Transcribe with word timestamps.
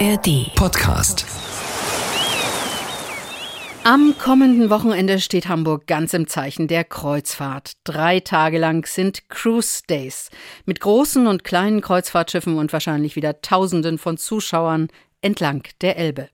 ARD 0.00 0.52
Podcast. 0.56 1.24
Am 3.84 4.16
kommenden 4.18 4.68
Wochenende 4.68 5.20
steht 5.20 5.46
Hamburg 5.46 5.86
ganz 5.86 6.14
im 6.14 6.26
Zeichen 6.26 6.66
der 6.66 6.82
Kreuzfahrt. 6.82 7.74
Drei 7.84 8.18
Tage 8.18 8.58
lang 8.58 8.86
sind 8.86 9.28
Cruise 9.28 9.82
Days 9.88 10.30
mit 10.64 10.80
großen 10.80 11.28
und 11.28 11.44
kleinen 11.44 11.80
Kreuzfahrtschiffen 11.80 12.58
und 12.58 12.72
wahrscheinlich 12.72 13.14
wieder 13.14 13.40
Tausenden 13.40 13.98
von 13.98 14.16
Zuschauern 14.16 14.88
entlang 15.20 15.62
der 15.80 15.96
Elbe. 15.96 16.28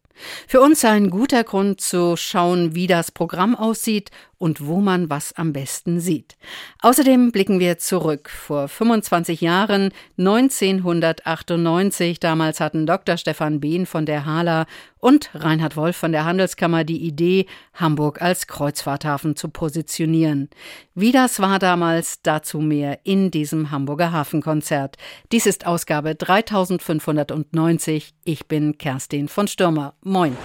Für 0.46 0.60
uns 0.60 0.84
ein 0.84 1.10
guter 1.10 1.44
Grund 1.44 1.80
zu 1.80 2.16
schauen, 2.16 2.74
wie 2.74 2.86
das 2.86 3.10
Programm 3.10 3.54
aussieht 3.54 4.10
und 4.38 4.66
wo 4.66 4.80
man 4.80 5.10
was 5.10 5.34
am 5.34 5.52
besten 5.52 6.00
sieht. 6.00 6.36
Außerdem 6.80 7.30
blicken 7.30 7.60
wir 7.60 7.78
zurück. 7.78 8.30
Vor 8.30 8.68
25 8.68 9.42
Jahren, 9.42 9.92
1998, 10.18 12.20
damals 12.20 12.60
hatten 12.60 12.86
Dr. 12.86 13.18
Stefan 13.18 13.60
Behn 13.60 13.84
von 13.84 14.06
der 14.06 14.24
Hala 14.24 14.66
und 15.00 15.30
Reinhard 15.34 15.76
Wolf 15.76 15.96
von 15.96 16.12
der 16.12 16.24
Handelskammer 16.24 16.84
die 16.84 17.02
Idee, 17.02 17.46
Hamburg 17.74 18.22
als 18.22 18.46
Kreuzfahrthafen 18.46 19.36
zu 19.36 19.48
positionieren. 19.48 20.48
Wie 20.94 21.12
das 21.12 21.40
war 21.40 21.58
damals, 21.58 22.22
dazu 22.22 22.60
mehr 22.60 23.00
in 23.04 23.30
diesem 23.30 23.70
Hamburger 23.70 24.12
Hafenkonzert. 24.12 24.96
Dies 25.32 25.46
ist 25.46 25.66
Ausgabe 25.66 26.14
3590. 26.14 28.14
Ich 28.24 28.46
bin 28.46 28.78
Kerstin 28.78 29.28
von 29.28 29.48
Stürmer. 29.48 29.94
Moin. 30.02 30.36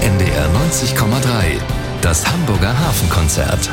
NDR 0.00 0.48
90,3 0.48 1.60
das 2.02 2.26
Hamburger 2.26 2.78
Hafenkonzert. 2.78 3.70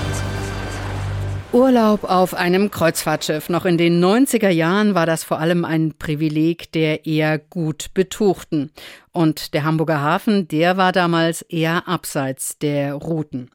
Urlaub 1.58 2.04
auf 2.04 2.36
einem 2.36 2.70
Kreuzfahrtschiff. 2.70 3.50
Noch 3.50 3.66
in 3.66 3.80
den 3.80 4.00
90er 4.00 4.50
Jahren 4.50 4.94
war 4.94 5.08
das 5.08 5.24
vor 5.24 5.40
allem 5.40 5.66
ein 5.66 5.96
Privileg 5.98 6.72
der 6.72 7.08
eher 7.08 7.40
gut 7.40 7.88
Betuchten. 7.96 8.72
Und 9.12 9.56
der 9.56 9.64
Hamburger 9.64 10.00
Hafen, 10.00 10.48
der 10.48 10.78
war 10.78 10.92
damals 10.92 11.42
eher 11.42 11.88
abseits 11.88 12.60
der 12.60 12.94
Routen. 12.94 13.50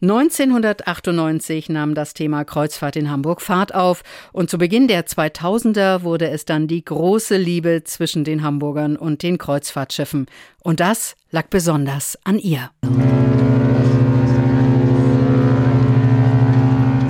1998 0.00 1.68
nahm 1.68 1.96
das 1.96 2.14
Thema 2.14 2.44
Kreuzfahrt 2.44 2.94
in 2.94 3.10
Hamburg 3.10 3.42
Fahrt 3.42 3.74
auf 3.74 4.04
und 4.32 4.48
zu 4.48 4.56
Beginn 4.56 4.86
der 4.86 5.06
2000er 5.06 6.04
wurde 6.04 6.30
es 6.30 6.44
dann 6.44 6.68
die 6.68 6.84
große 6.84 7.36
Liebe 7.36 7.82
zwischen 7.82 8.22
den 8.22 8.44
Hamburgern 8.44 8.96
und 8.96 9.24
den 9.24 9.36
Kreuzfahrtschiffen. 9.36 10.26
Und 10.62 10.78
das 10.78 11.16
lag 11.32 11.48
besonders 11.48 12.16
an 12.22 12.38
ihr. 12.38 12.70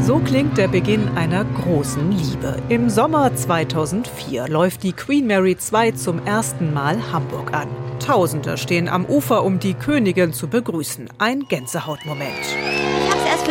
So 0.08 0.17
klingt 0.28 0.58
der 0.58 0.68
Beginn 0.68 1.08
einer 1.16 1.42
großen 1.42 2.12
Liebe. 2.12 2.62
Im 2.68 2.90
Sommer 2.90 3.34
2004 3.34 4.46
läuft 4.48 4.82
die 4.82 4.92
Queen 4.92 5.26
Mary 5.26 5.56
II 5.72 5.94
zum 5.94 6.22
ersten 6.26 6.74
Mal 6.74 6.98
Hamburg 7.10 7.54
an. 7.54 7.68
Tausende 7.98 8.58
stehen 8.58 8.90
am 8.90 9.06
Ufer, 9.06 9.42
um 9.42 9.58
die 9.58 9.72
Königin 9.72 10.34
zu 10.34 10.46
begrüßen. 10.46 11.08
Ein 11.16 11.46
Gänsehautmoment 11.48 12.28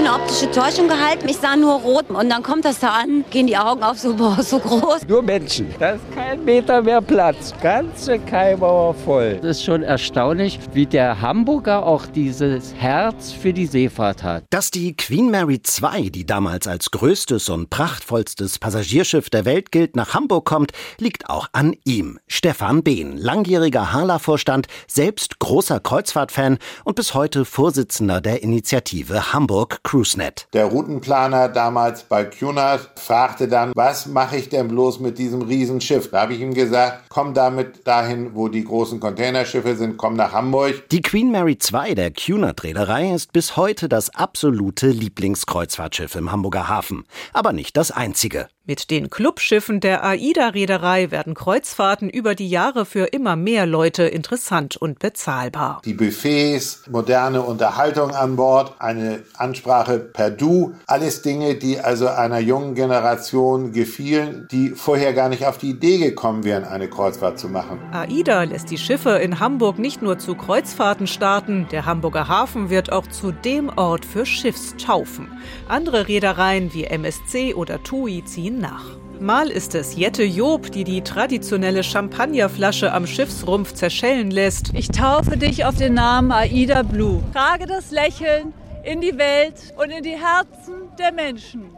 eine 0.08 0.16
optische 0.16 0.50
Täuschung 0.52 0.88
gehalten. 0.88 1.28
Ich 1.28 1.38
sah 1.38 1.56
nur 1.56 1.74
rot 1.74 2.10
und 2.10 2.30
dann 2.30 2.42
kommt 2.44 2.66
das 2.66 2.80
da 2.80 2.92
an, 2.92 3.26
gehen 3.30 3.48
die 3.48 3.58
Augen 3.58 3.84
auf 3.84 4.00
so, 4.00 4.14
boah, 4.14 4.42
so 4.42 4.60
groß. 4.60 5.08
Nur 5.08 5.22
Menschen. 5.22 5.68
Da 5.80 5.92
ist 5.92 6.12
kein 6.16 6.44
Meter 6.46 6.82
mehr 6.82 7.02
Platz. 7.02 7.54
Ganze 7.62 8.20
Kaimauer 8.20 8.94
voll. 8.94 9.40
Das 9.42 9.58
ist 9.58 9.66
schon 9.66 9.84
erstaunlich, 9.84 10.60
wie 10.72 10.86
der 10.86 11.22
Hamburger 11.22 11.86
auch 11.86 12.06
dieses 12.06 12.74
Herz 12.76 13.32
für 13.32 13.54
die 13.54 13.66
Seefahrt 13.66 14.24
hat. 14.24 14.44
Dass 14.50 14.72
die 14.72 14.96
Queen 14.96 15.30
Mary 15.30 15.60
II, 15.82 16.10
die 16.10 16.26
damals 16.26 16.68
als 16.68 16.92
größtes 16.92 17.50
und 17.50 17.70
prachtvollstes 17.70 18.60
Passagierschiff 18.60 19.30
der 19.30 19.46
Welt 19.46 19.72
gilt, 19.72 19.96
nach 19.96 20.14
Hamburg 20.14 20.46
kommt, 20.46 20.72
liegt 21.00 21.30
auch 21.30 21.50
an 21.52 21.76
ihm. 21.84 22.20
Stefan 22.28 22.84
Behn, 22.84 23.18
langjähriger 23.18 23.92
Hala-Vorstand, 23.92 24.68
selbst 24.88 25.40
großer 25.40 25.80
Kreuzfahrtfan 25.80 26.60
und 26.86 26.96
bis 26.96 27.14
heute 27.14 27.44
Vorsitzender 27.44 28.22
der 28.22 28.42
Initiative 28.44 29.34
Hamburg 29.34 29.48
Hamburg 29.58 29.80
CruiseNet. 29.98 30.48
Der 30.54 30.66
Routenplaner 30.66 31.50
damals 31.50 32.04
bei 32.04 32.24
Cunard 32.24 32.88
fragte 32.96 33.48
dann, 33.48 33.72
was 33.76 34.06
mache 34.06 34.38
ich 34.38 34.50
denn 34.50 34.68
bloß 34.68 35.00
mit 35.00 35.18
diesem 35.18 35.42
Riesenschiff? 35.42 36.12
Da 36.12 36.22
habe 36.22 36.36
ich 36.36 36.40
ihm 36.42 36.54
gesagt, 36.54 37.06
komm 37.10 37.34
damit 37.34 37.88
dahin, 37.88 38.36
wo 38.36 38.48
die 38.48 38.64
großen 38.64 39.00
Containerschiffe 39.00 39.76
sind, 39.76 39.98
komm 39.98 40.16
nach 40.16 40.34
Hamburg. 40.34 40.88
Die 40.90 41.02
Queen 41.02 41.32
Mary 41.32 41.58
II 41.74 41.96
der 41.96 42.12
Cunard 42.12 42.64
Reederei 42.64 43.12
ist 43.12 43.34
bis 43.34 43.58
heute 43.58 43.90
das 43.90 44.14
absolute 44.14 44.88
Lieblingskreuzfahrtschiff 44.88 46.14
im 46.16 46.32
Hamburger 46.32 46.68
Hafen. 46.68 47.06
Aber 47.34 47.52
nicht 47.52 47.76
das 47.76 47.90
einzige. 47.90 48.48
Mit 48.70 48.92
den 48.92 49.10
Clubschiffen 49.10 49.80
der 49.80 50.04
AIDA-Reederei 50.04 51.10
werden 51.10 51.36
Kreuzfahrten 51.36 52.10
über 52.10 52.36
die 52.36 52.50
Jahre 52.50 52.86
für 52.86 53.06
immer 53.06 53.38
mehr 53.38 53.66
Leute 53.66 54.04
interessant 54.04 54.76
und 54.76 55.00
bezahlbar. 55.00 55.82
Die 55.86 55.94
Buffets, 55.94 56.84
moderne 56.90 57.44
Unterhaltung 57.44 58.12
an 58.12 58.36
Bord, 58.36 58.74
eine 58.80 59.24
Ansprache 59.38 59.87
per 59.88 60.32
Du, 60.32 60.74
alles 60.86 61.22
Dinge, 61.22 61.56
die 61.56 61.80
also 61.80 62.08
einer 62.08 62.40
jungen 62.40 62.76
Generation 62.76 63.72
gefielen, 63.72 64.48
die 64.52 64.70
vorher 64.70 65.14
gar 65.14 65.30
nicht 65.30 65.46
auf 65.46 65.58
die 65.58 65.72
Idee 65.72 65.98
gekommen 65.98 66.44
wären, 66.44 66.64
eine 66.64 66.90
Kreuzfahrt 66.90 67.40
zu 67.40 67.50
machen. 67.50 67.80
AIDA 67.92 68.44
lässt 68.44 68.70
die 68.72 68.78
Schiffe 68.78 69.12
in 69.12 69.40
Hamburg 69.40 69.80
nicht 69.80 70.02
nur 70.02 70.20
zu 70.20 70.36
Kreuzfahrten 70.36 71.08
starten, 71.08 71.68
der 71.72 71.86
Hamburger 71.86 72.28
Hafen 72.28 72.70
wird 72.70 72.92
auch 72.92 73.08
zu 73.08 73.32
dem 73.32 73.70
Ort 73.70 74.06
für 74.06 74.26
Schiffstaufen. 74.26 75.28
Andere 75.68 76.08
Reedereien 76.08 76.74
wie 76.74 76.86
MSC 76.86 77.54
oder 77.54 77.82
TUI 77.84 78.24
ziehen 78.26 78.60
nach. 78.60 78.98
Mal 79.20 79.50
ist 79.50 79.74
es 79.74 79.96
Jette 79.96 80.24
Job, 80.24 80.72
die 80.72 80.84
die 80.84 81.02
traditionelle 81.02 81.84
Champagnerflasche 81.84 82.94
am 82.94 83.08
Schiffsrumpf 83.08 83.74
zerschellen 83.74 84.30
lässt. 84.30 84.72
Ich 84.76 84.90
taufe 84.90 85.38
dich 85.38 85.66
auf 85.66 85.76
den 85.76 85.96
Namen 85.96 86.32
Aida 86.32 86.84
Blue. 86.84 87.24
Trage 87.34 87.66
das 87.66 87.90
Lächeln 87.90 88.54
in 88.88 89.02
die 89.02 89.18
Welt 89.18 89.74
und 89.76 89.90
in 89.90 90.02
die 90.02 90.18
Herzen 90.18 90.96
der 90.98 91.12
Menschen. 91.12 91.70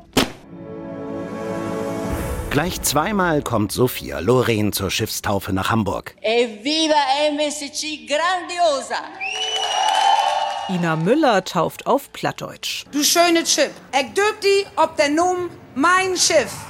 Gleich 2.52 2.82
zweimal 2.84 3.42
kommt 3.42 3.72
Sophia 3.72 4.20
Loren 4.20 4.72
zur 4.74 4.92
Schiffstaufe 4.92 5.52
nach 5.52 5.72
Hamburg. 5.72 6.16
Evviva 6.22 7.02
MSC 7.32 8.06
Grandiosa! 8.08 9.02
Ina 10.70 10.96
Müller 10.98 11.44
tauft 11.44 11.88
auf 11.88 12.14
Plattdeutsch. 12.14 12.86
Du 12.92 13.04
schöne 13.04 13.44
Chip, 13.44 13.72
ich 13.92 14.14
die 14.44 14.68
ob 14.76 14.96
der 14.96 15.10
Num 15.10 15.50
mein 15.74 16.16
Schiff. 16.16 16.69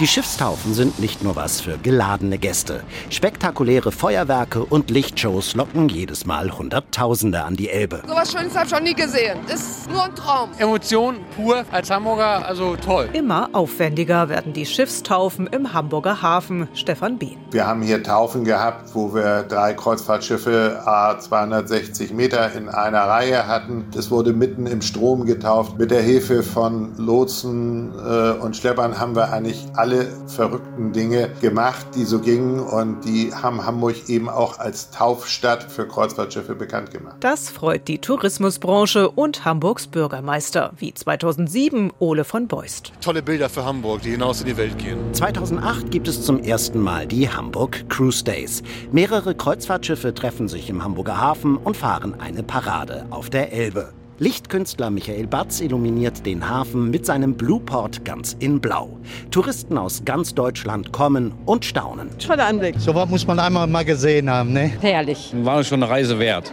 Die 0.00 0.08
Schiffstaufen 0.08 0.74
sind 0.74 0.98
nicht 0.98 1.22
nur 1.22 1.36
was 1.36 1.60
für 1.60 1.78
geladene 1.78 2.36
Gäste. 2.36 2.82
Spektakuläre 3.10 3.92
Feuerwerke 3.92 4.64
und 4.64 4.90
Lichtshows 4.90 5.54
locken 5.54 5.88
jedes 5.88 6.26
Mal 6.26 6.50
Hunderttausende 6.50 7.44
an 7.44 7.54
die 7.54 7.70
Elbe. 7.70 8.02
So 8.04 8.12
was 8.12 8.32
Schönes 8.32 8.56
habe 8.56 8.66
ich 8.66 8.74
schon 8.74 8.82
nie 8.82 8.94
gesehen. 8.94 9.38
Das 9.46 9.60
ist 9.60 9.88
nur 9.88 10.02
ein 10.02 10.14
Traum. 10.16 10.50
Emotion 10.58 11.18
pur 11.36 11.64
als 11.70 11.90
Hamburger, 11.90 12.44
also 12.44 12.74
toll. 12.74 13.08
Immer 13.12 13.50
aufwendiger 13.52 14.28
werden 14.28 14.52
die 14.52 14.66
Schiffstaufen 14.66 15.46
im 15.46 15.72
Hamburger 15.72 16.20
Hafen. 16.20 16.66
Stefan 16.74 17.16
Behn. 17.16 17.36
Wir 17.52 17.64
haben 17.64 17.82
hier 17.82 18.02
Taufen 18.02 18.42
gehabt, 18.42 18.96
wo 18.96 19.14
wir 19.14 19.44
drei 19.44 19.74
Kreuzfahrtschiffe 19.74 20.82
a 20.84 21.20
260 21.20 22.12
Meter 22.12 22.52
in 22.54 22.68
einer 22.68 23.02
Reihe 23.02 23.46
hatten. 23.46 23.84
Das 23.94 24.10
wurde 24.10 24.32
mitten 24.32 24.66
im 24.66 24.82
Strom 24.82 25.24
getauft. 25.24 25.78
Mit 25.78 25.92
der 25.92 26.02
Hilfe 26.02 26.42
von 26.42 26.96
Lotsen 26.96 27.92
äh, 27.96 28.32
und 28.42 28.56
Schleppern 28.56 28.98
haben 28.98 29.14
wir 29.14 29.32
eigentlich 29.32 29.64
alle 29.76 29.83
verrückten 30.26 30.92
Dinge 30.92 31.30
gemacht, 31.40 31.86
die 31.94 32.04
so 32.04 32.20
gingen 32.20 32.60
und 32.60 33.04
die 33.04 33.32
haben 33.34 33.64
Hamburg 33.64 34.08
eben 34.08 34.28
auch 34.28 34.58
als 34.58 34.90
Taufstadt 34.90 35.70
für 35.70 35.86
Kreuzfahrtschiffe 35.86 36.54
bekannt 36.54 36.90
gemacht. 36.90 37.16
Das 37.20 37.50
freut 37.50 37.88
die 37.88 37.98
Tourismusbranche 37.98 39.10
und 39.10 39.44
Hamburgs 39.44 39.86
Bürgermeister, 39.86 40.72
wie 40.76 40.94
2007 40.94 41.92
Ole 41.98 42.24
von 42.24 42.48
Beust. 42.48 42.92
Tolle 43.00 43.22
Bilder 43.22 43.48
für 43.48 43.64
Hamburg, 43.64 44.02
die 44.02 44.10
hinaus 44.12 44.40
in 44.40 44.46
die 44.46 44.56
Welt 44.56 44.78
gehen. 44.78 44.98
2008 45.12 45.90
gibt 45.90 46.08
es 46.08 46.22
zum 46.22 46.40
ersten 46.40 46.80
Mal 46.80 47.06
die 47.06 47.28
Hamburg 47.28 47.88
Cruise 47.88 48.24
Days. 48.24 48.62
Mehrere 48.92 49.34
Kreuzfahrtschiffe 49.34 50.14
treffen 50.14 50.48
sich 50.48 50.70
im 50.70 50.82
Hamburger 50.82 51.20
Hafen 51.20 51.56
und 51.56 51.76
fahren 51.76 52.14
eine 52.20 52.42
Parade 52.42 53.06
auf 53.10 53.30
der 53.30 53.52
Elbe. 53.52 53.92
Lichtkünstler 54.20 54.90
Michael 54.90 55.26
Batz 55.26 55.60
illuminiert 55.60 56.24
den 56.24 56.48
Hafen 56.48 56.90
mit 56.90 57.04
seinem 57.04 57.34
Blueport 57.34 58.04
ganz 58.04 58.36
in 58.38 58.60
Blau. 58.60 58.96
Touristen 59.32 59.76
aus 59.76 60.04
ganz 60.04 60.34
Deutschland 60.34 60.92
kommen 60.92 61.32
und 61.46 61.64
staunen. 61.64 62.16
Toller 62.18 62.46
Anblick. 62.46 62.76
So 62.78 62.94
was 62.94 63.08
muss 63.08 63.26
man 63.26 63.40
einmal 63.40 63.66
mal 63.66 63.84
gesehen 63.84 64.30
haben, 64.30 64.52
ne? 64.52 64.70
Herrlich. 64.80 65.32
War 65.42 65.64
schon 65.64 65.82
eine 65.82 65.90
Reise 65.90 66.20
wert. 66.20 66.52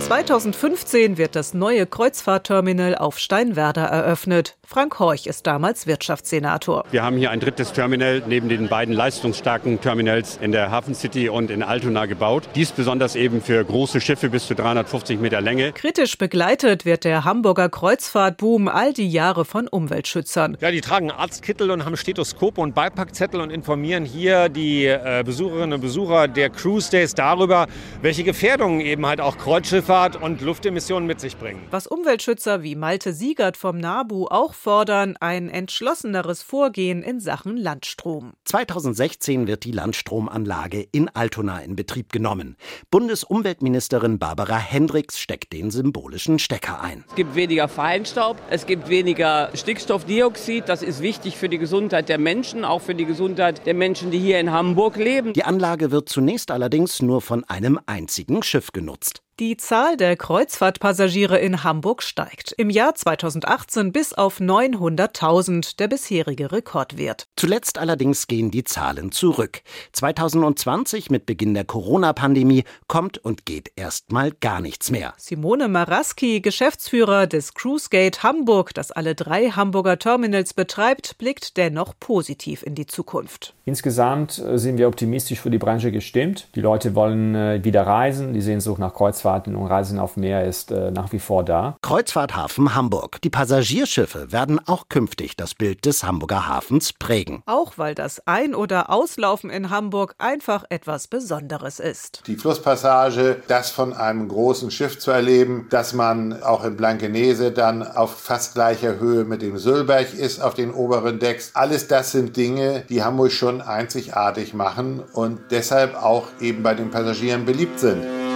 2015 0.00 1.16
wird 1.16 1.34
das 1.34 1.54
neue 1.54 1.86
Kreuzfahrtterminal 1.86 2.94
auf 2.94 3.18
Steinwerder 3.18 3.84
eröffnet. 3.84 4.57
Frank 4.70 4.98
Horch 4.98 5.26
ist 5.26 5.46
damals 5.46 5.86
Wirtschaftssenator. 5.86 6.84
Wir 6.90 7.02
haben 7.02 7.16
hier 7.16 7.30
ein 7.30 7.40
drittes 7.40 7.72
Terminal 7.72 8.22
neben 8.26 8.50
den 8.50 8.68
beiden 8.68 8.92
leistungsstarken 8.94 9.80
Terminals 9.80 10.38
in 10.42 10.52
der 10.52 10.70
Hafen 10.70 10.94
City 10.94 11.30
und 11.30 11.50
in 11.50 11.62
Altona 11.62 12.04
gebaut. 12.04 12.50
Dies 12.54 12.72
besonders 12.72 13.16
eben 13.16 13.40
für 13.40 13.64
große 13.64 13.98
Schiffe 14.02 14.28
bis 14.28 14.46
zu 14.46 14.54
350 14.54 15.20
Meter 15.20 15.40
Länge. 15.40 15.72
Kritisch 15.72 16.18
begleitet 16.18 16.84
wird 16.84 17.04
der 17.04 17.24
Hamburger 17.24 17.70
Kreuzfahrtboom 17.70 18.68
all 18.68 18.92
die 18.92 19.08
Jahre 19.08 19.46
von 19.46 19.68
Umweltschützern. 19.68 20.58
Ja, 20.60 20.70
die 20.70 20.82
tragen 20.82 21.10
Arztkittel 21.10 21.70
und 21.70 21.86
haben 21.86 21.96
Stethoskope 21.96 22.60
und 22.60 22.74
Beipackzettel 22.74 23.40
und 23.40 23.48
informieren 23.48 24.04
hier 24.04 24.50
die 24.50 24.84
äh, 24.84 25.22
Besucherinnen 25.24 25.72
und 25.72 25.80
Besucher 25.80 26.28
der 26.28 26.50
Cruise 26.50 26.90
Days 26.90 27.14
darüber, 27.14 27.68
welche 28.02 28.22
Gefährdungen 28.22 28.82
eben 28.82 29.06
halt 29.06 29.22
auch 29.22 29.38
Kreuzschifffahrt 29.38 30.20
und 30.20 30.42
Luftemissionen 30.42 31.06
mit 31.06 31.20
sich 31.20 31.38
bringen. 31.38 31.62
Was 31.70 31.86
Umweltschützer 31.86 32.62
wie 32.62 32.74
Malte 32.74 33.14
Siegert 33.14 33.56
vom 33.56 33.78
NABU 33.78 34.26
auch 34.26 34.57
fordern, 34.58 35.16
ein 35.20 35.48
entschlosseneres 35.48 36.42
Vorgehen 36.42 37.02
in 37.02 37.20
Sachen 37.20 37.56
Landstrom. 37.56 38.32
2016 38.44 39.46
wird 39.46 39.64
die 39.64 39.72
Landstromanlage 39.72 40.86
in 40.92 41.08
Altona 41.08 41.60
in 41.60 41.76
Betrieb 41.76 42.12
genommen. 42.12 42.56
Bundesumweltministerin 42.90 44.18
Barbara 44.18 44.58
Hendricks 44.58 45.18
steckt 45.18 45.52
den 45.52 45.70
symbolischen 45.70 46.38
Stecker 46.38 46.80
ein. 46.80 47.04
Es 47.08 47.14
gibt 47.14 47.34
weniger 47.34 47.68
Feinstaub, 47.68 48.36
es 48.50 48.66
gibt 48.66 48.88
weniger 48.88 49.50
Stickstoffdioxid. 49.54 50.68
Das 50.68 50.82
ist 50.82 51.00
wichtig 51.00 51.36
für 51.36 51.48
die 51.48 51.58
Gesundheit 51.58 52.08
der 52.08 52.18
Menschen, 52.18 52.64
auch 52.64 52.82
für 52.82 52.94
die 52.94 53.06
Gesundheit 53.06 53.64
der 53.66 53.74
Menschen, 53.74 54.10
die 54.10 54.18
hier 54.18 54.40
in 54.40 54.50
Hamburg 54.50 54.96
leben. 54.96 55.32
Die 55.32 55.44
Anlage 55.44 55.90
wird 55.90 56.08
zunächst 56.08 56.50
allerdings 56.50 57.00
nur 57.00 57.22
von 57.22 57.44
einem 57.44 57.78
einzigen 57.86 58.42
Schiff 58.42 58.72
genutzt. 58.72 59.22
Die 59.40 59.56
Zahl 59.56 59.96
der 59.96 60.16
Kreuzfahrtpassagiere 60.16 61.38
in 61.38 61.62
Hamburg 61.62 62.02
steigt. 62.02 62.50
Im 62.58 62.70
Jahr 62.70 62.96
2018 62.96 63.92
bis 63.92 64.12
auf 64.12 64.40
900.000, 64.40 65.76
der 65.76 65.86
bisherige 65.86 66.50
Rekordwert. 66.50 67.28
Zuletzt 67.36 67.78
allerdings 67.78 68.26
gehen 68.26 68.50
die 68.50 68.64
Zahlen 68.64 69.12
zurück. 69.12 69.60
2020 69.92 71.10
mit 71.10 71.24
Beginn 71.24 71.54
der 71.54 71.64
Corona-Pandemie 71.64 72.64
kommt 72.88 73.18
und 73.18 73.46
geht 73.46 73.70
erstmal 73.76 74.32
gar 74.32 74.60
nichts 74.60 74.90
mehr. 74.90 75.14
Simone 75.18 75.68
Maraski, 75.68 76.40
Geschäftsführer 76.40 77.28
des 77.28 77.54
Cruisegate 77.54 78.24
Hamburg, 78.24 78.74
das 78.74 78.90
alle 78.90 79.14
drei 79.14 79.50
Hamburger 79.50 80.00
Terminals 80.00 80.52
betreibt, 80.52 81.16
blickt 81.18 81.56
dennoch 81.56 81.94
positiv 82.00 82.64
in 82.64 82.74
die 82.74 82.86
Zukunft. 82.86 83.54
Insgesamt 83.66 84.40
äh, 84.40 84.58
sind 84.58 84.78
wir 84.78 84.88
optimistisch 84.88 85.38
für 85.38 85.50
die 85.50 85.58
Branche 85.58 85.92
gestimmt. 85.92 86.48
Die 86.56 86.60
Leute 86.60 86.96
wollen 86.96 87.36
äh, 87.36 87.62
wieder 87.62 87.86
reisen, 87.86 88.32
die 88.32 88.40
Sehnsucht 88.40 88.80
nach 88.80 88.94
Kreuzfahrt 88.94 89.27
Kreuzfahrten 89.28 89.56
und 89.56 89.66
Reisen 89.66 89.98
auf 89.98 90.16
Meer 90.16 90.44
ist 90.46 90.70
äh, 90.70 90.90
nach 90.90 91.12
wie 91.12 91.18
vor 91.18 91.44
da. 91.44 91.76
Kreuzfahrthafen 91.82 92.74
Hamburg. 92.74 93.20
Die 93.22 93.28
Passagierschiffe 93.28 94.32
werden 94.32 94.58
auch 94.66 94.88
künftig 94.88 95.36
das 95.36 95.54
Bild 95.54 95.84
des 95.84 96.02
Hamburger 96.02 96.48
Hafens 96.48 96.94
prägen. 96.94 97.42
Auch 97.44 97.74
weil 97.76 97.94
das 97.94 98.26
Ein- 98.26 98.54
oder 98.54 98.88
Auslaufen 98.88 99.50
in 99.50 99.68
Hamburg 99.68 100.14
einfach 100.16 100.64
etwas 100.70 101.08
Besonderes 101.08 101.78
ist. 101.78 102.22
Die 102.26 102.36
Flusspassage, 102.36 103.42
das 103.48 103.70
von 103.70 103.92
einem 103.92 104.28
großen 104.28 104.70
Schiff 104.70 104.98
zu 104.98 105.10
erleben, 105.10 105.66
dass 105.68 105.92
man 105.92 106.42
auch 106.42 106.64
in 106.64 106.78
Blankenese 106.78 107.52
dann 107.52 107.82
auf 107.82 108.18
fast 108.18 108.54
gleicher 108.54 108.98
Höhe 108.98 109.24
mit 109.24 109.42
dem 109.42 109.58
Sülberg 109.58 110.14
ist, 110.14 110.40
auf 110.40 110.54
den 110.54 110.72
oberen 110.72 111.18
Decks. 111.18 111.50
Alles 111.52 111.86
das 111.86 112.12
sind 112.12 112.34
Dinge, 112.36 112.84
die 112.88 113.02
Hamburg 113.02 113.32
schon 113.32 113.60
einzigartig 113.60 114.54
machen 114.54 115.02
und 115.12 115.38
deshalb 115.50 116.02
auch 116.02 116.28
eben 116.40 116.62
bei 116.62 116.72
den 116.72 116.90
Passagieren 116.90 117.44
beliebt 117.44 117.78
sind. 117.78 118.27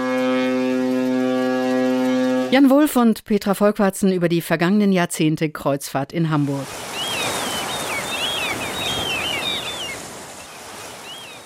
Jan 2.53 2.69
Wulff 2.69 2.97
und 2.97 3.23
Petra 3.23 3.55
Volkwarzen 3.55 4.13
über 4.13 4.29
die 4.29 4.41
vergangenen 4.41 4.91
Jahrzehnte 4.91 5.49
Kreuzfahrt 5.49 6.13
in 6.13 6.29
Hamburg. 6.29 6.67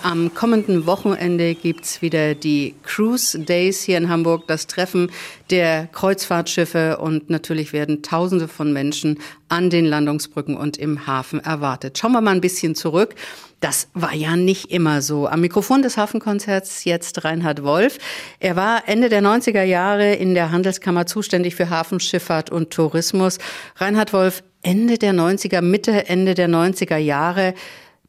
Am 0.02 0.32
kommenden 0.32 0.86
Wochenende 0.86 1.56
gibt 1.56 1.84
es 1.84 2.02
wieder 2.02 2.36
die 2.36 2.76
Cruise 2.84 3.36
Days 3.36 3.82
hier 3.82 3.98
in 3.98 4.08
Hamburg, 4.08 4.46
das 4.46 4.68
Treffen 4.68 5.10
der 5.50 5.88
Kreuzfahrtschiffe 5.88 6.98
und 6.98 7.30
natürlich 7.30 7.72
werden 7.72 8.02
Tausende 8.02 8.46
von 8.46 8.72
Menschen 8.72 9.18
an 9.48 9.70
den 9.70 9.86
Landungsbrücken 9.86 10.56
und 10.56 10.76
im 10.76 11.08
Hafen 11.08 11.40
erwartet. 11.40 11.98
Schauen 11.98 12.12
wir 12.12 12.20
mal 12.20 12.30
ein 12.30 12.40
bisschen 12.40 12.76
zurück. 12.76 13.16
Das 13.58 13.88
war 13.92 14.14
ja 14.14 14.36
nicht 14.36 14.70
immer 14.70 15.02
so. 15.02 15.26
Am 15.26 15.40
Mikrofon 15.40 15.82
des 15.82 15.96
Hafenkonzerts 15.96 16.84
jetzt 16.84 17.24
Reinhard 17.24 17.64
Wolf. 17.64 17.98
Er 18.38 18.54
war 18.54 18.84
Ende 18.86 19.08
der 19.08 19.20
90er 19.20 19.64
Jahre 19.64 20.14
in 20.14 20.34
der 20.34 20.52
Handelskammer 20.52 21.06
zuständig 21.06 21.56
für 21.56 21.70
Hafenschifffahrt 21.70 22.50
und 22.50 22.70
Tourismus. 22.70 23.38
Reinhard 23.76 24.12
Wolf, 24.12 24.44
Ende 24.62 24.96
der 24.96 25.12
90er, 25.12 25.60
Mitte, 25.60 26.08
Ende 26.08 26.34
der 26.34 26.48
90er 26.48 26.98
Jahre, 26.98 27.54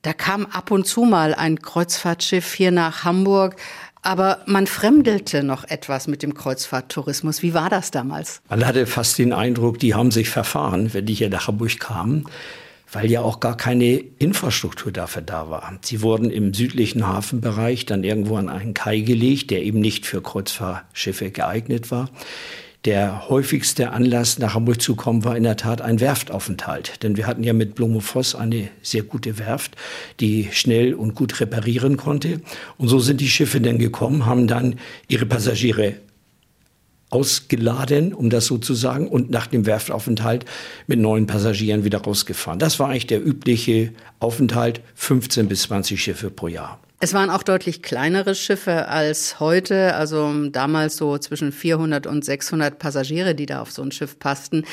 da 0.01 0.13
kam 0.13 0.45
ab 0.45 0.71
und 0.71 0.87
zu 0.87 1.03
mal 1.03 1.33
ein 1.33 1.61
Kreuzfahrtschiff 1.61 2.53
hier 2.53 2.71
nach 2.71 3.03
Hamburg. 3.03 3.55
Aber 4.01 4.39
man 4.45 4.65
fremdelte 4.65 5.43
noch 5.43 5.65
etwas 5.65 6.07
mit 6.07 6.23
dem 6.23 6.33
Kreuzfahrttourismus. 6.33 7.43
Wie 7.43 7.53
war 7.53 7.69
das 7.69 7.91
damals? 7.91 8.41
Man 8.49 8.65
hatte 8.65 8.85
fast 8.85 9.17
den 9.17 9.33
Eindruck, 9.33 9.77
die 9.79 9.93
haben 9.93 10.11
sich 10.11 10.29
verfahren, 10.29 10.93
wenn 10.93 11.05
die 11.05 11.13
hier 11.13 11.29
nach 11.29 11.47
Hamburg 11.47 11.79
kamen 11.79 12.25
weil 12.91 13.11
ja 13.11 13.21
auch 13.21 13.39
gar 13.39 13.55
keine 13.55 13.97
Infrastruktur 13.97 14.91
dafür 14.91 15.21
da 15.21 15.49
war. 15.49 15.77
Sie 15.81 16.01
wurden 16.01 16.31
im 16.31 16.53
südlichen 16.53 17.05
Hafenbereich 17.05 17.85
dann 17.85 18.03
irgendwo 18.03 18.37
an 18.37 18.49
einen 18.49 18.73
Kai 18.73 18.99
gelegt, 19.01 19.51
der 19.51 19.63
eben 19.63 19.79
nicht 19.79 20.05
für 20.05 20.21
Kreuzfahrtschiffe 20.21 21.31
geeignet 21.31 21.91
war. 21.91 22.09
Der 22.85 23.27
häufigste 23.27 23.91
Anlass, 23.91 24.39
nach 24.39 24.53
Hamburg 24.53 24.81
zu 24.81 24.95
kommen, 24.95 25.25
war 25.25 25.35
in 25.35 25.43
der 25.43 25.57
Tat 25.57 25.81
ein 25.81 25.99
Werftaufenthalt. 25.99 27.03
Denn 27.03 27.17
wir 27.17 27.27
hatten 27.27 27.43
ja 27.43 27.51
mit 27.51 27.75
Blumenfoss 27.75 28.35
eine 28.35 28.69
sehr 28.81 29.03
gute 29.03 29.37
Werft, 29.37 29.75
die 30.21 30.47
schnell 30.53 30.93
und 30.93 31.13
gut 31.13 31.41
reparieren 31.41 31.97
konnte. 31.97 32.39
Und 32.77 32.87
so 32.87 32.99
sind 32.99 33.19
die 33.19 33.27
Schiffe 33.27 33.59
dann 33.59 33.79
gekommen, 33.79 34.25
haben 34.25 34.47
dann 34.47 34.75
ihre 35.09 35.25
Passagiere 35.25 35.95
ausgeladen, 37.09 38.13
um 38.13 38.29
das 38.29 38.45
so 38.45 38.57
zu 38.57 38.73
sagen, 38.73 39.09
und 39.09 39.29
nach 39.29 39.47
dem 39.47 39.65
Werftaufenthalt 39.65 40.45
mit 40.87 40.99
neuen 40.99 41.27
Passagieren 41.27 41.83
wieder 41.83 41.99
rausgefahren. 41.99 42.59
Das 42.59 42.79
war 42.79 42.87
eigentlich 42.87 43.07
der 43.07 43.25
übliche 43.25 43.91
Aufenthalt, 44.19 44.79
15 44.95 45.49
bis 45.49 45.63
20 45.63 46.01
Schiffe 46.01 46.29
pro 46.29 46.47
Jahr. 46.47 46.79
Es 47.01 47.13
waren 47.13 47.29
auch 47.29 47.43
deutlich 47.43 47.81
kleinere 47.81 48.35
Schiffe 48.35 48.89
als 48.89 49.39
heute, 49.39 49.95
also 49.95 50.49
damals 50.49 50.97
so 50.97 51.17
zwischen 51.17 51.53
400 51.53 52.05
und 52.05 52.25
600 52.25 52.77
Passagiere, 52.77 53.35
die 53.35 53.45
da 53.45 53.61
auf 53.61 53.71
so 53.71 53.81
ein 53.81 53.93
Schiff 53.93 54.19
passten. 54.19 54.65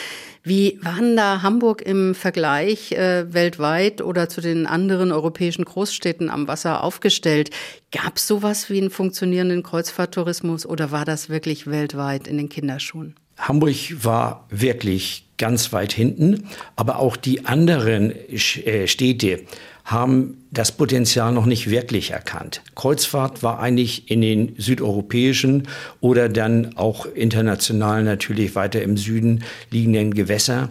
Wie 0.43 0.81
waren 0.83 1.17
da 1.17 1.43
Hamburg 1.43 1.83
im 1.83 2.17
Vergleich 2.17 2.91
äh, 2.91 3.33
weltweit 3.33 4.03
oder 4.03 4.29
zu 4.29 4.41
den 4.41 4.67
anderen 4.67 5.13
europäischen 5.13 5.65
Großstädten 5.65 6.29
am 6.29 6.49
Wasser 6.49 6.83
aufgestellt? 6.83 7.51
Gab 7.93 8.17
es 8.17 8.27
sowas 8.27 8.71
wie 8.71 8.79
einen 8.79 8.91
funktionierenden 8.91 9.63
Kreuzfahrttourismus 9.63 10.67
oder 10.67 10.91
war 10.91 11.05
das 11.05 11.29
wirklich 11.29 11.69
weltweit 11.69 12.27
in 12.27 12.39
den 12.39 12.49
Kinderschuhen? 12.49 13.15
Hamburg 13.37 14.05
war 14.05 14.47
wirklich 14.51 15.27
ganz 15.39 15.73
weit 15.73 15.93
hinten, 15.93 16.49
aber 16.77 16.99
auch 16.99 17.17
die 17.17 17.45
anderen 17.45 18.13
äh, 18.13 18.87
Städte 18.87 19.41
haben 19.85 20.45
das 20.51 20.73
Potenzial 20.73 21.33
noch 21.33 21.47
nicht 21.47 21.71
wirklich 21.71 22.11
erkannt. 22.11 22.63
Kreuzfahrt 22.75 23.43
war 23.43 23.61
eigentlich 23.61 24.11
in 24.11 24.21
den 24.21 24.55
südeuropäischen 24.59 25.69
oder 26.01 26.29
dann 26.29 26.77
auch 26.77 27.07
international 27.07 28.03
natürlich 28.03 28.57
weiter 28.57 28.83
im 28.83 28.97
Süden 28.97 29.45
liegenden 29.71 30.13
Gewässer. 30.13 30.71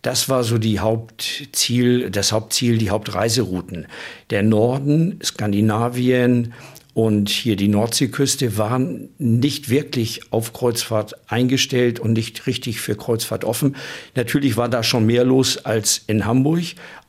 Das 0.00 0.28
war 0.28 0.44
so 0.44 0.56
die 0.56 0.78
Hauptziel, 0.78 2.10
das 2.10 2.32
Hauptziel, 2.32 2.78
die 2.78 2.90
Hauptreiserouten. 2.90 3.88
Der 4.30 4.42
Norden, 4.42 5.18
Skandinavien, 5.22 6.54
und 6.96 7.28
hier 7.28 7.56
die 7.56 7.68
Nordseeküste 7.68 8.56
waren 8.56 9.10
nicht 9.18 9.68
wirklich 9.68 10.32
auf 10.32 10.54
Kreuzfahrt 10.54 11.14
eingestellt 11.30 12.00
und 12.00 12.14
nicht 12.14 12.46
richtig 12.46 12.80
für 12.80 12.96
Kreuzfahrt 12.96 13.44
offen. 13.44 13.76
Natürlich 14.14 14.56
war 14.56 14.70
da 14.70 14.82
schon 14.82 15.04
mehr 15.04 15.22
los 15.22 15.58
als 15.58 16.02
in 16.06 16.24
Hamburg, 16.24 16.62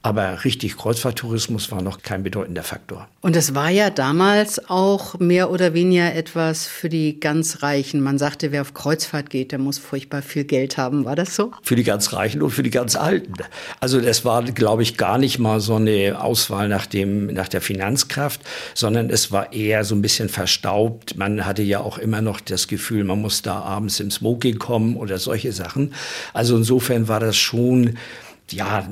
aber 0.07 0.45
richtig 0.45 0.77
Kreuzfahrttourismus 0.77 1.69
war 1.69 1.81
noch 1.81 2.01
kein 2.01 2.23
bedeutender 2.23 2.63
Faktor. 2.63 3.09
Und 3.19 3.35
es 3.35 3.53
war 3.55 3.69
ja 3.69 3.89
damals 3.89 4.69
auch 4.69 5.19
mehr 5.19 5.51
oder 5.51 5.73
weniger 5.73 6.15
etwas 6.15 6.65
für 6.65 6.87
die 6.87 7.19
ganz 7.19 7.61
Reichen. 7.61 7.99
Man 7.99 8.17
sagte, 8.17 8.53
wer 8.53 8.61
auf 8.61 8.73
Kreuzfahrt 8.73 9.29
geht, 9.29 9.51
der 9.51 9.59
muss 9.59 9.77
furchtbar 9.77 10.21
viel 10.21 10.45
Geld 10.45 10.77
haben. 10.77 11.03
War 11.03 11.17
das 11.17 11.35
so? 11.35 11.51
Für 11.61 11.75
die 11.75 11.83
ganz 11.83 12.13
Reichen 12.13 12.41
und 12.41 12.51
für 12.51 12.63
die 12.63 12.69
ganz 12.69 12.95
Alten. 12.95 13.33
Also 13.81 13.99
das 13.99 14.23
war, 14.23 14.43
glaube 14.43 14.81
ich, 14.81 14.95
gar 14.95 15.17
nicht 15.17 15.39
mal 15.39 15.59
so 15.59 15.75
eine 15.75 16.21
Auswahl 16.21 16.69
nach, 16.69 16.85
dem, 16.85 17.25
nach 17.25 17.49
der 17.49 17.59
Finanzkraft, 17.59 18.39
sondern 18.75 19.09
es 19.09 19.33
war 19.33 19.51
eher 19.51 19.83
so 19.83 19.93
ein 19.93 20.01
bisschen 20.01 20.29
verstaubt. 20.29 21.17
Man 21.17 21.45
hatte 21.45 21.63
ja 21.63 21.81
auch 21.81 21.97
immer 21.97 22.21
noch 22.21 22.39
das 22.39 22.69
Gefühl, 22.69 23.03
man 23.03 23.19
muss 23.19 23.41
da 23.41 23.59
abends 23.59 23.99
im 23.99 24.09
Smoking 24.09 24.57
kommen 24.57 24.95
oder 24.95 25.17
solche 25.17 25.51
Sachen. 25.51 25.93
Also 26.33 26.55
insofern 26.55 27.09
war 27.09 27.19
das 27.19 27.35
schon 27.35 27.97
ja, 28.51 28.87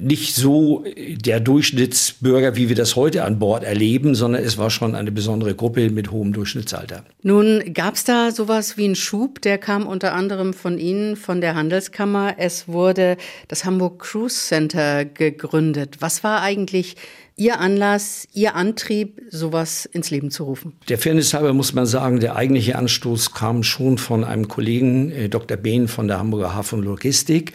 nicht 0.00 0.34
so 0.34 0.84
der 0.96 1.40
Durchschnittsbürger, 1.40 2.56
wie 2.56 2.68
wir 2.68 2.76
das 2.76 2.96
heute 2.96 3.24
an 3.24 3.38
Bord 3.38 3.64
erleben, 3.64 4.14
sondern 4.14 4.42
es 4.42 4.58
war 4.58 4.70
schon 4.70 4.94
eine 4.94 5.12
besondere 5.12 5.54
Gruppe 5.54 5.90
mit 5.90 6.10
hohem 6.10 6.32
Durchschnittsalter. 6.32 7.04
Nun 7.22 7.72
gab 7.72 7.94
es 7.94 8.04
da 8.04 8.30
sowas 8.30 8.76
wie 8.76 8.84
einen 8.84 8.96
Schub, 8.96 9.40
der 9.40 9.58
kam 9.58 9.86
unter 9.86 10.14
anderem 10.14 10.52
von 10.52 10.78
Ihnen, 10.78 11.16
von 11.16 11.40
der 11.40 11.54
Handelskammer. 11.54 12.34
Es 12.38 12.68
wurde 12.68 13.16
das 13.48 13.64
Hamburg 13.64 14.00
Cruise 14.00 14.36
Center 14.36 15.04
gegründet. 15.04 15.96
Was 16.00 16.22
war 16.24 16.42
eigentlich 16.42 16.96
Ihr 17.36 17.58
Anlass, 17.58 18.28
Ihr 18.34 18.54
Antrieb, 18.54 19.22
sowas 19.30 19.86
ins 19.86 20.10
Leben 20.10 20.30
zu 20.30 20.44
rufen? 20.44 20.74
Der 20.90 20.98
Fairness 20.98 21.32
halber 21.32 21.54
muss 21.54 21.72
man 21.72 21.86
sagen, 21.86 22.20
der 22.20 22.36
eigentliche 22.36 22.76
Anstoß 22.76 23.32
kam 23.32 23.62
schon 23.62 23.96
von 23.96 24.24
einem 24.24 24.46
Kollegen, 24.48 25.10
äh, 25.10 25.30
Dr. 25.30 25.56
Behn 25.56 25.88
von 25.88 26.06
der 26.06 26.18
Hamburger 26.18 26.54
Hafen 26.54 26.82
Logistik 26.82 27.54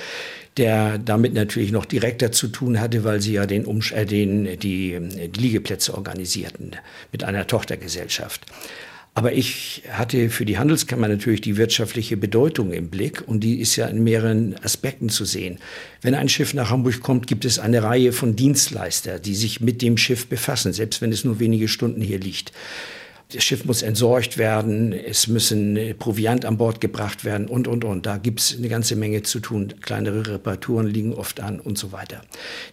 der 0.58 0.98
damit 0.98 1.34
natürlich 1.34 1.72
noch 1.72 1.86
direkter 1.86 2.32
zu 2.32 2.48
tun 2.48 2.80
hatte, 2.80 3.04
weil 3.04 3.22
sie 3.22 3.34
ja 3.34 3.46
den, 3.46 3.66
Umsch 3.66 3.92
äh, 3.92 4.06
den, 4.06 4.60
die, 4.60 4.98
die 5.00 5.40
Liegeplätze 5.40 5.94
organisierten 5.94 6.72
mit 7.12 7.24
einer 7.24 7.48
Tochtergesellschaft. 7.48 8.46
Aber 9.18 9.32
ich 9.32 9.84
hatte 9.90 10.30
für 10.30 10.44
die 10.44 10.58
Handelskammer 10.58 11.08
natürlich 11.08 11.40
die 11.40 11.56
wirtschaftliche 11.56 12.18
Bedeutung 12.18 12.74
im 12.74 12.90
Blick 12.90 13.24
und 13.26 13.46
die 13.46 13.62
ist 13.62 13.78
ja 13.78 13.88
in 13.88 14.04
mehreren 14.04 14.56
Aspekten 14.62 15.08
zu 15.08 15.24
sehen. 15.24 15.60
Wenn 16.02 16.16
ein 16.16 16.28
Schiff 16.28 16.54
nach 16.54 16.70
Hamburg 16.70 17.00
kommt, 17.00 17.26
gibt 17.26 17.46
es 17.46 17.58
eine 17.58 17.82
Reihe 17.82 18.12
von 18.12 18.36
Dienstleister, 18.36 19.20
die 19.20 19.36
sich 19.36 19.62
mit 19.62 19.82
dem 19.82 19.96
Schiff 19.96 20.28
befassen, 20.28 20.74
selbst 20.74 21.02
wenn 21.02 21.14
es 21.14 21.24
nur 21.24 21.40
wenige 21.40 21.70
Stunden 21.70 22.02
hier 22.02 22.20
liegt. 22.20 22.52
Das 23.36 23.44
Schiff 23.44 23.65
muss 23.65 23.82
entsorgt 23.82 24.38
werden, 24.38 24.94
es 24.94 25.27
müssen 25.27 25.75
äh, 25.75 25.94
Proviant 25.94 26.46
an 26.46 26.56
Bord 26.56 26.80
gebracht 26.80 27.25
werden 27.25 27.48
und, 27.48 27.68
und, 27.68 27.84
und. 27.84 28.06
Da 28.06 28.15
gibt 28.15 28.39
es 28.39 28.56
eine 28.58 28.70
ganze 28.70 28.96
Menge 28.96 29.24
zu 29.24 29.42
tun. 29.42 29.74
Kleinere 29.82 30.25
Reparaturen 30.36 30.88
liegen 30.88 31.13
oft 31.13 31.42
an 31.42 31.60
und 31.60 31.77
so 31.77 31.92
weiter. 31.92 32.22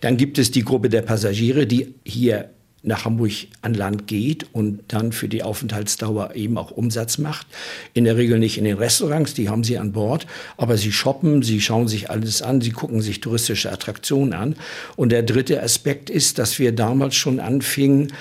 Dann 0.03 0.17
gibt 0.17 0.39
es 0.39 0.53
die 0.53 0.63
Gruppe 0.63 0.89
der 0.89 1.03
Passagiere, 1.03 1.67
die 1.67 1.95
hier 2.05 2.51
nach 2.85 3.05
Hamburg 3.05 3.33
an 3.61 3.75
Land 3.75 4.07
geht 4.07 4.47
und 4.53 4.81
dann 4.87 5.11
für 5.11 5.29
die 5.29 5.43
Aufenthaltsdauer 5.43 6.37
eben 6.37 6.57
auch 6.59 6.71
Umsatz 6.71 7.19
macht. 7.19 7.49
In 7.93 8.05
der 8.05 8.17
Regel 8.17 8.39
nicht 8.39 8.57
in 8.57 8.65
den 8.65 8.77
Restaurants, 8.77 9.35
die 9.35 9.49
haben 9.49 9.65
sie 9.65 9.79
an 9.79 9.91
Bord, 9.91 10.29
aber 10.57 10.77
sie 10.77 10.93
shoppen, 10.93 11.43
sie 11.43 11.61
schauen 11.61 11.89
sich 11.89 12.09
alles 12.09 12.41
an, 12.41 12.61
sie 12.61 12.71
gucken 12.71 13.03
sich 13.03 13.21
touristische 13.21 13.73
Attraktionen 13.73 14.33
an. 14.33 14.57
Und 14.95 15.11
der 15.11 15.25
dritte 15.25 15.61
Aspekt 15.61 16.09
ist, 16.09 16.39
dass 16.39 16.61
wir 16.61 16.71
damals 16.71 17.17
schon 17.17 17.41
anfingen, 17.41 18.13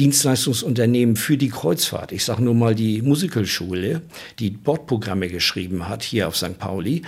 Dienstleistungsunternehmen 0.00 1.14
für 1.14 1.36
die 1.36 1.50
Kreuzfahrt, 1.50 2.10
ich 2.12 2.24
sage 2.24 2.42
nur 2.42 2.54
mal 2.54 2.74
die 2.74 3.02
Musicalschule, 3.02 4.00
die 4.38 4.50
Bordprogramme 4.50 5.28
geschrieben 5.28 5.90
hat 5.90 6.02
hier 6.02 6.26
auf 6.26 6.38
St. 6.38 6.58
Pauli, 6.58 7.02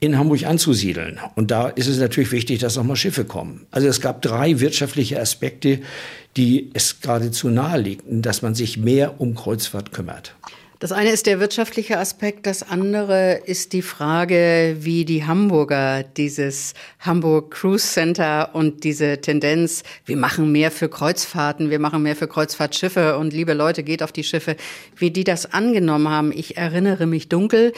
in 0.00 0.18
Hamburg 0.18 0.44
anzusiedeln. 0.44 1.20
Und 1.36 1.52
da 1.52 1.68
ist 1.68 1.86
es 1.86 1.98
natürlich 1.98 2.32
wichtig, 2.32 2.58
dass 2.58 2.76
auch 2.76 2.82
mal 2.82 2.96
Schiffe 2.96 3.24
kommen. 3.24 3.66
Also 3.70 3.86
es 3.86 4.00
gab 4.00 4.20
drei 4.20 4.58
wirtschaftliche 4.58 5.20
Aspekte, 5.20 5.80
die 6.36 6.70
es 6.74 7.00
geradezu 7.00 7.50
nahelegten, 7.50 8.20
dass 8.20 8.42
man 8.42 8.56
sich 8.56 8.78
mehr 8.78 9.20
um 9.20 9.36
Kreuzfahrt 9.36 9.92
kümmert. 9.92 10.34
Das 10.84 10.92
eine 10.92 11.12
ist 11.12 11.24
der 11.24 11.40
wirtschaftliche 11.40 11.98
Aspekt, 11.98 12.44
das 12.44 12.62
andere 12.62 13.40
ist 13.46 13.72
die 13.72 13.80
Frage, 13.80 14.76
wie 14.80 15.06
die 15.06 15.24
Hamburger 15.24 16.02
dieses 16.02 16.74
Hamburg 17.00 17.52
Cruise 17.52 17.86
Center 17.86 18.50
und 18.52 18.84
diese 18.84 19.18
Tendenz, 19.18 19.82
wir 20.04 20.18
machen 20.18 20.52
mehr 20.52 20.70
für 20.70 20.90
Kreuzfahrten, 20.90 21.70
wir 21.70 21.78
machen 21.78 22.02
mehr 22.02 22.16
für 22.16 22.28
Kreuzfahrtschiffe 22.28 23.16
und 23.16 23.32
liebe 23.32 23.54
Leute, 23.54 23.82
geht 23.82 24.02
auf 24.02 24.12
die 24.12 24.24
Schiffe, 24.24 24.56
wie 24.94 25.10
die 25.10 25.24
das 25.24 25.54
angenommen 25.54 26.10
haben. 26.10 26.32
Ich 26.32 26.58
erinnere 26.58 27.06
mich 27.06 27.30
dunkel, 27.30 27.72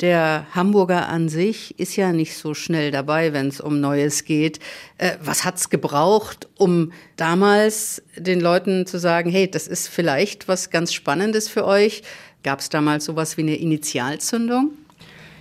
der 0.00 0.46
Hamburger 0.54 1.08
an 1.08 1.28
sich 1.28 1.76
ist 1.80 1.96
ja 1.96 2.12
nicht 2.12 2.36
so 2.36 2.54
schnell 2.54 2.92
dabei, 2.92 3.32
wenn 3.32 3.48
es 3.48 3.60
um 3.60 3.80
Neues 3.80 4.24
geht. 4.24 4.60
Äh, 4.98 5.12
was 5.20 5.44
hat's 5.44 5.70
gebraucht, 5.70 6.48
um 6.56 6.92
damals 7.16 8.02
den 8.16 8.40
Leuten 8.40 8.86
zu 8.86 9.00
sagen, 9.00 9.30
hey, 9.30 9.50
das 9.50 9.66
ist 9.66 9.88
vielleicht 9.88 10.46
was 10.46 10.70
ganz 10.70 10.92
Spannendes 10.92 11.48
für 11.48 11.64
euch? 11.64 12.02
Gab 12.44 12.60
es 12.60 12.68
damals 12.68 13.06
sowas 13.06 13.36
wie 13.36 13.42
eine 13.42 13.56
Initialzündung? 13.56 14.70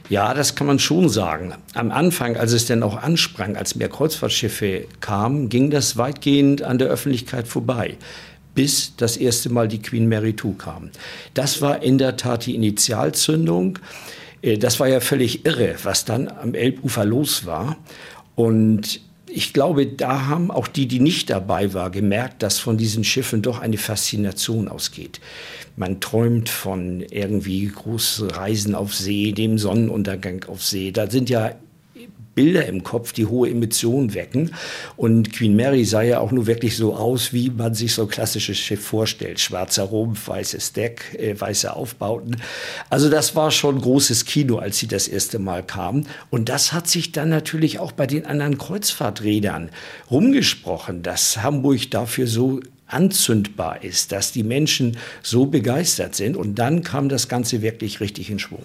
Ja, 0.09 0.33
das 0.33 0.55
kann 0.55 0.67
man 0.67 0.79
schon 0.79 1.07
sagen. 1.07 1.53
Am 1.75 1.91
Anfang, 1.91 2.35
als 2.35 2.51
es 2.51 2.65
denn 2.65 2.81
auch 2.81 2.97
ansprang, 2.97 3.55
als 3.55 3.75
mehr 3.75 3.89
Kreuzfahrtschiffe 3.89 4.87
kamen, 4.99 5.49
ging 5.49 5.69
das 5.69 5.97
weitgehend 5.97 6.63
an 6.63 6.77
der 6.79 6.87
Öffentlichkeit 6.87 7.47
vorbei 7.47 7.97
bis 8.55 8.95
das 8.97 9.17
erste 9.17 9.49
Mal 9.49 9.67
die 9.67 9.81
Queen 9.81 10.07
Mary 10.07 10.35
II 10.43 10.53
kam. 10.57 10.91
Das 11.33 11.61
war 11.61 11.81
in 11.81 11.97
der 11.97 12.17
Tat 12.17 12.45
die 12.45 12.55
Initialzündung. 12.55 13.79
Äh, 14.41 14.57
das 14.57 14.79
war 14.79 14.87
ja 14.87 14.99
völlig 14.99 15.45
irre, 15.45 15.75
was 15.83 16.05
dann 16.05 16.27
am 16.27 16.53
Elbufer 16.53 17.05
los 17.05 17.45
war. 17.45 17.77
Und 18.35 19.01
ich 19.35 19.51
glaube, 19.51 19.87
da 19.87 20.27
haben 20.27 20.51
auch 20.51 20.67
die, 20.67 20.87
die 20.87 20.99
nicht 20.99 21.29
dabei 21.29 21.73
waren, 21.73 21.91
gemerkt, 21.91 22.43
dass 22.43 22.59
von 22.59 22.77
diesen 22.77 23.03
Schiffen 23.03 23.41
doch 23.41 23.59
eine 23.59 23.77
Faszination 23.77 24.67
ausgeht. 24.67 25.19
Man 25.75 25.99
träumt 25.99 26.49
von 26.49 27.01
irgendwie 27.01 27.65
großen 27.65 28.29
Reisen 28.29 28.75
auf 28.75 28.93
See, 28.93 29.31
dem 29.31 29.57
Sonnenuntergang 29.57 30.45
auf 30.47 30.63
See. 30.63 30.91
Da 30.91 31.09
sind 31.09 31.31
ja 31.31 31.55
Bilder 32.35 32.65
im 32.65 32.83
Kopf, 32.83 33.13
die 33.13 33.25
hohe 33.25 33.49
Emissionen 33.49 34.13
wecken. 34.13 34.51
Und 34.95 35.33
Queen 35.33 35.55
Mary 35.55 35.85
sah 35.85 36.01
ja 36.01 36.19
auch 36.19 36.31
nur 36.31 36.47
wirklich 36.47 36.75
so 36.77 36.95
aus, 36.95 37.33
wie 37.33 37.49
man 37.49 37.73
sich 37.73 37.93
so 37.93 38.03
ein 38.03 38.07
klassisches 38.07 38.57
Schiff 38.57 38.83
vorstellt. 38.83 39.39
Schwarzer 39.39 39.83
Rumpf, 39.83 40.27
weißes 40.27 40.73
Deck, 40.73 41.17
äh, 41.17 41.39
weiße 41.39 41.75
Aufbauten. 41.75 42.37
Also 42.89 43.09
das 43.09 43.35
war 43.35 43.51
schon 43.51 43.79
großes 43.79 44.25
Kino, 44.25 44.57
als 44.57 44.79
sie 44.79 44.87
das 44.87 45.07
erste 45.07 45.39
Mal 45.39 45.63
kam. 45.63 46.05
Und 46.29 46.49
das 46.49 46.73
hat 46.73 46.87
sich 46.87 47.11
dann 47.11 47.29
natürlich 47.29 47.79
auch 47.79 47.91
bei 47.91 48.07
den 48.07 48.25
anderen 48.25 48.57
Kreuzfahrträdern 48.57 49.69
rumgesprochen, 50.09 51.03
dass 51.03 51.43
Hamburg 51.43 51.91
dafür 51.91 52.27
so 52.27 52.59
anzündbar 52.87 53.83
ist, 53.83 54.11
dass 54.11 54.31
die 54.31 54.43
Menschen 54.43 54.97
so 55.21 55.45
begeistert 55.45 56.15
sind. 56.15 56.37
Und 56.37 56.55
dann 56.55 56.83
kam 56.83 57.09
das 57.09 57.27
Ganze 57.27 57.61
wirklich 57.61 57.99
richtig 57.99 58.29
in 58.29 58.39
Schwung. 58.39 58.63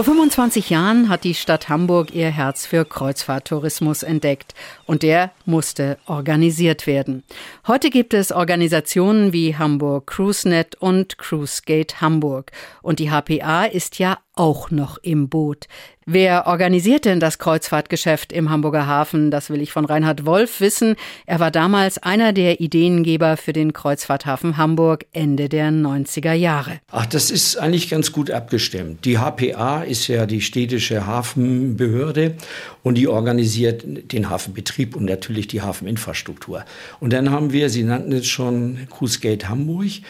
Vor 0.00 0.14
25 0.14 0.70
Jahren 0.70 1.10
hat 1.10 1.24
die 1.24 1.34
Stadt 1.34 1.68
Hamburg 1.68 2.14
ihr 2.14 2.30
Herz 2.30 2.64
für 2.64 2.86
Kreuzfahrttourismus 2.86 4.02
entdeckt 4.02 4.54
und 4.86 5.02
der 5.02 5.30
musste 5.44 5.98
organisiert 6.06 6.86
werden. 6.86 7.22
Heute 7.66 7.90
gibt 7.90 8.14
es 8.14 8.32
Organisationen 8.32 9.34
wie 9.34 9.58
Hamburg 9.58 10.06
CruiseNet 10.06 10.74
und 10.76 11.18
CruiseGate 11.18 12.00
Hamburg 12.00 12.50
und 12.80 12.98
die 12.98 13.10
HPA 13.10 13.66
ist 13.66 13.98
ja 13.98 14.16
auch 14.40 14.70
noch 14.70 14.96
im 15.02 15.28
Boot. 15.28 15.66
Wer 16.06 16.46
organisiert 16.46 17.04
denn 17.04 17.20
das 17.20 17.38
Kreuzfahrtgeschäft 17.38 18.32
im 18.32 18.48
Hamburger 18.48 18.86
Hafen? 18.86 19.30
Das 19.30 19.50
will 19.50 19.60
ich 19.60 19.70
von 19.70 19.84
Reinhard 19.84 20.24
Wolf 20.24 20.62
wissen. 20.62 20.96
Er 21.26 21.40
war 21.40 21.50
damals 21.50 21.98
einer 21.98 22.32
der 22.32 22.58
Ideengeber 22.58 23.36
für 23.36 23.52
den 23.52 23.74
Kreuzfahrthafen 23.74 24.56
Hamburg 24.56 25.04
Ende 25.12 25.50
der 25.50 25.70
90er 25.70 26.32
Jahre. 26.32 26.80
Ach, 26.90 27.04
das 27.04 27.30
ist 27.30 27.58
eigentlich 27.58 27.90
ganz 27.90 28.12
gut 28.12 28.30
abgestimmt. 28.30 29.04
Die 29.04 29.18
HPA 29.18 29.82
ist 29.82 30.08
ja 30.08 30.24
die 30.24 30.40
städtische 30.40 31.06
Hafenbehörde 31.06 32.36
und 32.82 32.94
die 32.96 33.08
organisiert 33.08 33.84
den 33.84 34.30
Hafenbetrieb 34.30 34.96
und 34.96 35.04
natürlich 35.04 35.48
die 35.48 35.60
Hafeninfrastruktur. 35.60 36.64
Und 36.98 37.12
dann 37.12 37.30
haben 37.30 37.52
wir, 37.52 37.68
Sie 37.68 37.82
nannten 37.82 38.12
es 38.12 38.26
schon, 38.26 38.88
Cruise 38.88 39.20
Gate 39.20 39.50
Hamburg. 39.50 40.00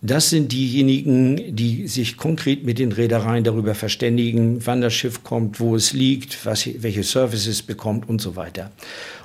Das 0.00 0.30
sind 0.30 0.52
diejenigen, 0.52 1.56
die 1.56 1.88
sich 1.88 2.16
konkret 2.16 2.64
mit 2.64 2.78
den 2.78 2.92
Reedereien 2.92 3.42
darüber 3.42 3.74
verständigen, 3.74 4.64
wann 4.64 4.80
das 4.80 4.94
Schiff 4.94 5.24
kommt, 5.24 5.58
wo 5.58 5.74
es 5.74 5.92
liegt, 5.92 6.46
was, 6.46 6.68
welche 6.82 7.02
Services 7.02 7.62
bekommt 7.62 8.08
und 8.08 8.20
so 8.20 8.36
weiter. 8.36 8.70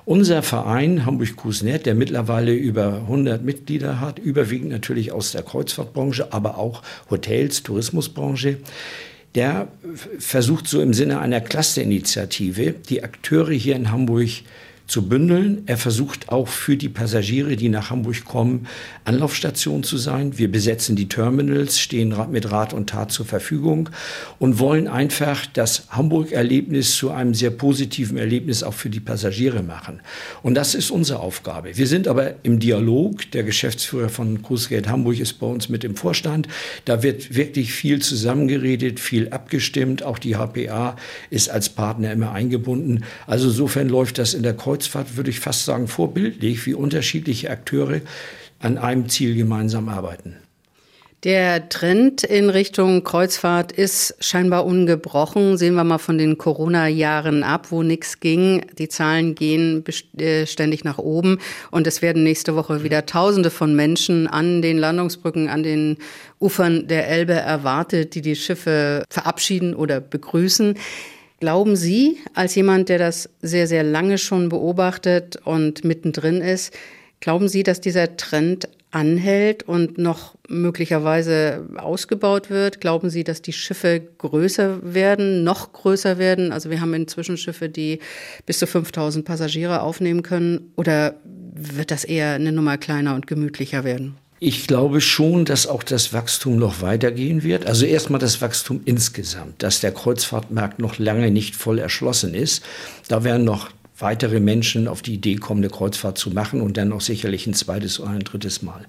Unser 0.05 0.41
Verein 0.41 1.05
Hamburg 1.05 1.37
Cruise 1.37 1.63
Net, 1.63 1.85
der 1.85 1.93
mittlerweile 1.93 2.55
über 2.55 3.01
100 3.03 3.43
Mitglieder 3.43 3.99
hat, 3.99 4.17
überwiegend 4.17 4.71
natürlich 4.71 5.11
aus 5.11 5.31
der 5.31 5.43
Kreuzfahrtbranche, 5.43 6.33
aber 6.33 6.57
auch 6.57 6.81
Hotels, 7.11 7.61
Tourismusbranche, 7.61 8.57
der 9.35 9.67
versucht 10.17 10.67
so 10.67 10.81
im 10.81 10.93
Sinne 10.93 11.19
einer 11.19 11.39
Clusterinitiative 11.39 12.73
die 12.89 13.03
Akteure 13.03 13.51
hier 13.51 13.75
in 13.75 13.91
Hamburg 13.91 14.29
zu 14.93 15.09
bündeln. 15.09 15.63
Er 15.65 15.77
versucht 15.77 16.29
auch 16.29 16.47
für 16.47 16.77
die 16.77 16.87
Passagiere, 16.87 17.55
die 17.55 17.67
nach 17.67 17.89
Hamburg 17.89 18.25
kommen, 18.25 18.67
Anlaufstation 19.05 19.81
zu 19.81 19.97
sein. 19.97 20.37
Wir 20.37 20.51
besetzen 20.51 20.95
die 20.95 21.09
Terminals, 21.09 21.79
stehen 21.79 22.13
mit 22.29 22.51
Rat 22.51 22.73
und 22.73 22.91
Tat 22.91 23.11
zur 23.11 23.25
Verfügung 23.25 23.89
und 24.37 24.59
wollen 24.59 24.87
einfach 24.87 25.47
das 25.47 25.87
Hamburg-Erlebnis 25.89 26.95
zu 26.95 27.09
einem 27.09 27.33
sehr 27.33 27.49
positiven 27.49 28.19
Erlebnis 28.19 28.61
auch 28.61 28.75
für 28.75 28.91
die 28.91 28.99
Passagiere 28.99 29.63
machen. 29.63 29.99
Und 30.43 30.53
das 30.53 30.75
ist 30.75 30.91
unsere 30.91 31.21
Aufgabe. 31.21 31.75
Wir 31.75 31.87
sind 31.87 32.07
aber 32.07 32.35
im 32.43 32.59
Dialog. 32.59 33.31
Der 33.31 33.41
Geschäftsführer 33.41 34.09
von 34.09 34.43
Cruisegate 34.43 34.91
Hamburg 34.91 35.19
ist 35.19 35.39
bei 35.39 35.47
uns 35.47 35.69
mit 35.69 35.83
im 35.83 35.95
Vorstand. 35.95 36.47
Da 36.85 37.01
wird 37.01 37.33
wirklich 37.33 37.73
viel 37.73 37.99
zusammengeredet, 37.99 38.99
viel 38.99 39.29
abgestimmt. 39.29 40.03
Auch 40.03 40.19
die 40.19 40.35
HPA 40.35 40.97
ist 41.31 41.49
als 41.49 41.69
Partner 41.69 42.11
immer 42.11 42.31
eingebunden. 42.31 43.05
Also 43.25 43.47
insofern 43.47 43.89
läuft 43.89 44.19
das 44.19 44.35
in 44.35 44.43
der 44.43 44.53
Kreuz 44.53 44.82
Kreuzfahrt, 44.83 45.15
würde 45.15 45.29
ich 45.29 45.39
fast 45.39 45.65
sagen, 45.65 45.87
vorbildlich, 45.87 46.65
wie 46.65 46.73
unterschiedliche 46.73 47.49
Akteure 47.49 48.01
an 48.59 48.77
einem 48.77 49.07
Ziel 49.07 49.35
gemeinsam 49.35 49.87
arbeiten. 49.87 50.35
Der 51.23 51.69
Trend 51.69 52.25
in 52.25 52.49
Richtung 52.49 53.05
Kreuzfahrt 53.05 53.71
ist 53.71 54.13
scheinbar 54.19 54.65
ungebrochen. 54.65 55.55
Sehen 55.55 55.75
wir 55.75 55.85
mal 55.85 55.97
von 55.99 56.17
den 56.17 56.37
Corona-Jahren 56.37 57.43
ab, 57.43 57.67
wo 57.69 57.81
nichts 57.81 58.19
ging. 58.19 58.65
Die 58.77 58.89
Zahlen 58.89 59.33
gehen 59.35 59.85
äh, 60.17 60.45
ständig 60.45 60.83
nach 60.83 60.97
oben 60.97 61.37
und 61.71 61.87
es 61.87 62.01
werden 62.01 62.25
nächste 62.25 62.57
Woche 62.57 62.83
wieder 62.83 63.05
Tausende 63.05 63.51
von 63.51 63.73
Menschen 63.73 64.27
an 64.27 64.61
den 64.61 64.77
Landungsbrücken, 64.77 65.47
an 65.47 65.63
den 65.63 65.97
Ufern 66.39 66.89
der 66.89 67.07
Elbe 67.07 67.33
erwartet, 67.33 68.15
die 68.15 68.21
die 68.21 68.35
Schiffe 68.35 69.05
verabschieden 69.09 69.75
oder 69.75 70.01
begrüßen. 70.01 70.75
Glauben 71.43 71.75
Sie, 71.75 72.19
als 72.33 72.55
jemand, 72.55 72.87
der 72.87 72.99
das 72.99 73.29
sehr, 73.41 73.67
sehr 73.67 73.83
lange 73.83 74.17
schon 74.17 74.47
beobachtet 74.47 75.35
und 75.43 75.83
mittendrin 75.83 76.39
ist, 76.39 76.73
glauben 77.19 77.49
Sie, 77.49 77.63
dass 77.63 77.81
dieser 77.81 78.15
Trend 78.15 78.69
anhält 78.91 79.63
und 79.63 79.97
noch 79.97 80.35
möglicherweise 80.47 81.67
ausgebaut 81.75 82.49
wird? 82.49 82.79
Glauben 82.79 83.09
Sie, 83.09 83.25
dass 83.25 83.41
die 83.41 83.51
Schiffe 83.51 84.01
größer 84.19 84.93
werden, 84.93 85.43
noch 85.43 85.73
größer 85.73 86.17
werden? 86.17 86.53
Also 86.53 86.69
wir 86.69 86.79
haben 86.79 86.93
inzwischen 86.93 87.35
Schiffe, 87.35 87.67
die 87.67 87.99
bis 88.45 88.59
zu 88.59 88.65
5000 88.65 89.25
Passagiere 89.25 89.81
aufnehmen 89.81 90.23
können. 90.23 90.71
Oder 90.77 91.15
wird 91.25 91.91
das 91.91 92.05
eher 92.05 92.35
eine 92.35 92.53
Nummer 92.53 92.77
kleiner 92.77 93.15
und 93.15 93.27
gemütlicher 93.27 93.83
werden? 93.83 94.15
Ich 94.45 94.67
glaube 94.67 94.99
schon, 94.99 95.45
dass 95.45 95.67
auch 95.67 95.83
das 95.83 96.11
Wachstum 96.11 96.57
noch 96.57 96.81
weitergehen 96.81 97.43
wird. 97.43 97.65
Also 97.65 97.85
erstmal 97.85 98.19
das 98.19 98.41
Wachstum 98.41 98.81
insgesamt, 98.83 99.63
dass 99.63 99.79
der 99.79 99.93
Kreuzfahrtmarkt 99.93 100.79
noch 100.79 100.99
lange 100.99 101.31
nicht 101.31 101.55
voll 101.55 101.79
erschlossen 101.79 102.33
ist. 102.33 102.61
Da 103.07 103.23
werden 103.23 103.45
noch 103.45 103.69
weitere 103.99 104.41
Menschen 104.41 104.89
auf 104.89 105.01
die 105.01 105.13
Idee 105.13 105.37
kommen, 105.37 105.63
eine 105.63 105.69
Kreuzfahrt 105.69 106.17
zu 106.17 106.31
machen 106.31 106.59
und 106.59 106.75
dann 106.75 106.91
auch 106.91 106.99
sicherlich 106.99 107.47
ein 107.47 107.53
zweites 107.53 108.01
oder 108.01 108.09
ein 108.09 108.25
drittes 108.25 108.61
Mal. 108.61 108.85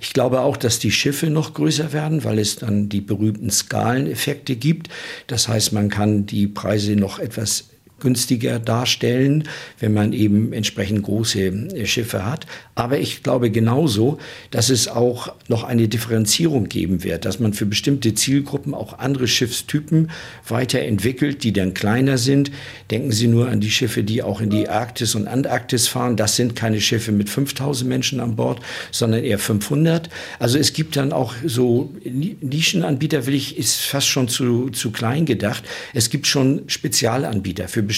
Ich 0.00 0.14
glaube 0.14 0.40
auch, 0.40 0.56
dass 0.56 0.78
die 0.78 0.90
Schiffe 0.90 1.28
noch 1.28 1.52
größer 1.52 1.92
werden, 1.92 2.24
weil 2.24 2.38
es 2.38 2.56
dann 2.56 2.88
die 2.88 3.02
berühmten 3.02 3.50
Skaleneffekte 3.50 4.56
gibt. 4.56 4.88
Das 5.26 5.48
heißt, 5.48 5.74
man 5.74 5.90
kann 5.90 6.24
die 6.24 6.46
Preise 6.46 6.96
noch 6.96 7.18
etwas 7.18 7.64
günstiger 8.04 8.60
darstellen, 8.60 9.44
wenn 9.80 9.92
man 9.92 10.12
eben 10.12 10.52
entsprechend 10.52 11.02
große 11.02 11.40
äh, 11.40 11.86
Schiffe 11.86 12.24
hat. 12.24 12.46
Aber 12.76 12.98
ich 12.98 13.22
glaube 13.24 13.50
genauso, 13.50 14.18
dass 14.52 14.70
es 14.70 14.86
auch 14.86 15.32
noch 15.48 15.64
eine 15.64 15.88
Differenzierung 15.88 16.68
geben 16.68 17.02
wird, 17.02 17.24
dass 17.24 17.40
man 17.40 17.52
für 17.52 17.66
bestimmte 17.66 18.14
Zielgruppen 18.14 18.74
auch 18.74 18.98
andere 18.98 19.26
Schiffstypen 19.26 20.10
weiterentwickelt, 20.46 21.42
die 21.42 21.52
dann 21.52 21.74
kleiner 21.74 22.18
sind. 22.18 22.52
Denken 22.90 23.10
Sie 23.10 23.26
nur 23.26 23.48
an 23.48 23.60
die 23.60 23.70
Schiffe, 23.70 24.04
die 24.04 24.22
auch 24.22 24.40
in 24.40 24.50
die 24.50 24.68
Arktis 24.68 25.14
und 25.14 25.26
Antarktis 25.26 25.88
fahren. 25.88 26.16
Das 26.16 26.36
sind 26.36 26.54
keine 26.54 26.80
Schiffe 26.80 27.12
mit 27.12 27.30
5000 27.30 27.88
Menschen 27.88 28.20
an 28.20 28.36
Bord, 28.36 28.60
sondern 28.90 29.24
eher 29.24 29.38
500. 29.38 30.10
Also 30.38 30.58
es 30.58 30.72
gibt 30.72 30.96
dann 30.96 31.12
auch 31.12 31.34
so 31.44 31.92
Nischenanbieter, 32.04 33.26
will 33.26 33.34
ich, 33.34 33.56
ist 33.56 33.80
fast 33.80 34.08
schon 34.08 34.28
zu, 34.28 34.70
zu 34.70 34.90
klein 34.90 35.24
gedacht. 35.24 35.64
Es 35.94 36.10
gibt 36.10 36.26
schon 36.26 36.62
Spezialanbieter 36.66 37.68
für 37.68 37.82
bestimmte 37.82 37.93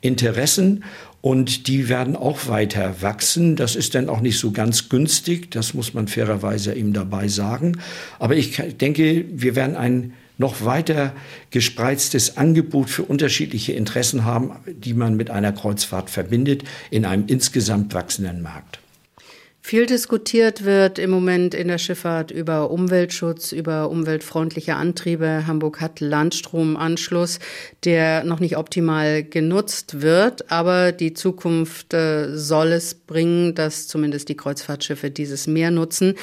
Interessen 0.00 0.84
und 1.20 1.66
die 1.66 1.88
werden 1.88 2.16
auch 2.16 2.48
weiter 2.48 3.02
wachsen. 3.02 3.56
Das 3.56 3.76
ist 3.76 3.94
dann 3.94 4.08
auch 4.08 4.20
nicht 4.20 4.38
so 4.38 4.50
ganz 4.52 4.88
günstig, 4.88 5.50
das 5.50 5.74
muss 5.74 5.94
man 5.94 6.08
fairerweise 6.08 6.74
ihm 6.74 6.92
dabei 6.92 7.28
sagen. 7.28 7.78
Aber 8.18 8.36
ich 8.36 8.62
denke, 8.80 9.24
wir 9.30 9.56
werden 9.56 9.76
ein 9.76 10.14
noch 10.38 10.64
weiter 10.64 11.12
gespreiztes 11.50 12.36
Angebot 12.36 12.88
für 12.90 13.02
unterschiedliche 13.02 13.72
Interessen 13.72 14.24
haben, 14.24 14.52
die 14.66 14.94
man 14.94 15.16
mit 15.16 15.30
einer 15.30 15.52
Kreuzfahrt 15.52 16.10
verbindet, 16.10 16.62
in 16.90 17.04
einem 17.04 17.24
insgesamt 17.26 17.92
wachsenden 17.92 18.40
Markt. 18.40 18.78
Viel 19.68 19.84
diskutiert 19.84 20.64
wird 20.64 20.98
im 20.98 21.10
Moment 21.10 21.52
in 21.52 21.68
der 21.68 21.76
Schifffahrt 21.76 22.30
über 22.30 22.70
Umweltschutz, 22.70 23.52
über 23.52 23.90
umweltfreundliche 23.90 24.76
Antriebe. 24.76 25.46
Hamburg 25.46 25.82
hat 25.82 26.00
Landstromanschluss, 26.00 27.38
der 27.84 28.24
noch 28.24 28.40
nicht 28.40 28.56
optimal 28.56 29.22
genutzt 29.22 30.00
wird, 30.00 30.50
aber 30.50 30.92
die 30.92 31.12
Zukunft 31.12 31.92
äh, 31.92 32.34
soll 32.34 32.68
es 32.68 32.94
bringen, 32.94 33.54
dass 33.54 33.88
zumindest 33.88 34.30
die 34.30 34.38
Kreuzfahrtschiffe 34.38 35.10
dieses 35.10 35.46
Meer 35.46 35.70
nutzen. 35.70 36.14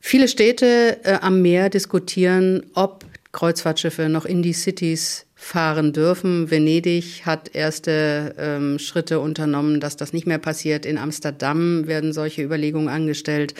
Viele 0.00 0.26
Städte 0.26 0.98
äh, 1.02 1.18
am 1.20 1.42
Meer 1.42 1.68
diskutieren, 1.68 2.64
ob 2.72 3.04
Kreuzfahrtschiffe 3.32 4.08
noch 4.08 4.24
in 4.24 4.42
die 4.42 4.54
Cities 4.54 5.26
fahren 5.42 5.92
dürfen. 5.92 6.50
Venedig 6.50 7.26
hat 7.26 7.54
erste 7.54 8.34
ähm, 8.38 8.78
Schritte 8.78 9.18
unternommen, 9.18 9.80
dass 9.80 9.96
das 9.96 10.12
nicht 10.12 10.26
mehr 10.26 10.38
passiert. 10.38 10.86
In 10.86 10.98
Amsterdam 10.98 11.88
werden 11.88 12.12
solche 12.12 12.42
Überlegungen 12.42 12.88
angestellt. 12.88 13.54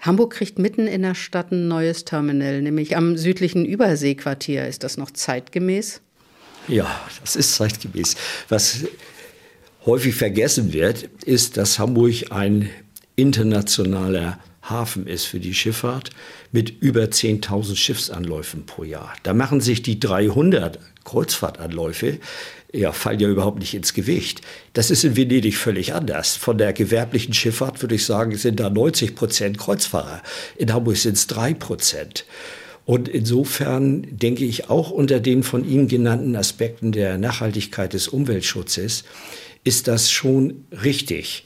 Hamburg 0.00 0.34
kriegt 0.34 0.58
mitten 0.58 0.88
in 0.88 1.02
der 1.02 1.14
Stadt 1.14 1.52
ein 1.52 1.68
neues 1.68 2.04
Terminal, 2.04 2.60
nämlich 2.60 2.96
am 2.96 3.16
südlichen 3.16 3.64
Überseequartier. 3.64 4.66
Ist 4.66 4.82
das 4.82 4.96
noch 4.96 5.12
zeitgemäß? 5.12 6.00
Ja, 6.66 7.00
das 7.20 7.36
ist 7.36 7.54
zeitgemäß. 7.54 8.16
Was 8.48 8.84
häufig 9.86 10.16
vergessen 10.16 10.72
wird, 10.72 11.04
ist, 11.24 11.56
dass 11.56 11.78
Hamburg 11.78 12.32
ein 12.32 12.70
internationaler 13.14 14.40
Hafen 14.62 15.06
ist 15.06 15.26
für 15.26 15.38
die 15.38 15.54
Schifffahrt 15.54 16.10
mit 16.54 16.70
über 16.80 17.02
10.000 17.02 17.74
Schiffsanläufen 17.74 18.64
pro 18.64 18.84
Jahr. 18.84 19.12
Da 19.24 19.34
machen 19.34 19.60
sich 19.60 19.82
die 19.82 19.98
300 19.98 20.78
Kreuzfahrtanläufe 21.02 22.20
ja, 22.72 22.92
fallen 22.92 23.20
ja 23.20 23.28
überhaupt 23.28 23.60
nicht 23.60 23.74
ins 23.74 23.94
Gewicht. 23.94 24.40
Das 24.72 24.90
ist 24.90 25.04
in 25.04 25.16
Venedig 25.16 25.56
völlig 25.56 25.94
anders. 25.94 26.36
Von 26.36 26.58
der 26.58 26.72
gewerblichen 26.72 27.32
Schifffahrt 27.34 27.80
würde 27.82 27.94
ich 27.94 28.04
sagen, 28.04 28.36
sind 28.36 28.58
da 28.58 28.68
90 28.70 29.14
Prozent 29.14 29.58
Kreuzfahrer. 29.58 30.22
In 30.56 30.72
Hamburg 30.72 30.96
sind 30.96 31.16
es 31.16 31.26
drei 31.26 31.54
Prozent. 31.54 32.24
Und 32.84 33.08
insofern 33.08 34.06
denke 34.10 34.44
ich 34.44 34.70
auch 34.70 34.90
unter 34.90 35.20
den 35.20 35.42
von 35.42 35.64
Ihnen 35.64 35.88
genannten 35.88 36.36
Aspekten 36.36 36.92
der 36.92 37.16
Nachhaltigkeit 37.16 37.92
des 37.92 38.08
Umweltschutzes 38.08 39.04
ist 39.62 39.88
das 39.88 40.10
schon 40.10 40.64
richtig. 40.82 41.44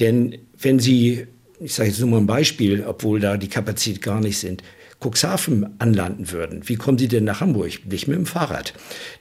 Denn 0.00 0.38
wenn 0.58 0.78
Sie 0.78 1.26
ich 1.64 1.72
sage 1.72 1.88
jetzt 1.88 2.00
nur 2.00 2.10
mal 2.10 2.18
ein 2.18 2.26
Beispiel, 2.26 2.84
obwohl 2.86 3.20
da 3.20 3.38
die 3.38 3.48
Kapazität 3.48 4.02
gar 4.02 4.20
nicht 4.20 4.38
sind, 4.38 4.62
Cuxhaven 5.02 5.74
anlanden 5.78 6.30
würden, 6.30 6.62
wie 6.66 6.76
kommen 6.76 6.98
Sie 6.98 7.08
denn 7.08 7.24
nach 7.24 7.40
Hamburg? 7.40 7.86
Nicht 7.86 8.06
mit 8.06 8.16
dem 8.16 8.26
Fahrrad. 8.26 8.72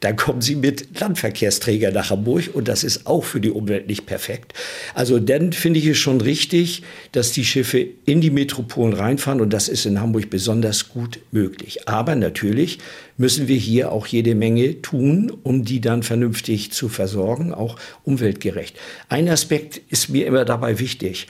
Dann 0.01 0.15
kommen 0.15 0.41
Sie 0.41 0.55
mit 0.55 0.99
Landverkehrsträger 0.99 1.91
nach 1.91 2.09
Hamburg 2.09 2.49
und 2.53 2.67
das 2.67 2.83
ist 2.83 3.07
auch 3.07 3.23
für 3.23 3.41
die 3.41 3.49
Umwelt 3.49 3.87
nicht 3.87 4.05
perfekt. 4.05 4.53
Also 4.93 5.19
dann 5.19 5.51
finde 5.51 5.79
ich 5.79 5.87
es 5.87 5.97
schon 5.97 6.21
richtig, 6.21 6.83
dass 7.11 7.31
die 7.31 7.45
Schiffe 7.45 7.85
in 8.05 8.21
die 8.21 8.29
Metropolen 8.29 8.93
reinfahren 8.93 9.41
und 9.41 9.51
das 9.51 9.67
ist 9.67 9.85
in 9.85 9.99
Hamburg 9.99 10.29
besonders 10.29 10.89
gut 10.89 11.19
möglich. 11.31 11.87
Aber 11.87 12.15
natürlich 12.15 12.79
müssen 13.17 13.47
wir 13.47 13.57
hier 13.57 13.91
auch 13.91 14.07
jede 14.07 14.35
Menge 14.35 14.81
tun, 14.81 15.31
um 15.43 15.65
die 15.65 15.81
dann 15.81 16.03
vernünftig 16.03 16.71
zu 16.71 16.87
versorgen, 16.89 17.53
auch 17.53 17.77
umweltgerecht. 18.03 18.77
Ein 19.09 19.27
Aspekt 19.29 19.81
ist 19.89 20.09
mir 20.09 20.27
immer 20.27 20.45
dabei 20.45 20.79
wichtig. 20.79 21.27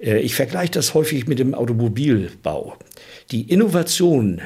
Äh, 0.00 0.18
ich 0.18 0.34
vergleiche 0.34 0.72
das 0.72 0.94
häufig 0.94 1.26
mit 1.26 1.38
dem 1.38 1.54
Automobilbau. 1.54 2.76
Die 3.30 3.42
Innovation 3.42 4.40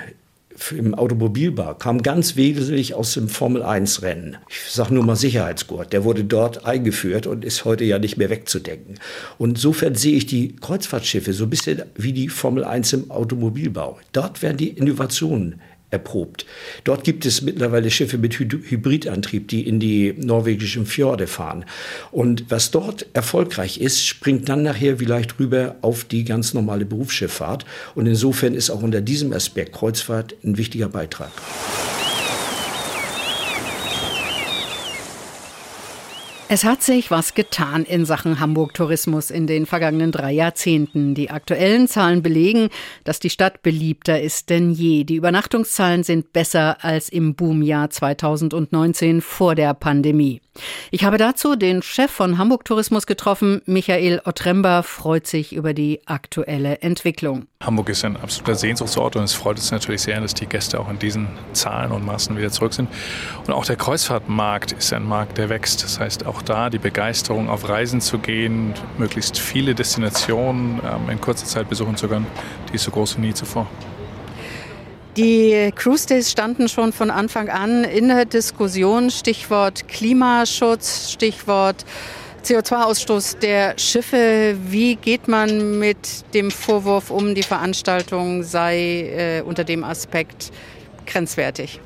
im 0.76 0.94
Automobilbau 0.94 1.74
kam 1.74 2.02
ganz 2.02 2.36
wesentlich 2.36 2.94
aus 2.94 3.14
dem 3.14 3.28
Formel-1-Rennen. 3.28 4.38
Ich 4.48 4.72
sage 4.72 4.94
nur 4.94 5.04
mal 5.04 5.16
Sicherheitsgurt. 5.16 5.92
Der 5.92 6.04
wurde 6.04 6.24
dort 6.24 6.64
eingeführt 6.64 7.26
und 7.26 7.44
ist 7.44 7.64
heute 7.64 7.84
ja 7.84 7.98
nicht 7.98 8.16
mehr 8.16 8.30
wegzudenken. 8.30 8.96
Und 9.38 9.50
insofern 9.50 9.94
sehe 9.94 10.16
ich 10.16 10.26
die 10.26 10.56
Kreuzfahrtschiffe 10.56 11.32
so 11.32 11.44
ein 11.44 11.50
bisschen 11.50 11.82
wie 11.96 12.12
die 12.12 12.28
Formel 12.28 12.64
1 12.64 12.92
im 12.92 13.10
Automobilbau. 13.10 13.98
Dort 14.12 14.42
werden 14.42 14.56
die 14.56 14.70
Innovationen 14.70 15.60
erprobt. 15.90 16.46
Dort 16.84 17.04
gibt 17.04 17.24
es 17.24 17.42
mittlerweile 17.42 17.90
Schiffe 17.90 18.18
mit 18.18 18.38
Hybridantrieb, 18.38 19.48
die 19.48 19.66
in 19.66 19.80
die 19.80 20.14
norwegischen 20.16 20.86
Fjorde 20.86 21.26
fahren. 21.26 21.64
Und 22.10 22.50
was 22.50 22.70
dort 22.70 23.06
erfolgreich 23.14 23.80
ist, 23.80 24.04
springt 24.04 24.48
dann 24.48 24.62
nachher 24.62 24.98
vielleicht 24.98 25.38
rüber 25.38 25.76
auf 25.80 26.04
die 26.04 26.24
ganz 26.24 26.54
normale 26.54 26.84
Berufsschifffahrt. 26.84 27.64
Und 27.94 28.06
insofern 28.06 28.54
ist 28.54 28.70
auch 28.70 28.82
unter 28.82 29.00
diesem 29.00 29.32
Aspekt 29.32 29.72
Kreuzfahrt 29.72 30.34
ein 30.44 30.58
wichtiger 30.58 30.88
Beitrag. 30.88 31.30
Es 36.50 36.64
hat 36.64 36.82
sich 36.82 37.10
was 37.10 37.34
getan 37.34 37.84
in 37.84 38.06
Sachen 38.06 38.40
Hamburg-Tourismus 38.40 39.30
in 39.30 39.46
den 39.46 39.66
vergangenen 39.66 40.12
drei 40.12 40.32
Jahrzehnten. 40.32 41.14
Die 41.14 41.28
aktuellen 41.28 41.88
Zahlen 41.88 42.22
belegen, 42.22 42.70
dass 43.04 43.20
die 43.20 43.28
Stadt 43.28 43.60
beliebter 43.60 44.22
ist 44.22 44.48
denn 44.48 44.70
je. 44.70 45.04
Die 45.04 45.16
Übernachtungszahlen 45.16 46.04
sind 46.04 46.32
besser 46.32 46.82
als 46.82 47.10
im 47.10 47.34
Boomjahr 47.34 47.90
2019 47.90 49.20
vor 49.20 49.56
der 49.56 49.74
Pandemie. 49.74 50.40
Ich 50.90 51.04
habe 51.04 51.18
dazu 51.18 51.56
den 51.56 51.82
Chef 51.82 52.10
von 52.10 52.38
Hamburg 52.38 52.64
Tourismus 52.64 53.06
getroffen. 53.06 53.62
Michael 53.66 54.20
Otremba 54.24 54.82
freut 54.82 55.26
sich 55.26 55.54
über 55.54 55.74
die 55.74 56.00
aktuelle 56.06 56.80
Entwicklung. 56.80 57.46
Hamburg 57.62 57.88
ist 57.88 58.04
ein 58.04 58.16
absoluter 58.16 58.54
Sehnsuchtsort 58.54 59.16
und 59.16 59.24
es 59.24 59.34
freut 59.34 59.56
uns 59.56 59.70
natürlich 59.70 60.02
sehr, 60.02 60.20
dass 60.20 60.34
die 60.34 60.46
Gäste 60.46 60.78
auch 60.78 60.88
in 60.88 60.98
diesen 60.98 61.28
Zahlen 61.52 61.90
und 61.90 62.04
Maßen 62.04 62.36
wieder 62.36 62.50
zurück 62.50 62.72
sind. 62.72 62.88
Und 63.46 63.52
auch 63.52 63.64
der 63.64 63.76
Kreuzfahrtmarkt 63.76 64.72
ist 64.72 64.92
ein 64.92 65.04
Markt, 65.04 65.38
der 65.38 65.48
wächst. 65.48 65.82
Das 65.82 65.98
heißt, 65.98 66.26
auch 66.26 66.42
da 66.42 66.70
die 66.70 66.78
Begeisterung 66.78 67.48
auf 67.48 67.68
Reisen 67.68 68.00
zu 68.00 68.18
gehen, 68.18 68.74
möglichst 68.96 69.38
viele 69.38 69.74
Destinationen 69.74 70.80
ähm, 70.84 71.10
in 71.10 71.20
kurzer 71.20 71.46
Zeit 71.46 71.68
besuchen 71.68 71.96
zu 71.96 72.08
können, 72.08 72.26
die 72.70 72.76
ist 72.76 72.84
so 72.84 72.90
groß 72.90 73.16
wie 73.16 73.22
nie 73.22 73.34
zuvor. 73.34 73.66
Die 75.18 75.72
Cruise 75.74 76.06
Days 76.06 76.30
standen 76.30 76.68
schon 76.68 76.92
von 76.92 77.10
Anfang 77.10 77.48
an 77.48 77.82
in 77.82 78.06
der 78.06 78.24
Diskussion. 78.24 79.10
Stichwort 79.10 79.88
Klimaschutz, 79.88 81.10
Stichwort 81.10 81.84
CO2-Ausstoß 82.44 83.40
der 83.40 83.76
Schiffe. 83.78 84.56
Wie 84.68 84.94
geht 84.94 85.26
man 85.26 85.80
mit 85.80 86.32
dem 86.34 86.52
Vorwurf 86.52 87.10
um, 87.10 87.34
die 87.34 87.42
Veranstaltung 87.42 88.44
sei 88.44 89.40
äh, 89.40 89.40
unter 89.40 89.64
dem 89.64 89.82
Aspekt 89.82 90.52
grenzwertig? 91.04 91.80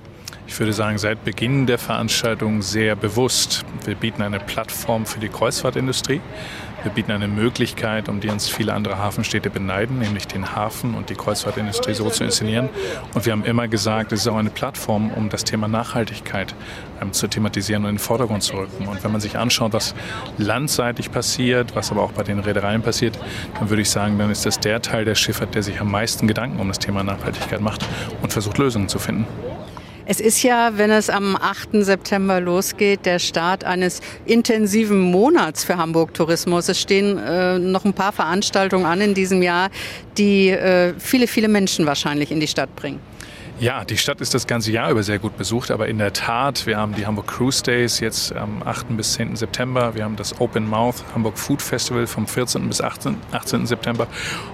Ich 0.47 0.59
würde 0.61 0.75
sagen, 0.75 0.99
seit 0.99 1.25
Beginn 1.25 1.65
der 1.67 1.79
Veranstaltung 1.79 2.61
sehr 2.61 2.97
bewusst. 2.97 3.65
Wir 3.87 3.95
bieten 3.95 4.21
eine 4.21 4.41
Plattform 4.41 5.07
für 5.07 5.21
die 5.21 5.31
Kreuzfahrtindustrie. 5.31 6.21
Wir 6.83 6.91
bieten 6.91 7.13
eine 7.13 7.29
Möglichkeit, 7.29 8.09
um 8.09 8.21
die 8.21 8.29
uns 8.29 8.49
viele 8.49 8.75
andere 8.75 8.99
Hafenstädte 8.99 9.51
beneiden, 9.51 10.01
nämlich 10.01 10.27
den 10.27 10.57
Hafen 10.57 10.95
und 10.95 11.11
die 11.11 11.15
Kreuzfahrtindustrie 11.15 11.95
so 11.95 12.11
zu 12.11 12.25
inszenieren. 12.25 12.69
Und 13.15 13.25
wir 13.25 13.33
haben 13.33 13.45
immer 13.45 13.69
gesagt, 13.69 14.11
es 14.11 14.23
ist 14.23 14.27
auch 14.27 14.37
eine 14.37 14.51
Plattform, 14.51 15.13
um 15.13 15.29
das 15.29 15.45
Thema 15.45 15.69
Nachhaltigkeit 15.69 16.55
ähm, 17.01 17.13
zu 17.13 17.29
thematisieren 17.29 17.85
und 17.85 17.91
in 17.91 17.95
den 17.97 18.01
Vordergrund 18.01 18.43
zu 18.43 18.57
rücken. 18.57 18.89
Und 18.89 19.05
wenn 19.05 19.13
man 19.13 19.21
sich 19.21 19.39
anschaut, 19.39 19.73
was 19.73 19.95
landseitig 20.39 21.13
passiert, 21.13 21.77
was 21.77 21.93
aber 21.93 22.03
auch 22.03 22.13
bei 22.13 22.25
den 22.25 22.41
Reedereien 22.41 22.83
passiert, 22.83 23.17
dann 23.59 23.71
würde 23.71 23.83
ich 23.83 23.91
sagen, 23.91 24.19
dann 24.19 24.31
ist 24.31 24.45
das 24.45 24.59
der 24.59 24.83
Teil 24.83 25.05
der 25.05 25.15
Schifffahrt, 25.15 25.55
der 25.55 25.63
sich 25.63 25.81
am 25.81 25.91
meisten 25.91 26.27
Gedanken 26.27 26.59
um 26.59 26.67
das 26.67 26.81
Thema 26.81 27.05
Nachhaltigkeit 27.05 27.61
macht 27.61 27.87
und 28.23 28.33
versucht, 28.33 28.59
Lösungen 28.59 28.89
zu 28.89 28.99
finden. 28.99 29.27
Es 30.05 30.21
ist 30.21 30.43
ja, 30.43 30.79
wenn 30.79 30.91
es 30.91 31.09
am 31.09 31.37
8. 31.37 31.85
September 31.85 32.41
losgeht, 32.41 33.07
der 33.07 33.21
Start 33.21 33.63
eines 33.65 34.01
intensiven 34.27 35.01
Monats 35.01 35.65
für 35.65 35.77
Hamburg 35.77 36.13
Tourismus. 36.15 36.69
Es 36.69 36.81
stehen 36.81 37.19
äh, 37.19 37.59
noch 37.59 37.85
ein 37.85 37.93
paar 37.93 38.13
Veranstaltungen 38.13 38.85
an 38.85 39.01
in 39.01 39.15
diesem 39.15 39.43
Jahr, 39.43 39.71
die 40.19 40.51
äh, 40.51 40.95
viele, 40.99 41.29
viele 41.29 41.49
Menschen 41.49 41.87
wahrscheinlich 41.87 42.33
in 42.33 42.41
die 42.41 42.49
Stadt 42.49 42.75
bringen. 42.75 42.99
Ja, 43.61 43.85
die 43.85 43.97
Stadt 43.97 44.21
ist 44.21 44.35
das 44.35 44.47
ganze 44.47 44.73
Jahr 44.73 44.91
über 44.91 45.03
sehr 45.03 45.21
gut 45.21 45.37
besucht, 45.37 45.71
aber 45.71 45.87
in 45.87 45.99
der 45.99 46.13
Tat, 46.13 46.67
wir 46.67 46.79
haben 46.79 46.95
die 46.95 47.07
Hamburg 47.07 47.29
Cruise 47.29 47.63
Days 47.63 48.01
jetzt 48.01 48.35
am 48.35 48.63
8. 48.65 48.97
bis 48.97 49.13
10. 49.13 49.37
September, 49.37 49.95
wir 49.95 50.05
haben 50.05 50.17
das 50.17 50.41
Open 50.41 50.69
Mouth 50.69 51.05
Hamburg 51.15 51.39
Food 51.39 51.63
Festival 51.63 52.07
vom 52.07 52.27
14. 52.27 52.67
bis 52.67 52.81
18. 52.81 53.17
18. 53.31 53.67
September 53.67 54.09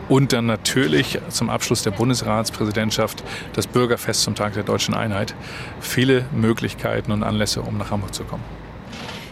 und 0.09 0.33
dann 0.33 0.47
natürlich 0.47 1.19
zum 1.31 1.49
Abschluss 1.49 1.83
der 1.83 1.93
Bundesratspräsidentschaft 1.93 3.25
das 3.55 3.67
Bürgerfest 3.67 4.23
zum 4.23 4.35
Tag 4.35 4.55
der 4.55 4.65
deutschen 4.65 4.95
Einheit. 4.95 5.35
Viele 5.81 6.27
Möglichkeiten 6.33 7.13
und 7.13 7.23
Anlässe, 7.23 7.63
um 7.63 7.79
nach 7.79 7.91
Hamburg 7.91 8.15
zu 8.15 8.25
kommen. 8.25 8.58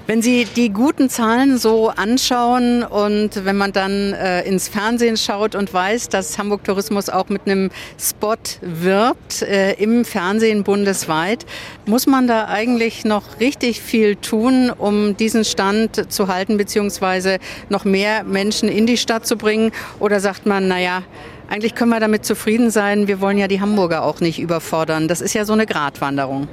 Wenn 0.08 0.22
Sie 0.22 0.44
die 0.44 0.70
guten 0.70 1.10
Zahlen 1.10 1.58
so 1.58 1.88
anschauen 1.88 2.84
und 2.84 3.44
wenn 3.44 3.56
man 3.56 3.72
dann 3.72 4.12
äh, 4.12 4.42
ins 4.42 4.68
Fernsehen 4.68 5.16
schaut 5.16 5.56
und 5.56 5.74
weiß, 5.74 6.10
dass 6.10 6.38
Hamburg 6.38 6.62
Tourismus 6.62 7.10
auch 7.10 7.28
mit 7.28 7.42
einem 7.46 7.70
Spot 7.98 8.36
wirbt 8.60 9.42
äh, 9.42 9.72
im 9.72 10.04
Fernsehen 10.04 10.62
bundesweit, 10.62 11.44
muss 11.86 12.06
man 12.06 12.28
da 12.28 12.46
eigentlich 12.46 13.04
noch 13.04 13.40
richtig 13.40 13.80
viel 13.80 14.14
tun, 14.14 14.70
um 14.70 15.16
diesen 15.16 15.44
Stand 15.44 16.12
zu 16.12 16.28
halten 16.28 16.56
beziehungsweise 16.56 17.38
noch 17.68 17.84
mehr 17.84 18.22
Menschen 18.22 18.68
in 18.68 18.86
die 18.86 18.98
Stadt 18.98 19.26
zu 19.26 19.36
bringen? 19.36 19.72
Oder 19.98 20.20
sagt 20.20 20.46
man, 20.46 20.68
naja, 20.68 21.02
eigentlich 21.48 21.74
können 21.74 21.90
wir 21.90 22.00
damit 22.00 22.24
zufrieden 22.24 22.70
sein. 22.70 23.06
Wir 23.08 23.20
wollen 23.20 23.38
ja 23.38 23.48
die 23.48 23.60
Hamburger 23.60 24.02
auch 24.02 24.20
nicht 24.20 24.38
überfordern. 24.38 25.08
Das 25.08 25.20
ist 25.20 25.34
ja 25.34 25.44
so 25.44 25.52
eine 25.52 25.66
Gratwanderung. 25.66 26.48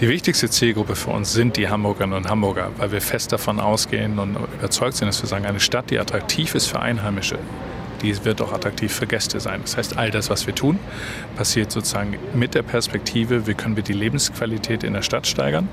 Die 0.00 0.08
wichtigste 0.08 0.48
Zielgruppe 0.48 0.94
für 0.94 1.10
uns 1.10 1.32
sind 1.32 1.56
die 1.56 1.68
Hamburgerinnen 1.68 2.16
und 2.16 2.28
Hamburger, 2.28 2.70
weil 2.76 2.92
wir 2.92 3.00
fest 3.00 3.32
davon 3.32 3.60
ausgehen 3.60 4.18
und 4.18 4.36
überzeugt 4.58 4.96
sind, 4.96 5.08
dass 5.08 5.22
wir 5.22 5.28
sagen, 5.28 5.46
eine 5.46 5.60
Stadt, 5.60 5.90
die 5.90 5.98
attraktiv 5.98 6.54
ist 6.54 6.66
für 6.66 6.80
Einheimische, 6.80 7.38
die 8.02 8.24
wird 8.24 8.40
auch 8.40 8.52
attraktiv 8.52 8.92
für 8.92 9.06
Gäste 9.06 9.40
sein. 9.40 9.60
Das 9.62 9.76
heißt, 9.76 9.98
all 9.98 10.10
das, 10.10 10.30
was 10.30 10.46
wir 10.46 10.54
tun, 10.54 10.78
passiert 11.36 11.72
sozusagen 11.72 12.16
mit 12.34 12.54
der 12.54 12.62
Perspektive, 12.62 13.46
wie 13.46 13.54
können 13.54 13.76
wir 13.76 13.82
die 13.82 13.92
Lebensqualität 13.92 14.84
in 14.84 14.92
der 14.92 15.02
Stadt 15.02 15.26
steigern. 15.26 15.68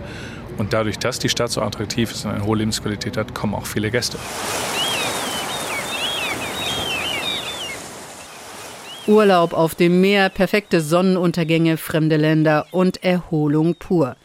Und 0.58 0.73
dadurch, 0.73 0.97
dass 0.97 1.19
die 1.19 1.30
Stadt 1.30 1.51
so 1.51 1.62
attraktiv 1.62 2.12
ist 2.12 2.25
und 2.25 2.32
eine 2.32 2.45
hohe 2.45 2.58
Lebensqualität 2.58 3.17
hat, 3.17 3.36
kommen 3.36 3.54
auch 3.54 3.65
viele 3.65 3.91
Gäste. 3.91 4.17
Urlaub 9.08 9.54
auf 9.54 9.76
dem 9.76 10.02
Meer, 10.02 10.30
perfekte 10.30 10.82
Sonnenuntergänge, 10.82 11.78
fremde 11.78 12.18
Länder 12.18 12.65
und 12.72 13.04
Erholung 13.04 13.76
pur. 13.76 14.15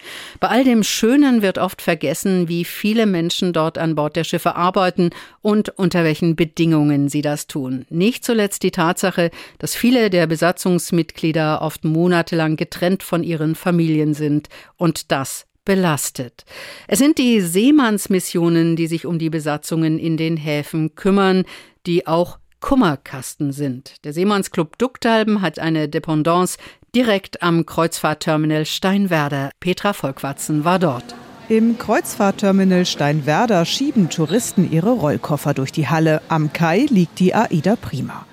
Bei 0.41 0.49
all 0.49 0.65
dem 0.65 0.83
Schönen 0.83 1.43
wird 1.43 1.59
oft 1.59 1.83
vergessen, 1.83 2.49
wie 2.49 2.65
viele 2.65 3.05
Menschen 3.05 3.53
dort 3.53 3.77
an 3.77 3.95
Bord 3.95 4.17
der 4.17 4.25
Schiffe 4.25 4.57
arbeiten 4.57 5.11
und 5.43 5.69
unter 5.79 6.03
welchen 6.03 6.35
Bedingungen 6.35 7.11
sie 7.11 7.21
das 7.21 7.47
tun. 7.47 7.85
Nicht 7.91 8.25
zuletzt 8.25 8.63
die 8.63 8.71
Tatsache, 8.71 9.31
dass 9.59 9.75
viele 9.75 10.09
der 10.09 10.27
Besatzungsmitglieder 10.27 11.61
oft 11.61 11.85
monatelang 11.85 12.57
getrennt 12.57 13.03
von 13.03 13.23
ihren 13.23 13.57
Familien 13.57 14.15
sind 14.15 14.49
und 14.77 15.13
das 15.13 15.47
belastet. 15.67 16.45
Es 16.89 16.99
sind 16.99 17.19
die 17.19 17.43
Seemannsmissionen, 17.43 18.77
die 18.77 18.87
sich 18.87 19.05
um 19.05 19.19
die 19.19 19.31
Besatzungen 19.31 19.99
in 19.99 20.17
den 20.17 20.39
Häfen 20.39 20.95
kümmern, 20.95 21.45
die 21.87 22.07
auch 22.07 22.39
Kummerkasten 22.61 23.53
sind. 23.53 24.05
Der 24.05 24.13
Seemannsclub 24.13 24.79
Ducktalben 24.79 25.43
hat 25.43 25.59
eine 25.59 25.89
Dependance 25.89 26.59
direkt 26.95 27.43
am 27.43 27.67
Kreuzfahrtterminal 27.67 28.67
Steinwerder. 28.67 29.51
Petra 29.61 29.93
Volkwatzen 29.93 30.65
war 30.65 30.79
dort. 30.79 31.15
Im 31.49 31.79
Kreuzfahrtterminal 31.79 32.87
Steinwerder 32.87 33.65
schieben 33.65 34.09
Touristen 34.09 34.71
ihre 34.71 34.91
Rollkoffer 34.91 35.53
durch 35.53 35.73
die 35.73 35.89
Halle. 35.89 36.23
Am 36.29 36.53
Kai 36.53 36.87
liegt 36.89 37.19
die 37.19 37.35
Aida 37.35 37.75
Prima. 37.75 38.25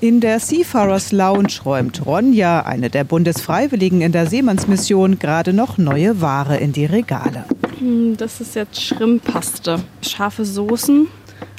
In 0.00 0.20
der 0.20 0.40
Seafarers 0.40 1.12
Lounge 1.12 1.60
räumt 1.64 2.04
Ronja, 2.04 2.62
eine 2.62 2.90
der 2.90 3.04
Bundesfreiwilligen 3.04 4.00
in 4.00 4.10
der 4.10 4.26
Seemannsmission, 4.26 5.20
gerade 5.20 5.52
noch 5.52 5.78
neue 5.78 6.20
Ware 6.20 6.56
in 6.56 6.72
die 6.72 6.86
Regale. 6.86 7.44
Hm, 7.78 8.16
das 8.16 8.40
ist 8.40 8.56
jetzt 8.56 8.82
Schrimmpaste. 8.82 9.80
Scharfe 10.02 10.44
Soßen, 10.44 11.06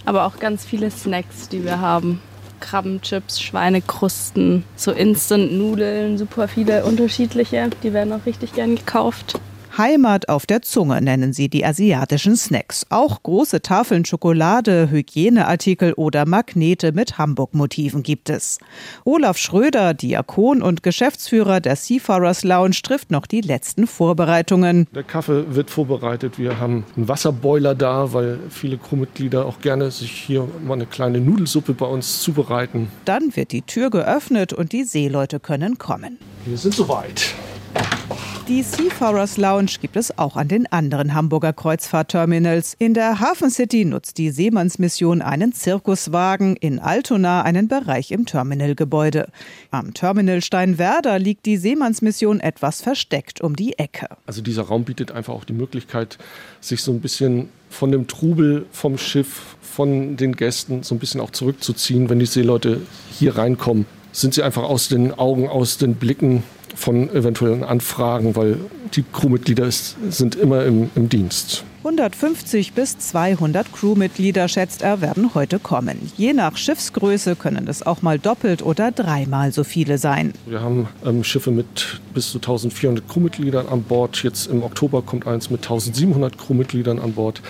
aber 0.05 0.25
auch 0.25 0.39
ganz 0.39 0.65
viele 0.65 0.91
Snacks, 0.91 1.49
die 1.49 1.63
wir 1.63 1.79
haben. 1.79 2.21
Krabbenchips, 2.59 3.41
Schweinekrusten, 3.41 4.63
so 4.75 4.91
Instant-Nudeln, 4.91 6.17
super 6.17 6.47
viele 6.47 6.85
unterschiedliche. 6.85 7.69
Die 7.83 7.93
werden 7.93 8.13
auch 8.13 8.25
richtig 8.25 8.53
gern 8.53 8.75
gekauft. 8.75 9.39
Heimat 9.77 10.29
auf 10.29 10.45
der 10.45 10.61
Zunge 10.61 11.01
nennen 11.01 11.33
sie 11.33 11.49
die 11.49 11.65
asiatischen 11.65 12.37
Snacks. 12.37 12.85
Auch 12.89 13.21
große 13.23 13.61
Tafeln 13.61 14.05
Schokolade, 14.05 14.89
Hygieneartikel 14.89 15.91
oder 15.93 16.25
Magnete 16.25 16.93
mit 16.93 17.17
Hamburg-Motiven 17.17 18.01
gibt 18.01 18.29
es. 18.29 18.59
Olaf 19.03 19.37
Schröder, 19.37 19.93
Diakon 19.93 20.61
und 20.61 20.81
Geschäftsführer 20.81 21.59
der 21.59 21.75
Seafarers 21.75 22.45
Lounge, 22.45 22.77
trifft 22.83 23.11
noch 23.11 23.25
die 23.25 23.41
letzten 23.41 23.85
Vorbereitungen. 23.85 24.87
Der 24.95 25.03
Kaffee 25.03 25.43
wird 25.53 25.69
vorbereitet. 25.69 26.39
Wir 26.39 26.57
haben 26.57 26.85
einen 26.95 27.09
Wasserboiler 27.09 27.75
da, 27.75 28.13
weil 28.13 28.39
viele 28.49 28.77
Crewmitglieder 28.77 29.45
auch 29.45 29.59
gerne 29.59 29.91
sich 29.91 30.11
hier 30.11 30.47
mal 30.65 30.75
eine 30.75 30.85
kleine 30.85 31.19
Nudelsuppe 31.19 31.73
bei 31.73 31.85
uns 31.85 32.21
zubereiten. 32.21 32.87
Dann 33.03 33.35
wird 33.35 33.51
die 33.51 33.63
Tür 33.63 33.89
geöffnet 33.89 34.53
und 34.53 34.71
die 34.71 34.85
Seeleute 34.85 35.41
können 35.41 35.77
kommen. 35.77 36.17
Wir 36.45 36.57
sind 36.57 36.73
soweit. 36.73 37.33
Die 38.47 38.61
Seafarers 38.61 39.37
Lounge 39.37 39.71
gibt 39.81 39.95
es 39.95 40.19
auch 40.19 40.35
an 40.35 40.47
den 40.47 40.71
anderen 40.71 41.15
Hamburger 41.15 41.51
Kreuzfahrtterminals. 41.51 42.75
In 42.77 42.93
der 42.93 43.19
Hafen 43.19 43.49
City 43.49 43.85
nutzt 43.85 44.19
die 44.19 44.29
Seemannsmission 44.29 45.23
einen 45.23 45.51
Zirkuswagen, 45.51 46.55
in 46.55 46.77
Altona 46.77 47.41
einen 47.41 47.67
Bereich 47.67 48.11
im 48.11 48.27
Terminalgebäude. 48.27 49.29
Am 49.71 49.95
Terminal 49.95 50.43
Steinwerder 50.43 51.17
liegt 51.17 51.47
die 51.47 51.57
Seemannsmission 51.57 52.39
etwas 52.39 52.81
versteckt 52.81 53.41
um 53.41 53.55
die 53.55 53.79
Ecke. 53.79 54.09
Also 54.27 54.43
dieser 54.43 54.61
Raum 54.61 54.83
bietet 54.83 55.11
einfach 55.11 55.33
auch 55.33 55.45
die 55.45 55.53
Möglichkeit, 55.53 56.19
sich 56.61 56.83
so 56.83 56.91
ein 56.91 57.01
bisschen 57.01 57.49
von 57.71 57.91
dem 57.91 58.05
Trubel 58.05 58.67
vom 58.71 58.99
Schiff, 58.99 59.55
von 59.59 60.17
den 60.17 60.35
Gästen 60.35 60.83
so 60.83 60.93
ein 60.93 60.99
bisschen 60.99 61.19
auch 61.19 61.31
zurückzuziehen, 61.31 62.11
wenn 62.11 62.19
die 62.19 62.27
Seeleute 62.27 62.81
hier 63.09 63.37
reinkommen. 63.37 63.87
Sind 64.11 64.35
sie 64.35 64.43
einfach 64.43 64.63
aus 64.63 64.87
den 64.87 65.11
Augen, 65.13 65.49
aus 65.49 65.79
den 65.79 65.95
Blicken 65.95 66.43
von 66.75 67.09
eventuellen 67.09 67.63
Anfragen, 67.63 68.35
weil 68.35 68.57
die 68.93 69.03
Crewmitglieder 69.03 69.69
sind 69.71 70.35
immer 70.35 70.65
im, 70.65 70.89
im 70.95 71.09
Dienst. 71.09 71.63
150 71.85 72.73
bis 72.73 72.97
200 72.97 73.71
Crewmitglieder, 73.71 74.47
schätzt 74.47 74.81
er, 74.81 75.01
werden 75.01 75.35
heute 75.35 75.59
kommen. 75.59 76.11
Je 76.17 76.33
nach 76.33 76.57
Schiffsgröße 76.57 77.35
können 77.35 77.67
es 77.67 77.85
auch 77.85 78.01
mal 78.01 78.17
doppelt 78.17 78.63
oder 78.63 78.91
dreimal 78.91 79.51
so 79.51 79.63
viele 79.63 79.99
sein. 79.99 80.33
Wir 80.47 80.61
haben 80.61 80.87
ähm, 81.05 81.23
Schiffe 81.23 81.51
mit 81.51 82.01
bis 82.15 82.31
zu 82.31 82.39
1400 82.39 83.07
Crewmitgliedern 83.07 83.67
an 83.67 83.83
Bord. 83.83 84.23
Jetzt 84.23 84.47
im 84.47 84.63
Oktober 84.63 85.03
kommt 85.03 85.27
eins 85.27 85.51
mit 85.51 85.61
1700 85.61 86.37
Crewmitgliedern 86.39 86.97
an 86.97 87.13
Bord. 87.13 87.43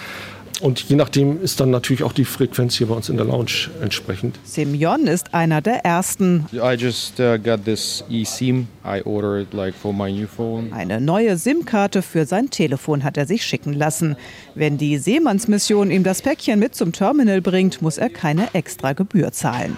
Und 0.61 0.81
je 0.83 0.95
nachdem 0.95 1.41
ist 1.41 1.59
dann 1.59 1.69
natürlich 1.69 2.03
auch 2.03 2.13
die 2.13 2.25
Frequenz 2.25 2.75
hier 2.75 2.87
bei 2.87 2.95
uns 2.95 3.09
in 3.09 3.17
der 3.17 3.25
Lounge 3.25 3.69
entsprechend. 3.81 4.39
Simeon 4.43 5.07
ist 5.07 5.33
einer 5.33 5.61
der 5.61 5.85
ersten. 5.85 6.45
I 6.53 6.75
just 6.77 7.19
uh, 7.19 7.37
got 7.37 7.65
this 7.65 8.03
eSIM 8.09 8.67
I 8.85 9.01
ordered 9.03 9.53
like 9.53 9.73
for 9.73 9.93
my 9.93 10.11
new 10.11 10.27
phone. 10.27 10.71
Eine 10.71 11.01
neue 11.01 11.37
SIM-Karte 11.37 12.01
für 12.03 12.25
sein 12.25 12.51
Telefon 12.51 13.03
hat 13.03 13.17
er 13.17 13.25
sich 13.25 13.43
schicken 13.43 13.73
lassen. 13.73 14.15
Wenn 14.53 14.77
die 14.77 14.97
Seemannsmission 14.97 15.89
ihm 15.89 16.03
das 16.03 16.21
Päckchen 16.21 16.59
mit 16.59 16.75
zum 16.75 16.93
Terminal 16.93 17.41
bringt, 17.41 17.81
muss 17.81 17.97
er 17.97 18.09
keine 18.09 18.53
extra 18.53 18.93
Gebühr 18.93 19.31
zahlen. 19.31 19.77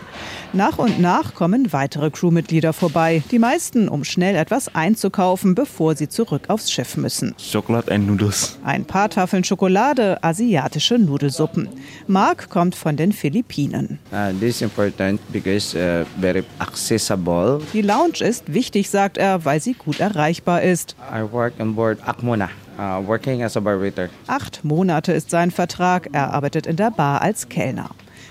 Nach 0.51 0.77
und 0.77 0.99
nach 0.99 1.33
kommen 1.33 1.71
weitere 1.71 2.11
Crewmitglieder 2.11 2.73
vorbei, 2.73 3.23
die 3.31 3.39
meisten, 3.39 3.87
um 3.87 4.03
schnell 4.03 4.35
etwas 4.35 4.75
einzukaufen, 4.75 5.55
bevor 5.55 5.95
sie 5.95 6.09
zurück 6.09 6.49
aufs 6.49 6.69
Schiff 6.71 6.97
müssen. 6.97 7.33
Schokolade 7.37 7.91
and 7.91 8.07
noodles. 8.07 8.57
Ein 8.63 8.83
paar 8.85 9.09
Tafeln 9.09 9.43
Schokolade, 9.43 10.21
asiatische 10.67 10.99
Nudelsuppen. 10.99 11.69
Mark 12.07 12.49
kommt 12.49 12.75
von 12.75 12.97
den 12.97 13.13
Philippinen. 13.13 13.99
Uh, 14.11 14.33
this 14.39 14.57
is 14.57 14.61
important 14.61 15.19
because 15.31 15.75
uh, 15.75 16.05
very 16.19 16.43
accessible. 16.59 17.59
Die 17.73 17.81
Lounge 17.81 18.21
ist 18.21 18.53
wichtig, 18.53 18.89
sagt 18.89 19.17
er, 19.17 19.45
weil 19.45 19.61
sie 19.61 19.73
gut 19.73 19.99
erreichbar 19.99 20.61
ist. 20.61 20.95
I 21.11 21.21
work 21.31 21.53
on 21.59 21.75
board 21.75 21.99
Akmona. 22.05 22.49
Uh, 22.77 23.05
working 23.07 23.43
as 23.43 23.57
a 23.57 23.59
barwaiter. 23.59 24.09
Acht 24.27 24.63
Monate 24.63 25.13
ist 25.13 25.29
sein 25.29 25.51
Vertrag. 25.51 26.09
Er 26.11 26.33
arbeitet 26.33 26.67
in 26.67 26.75
der 26.75 26.91
Bar 26.91 27.21
als 27.21 27.49
Kellner. 27.49 27.89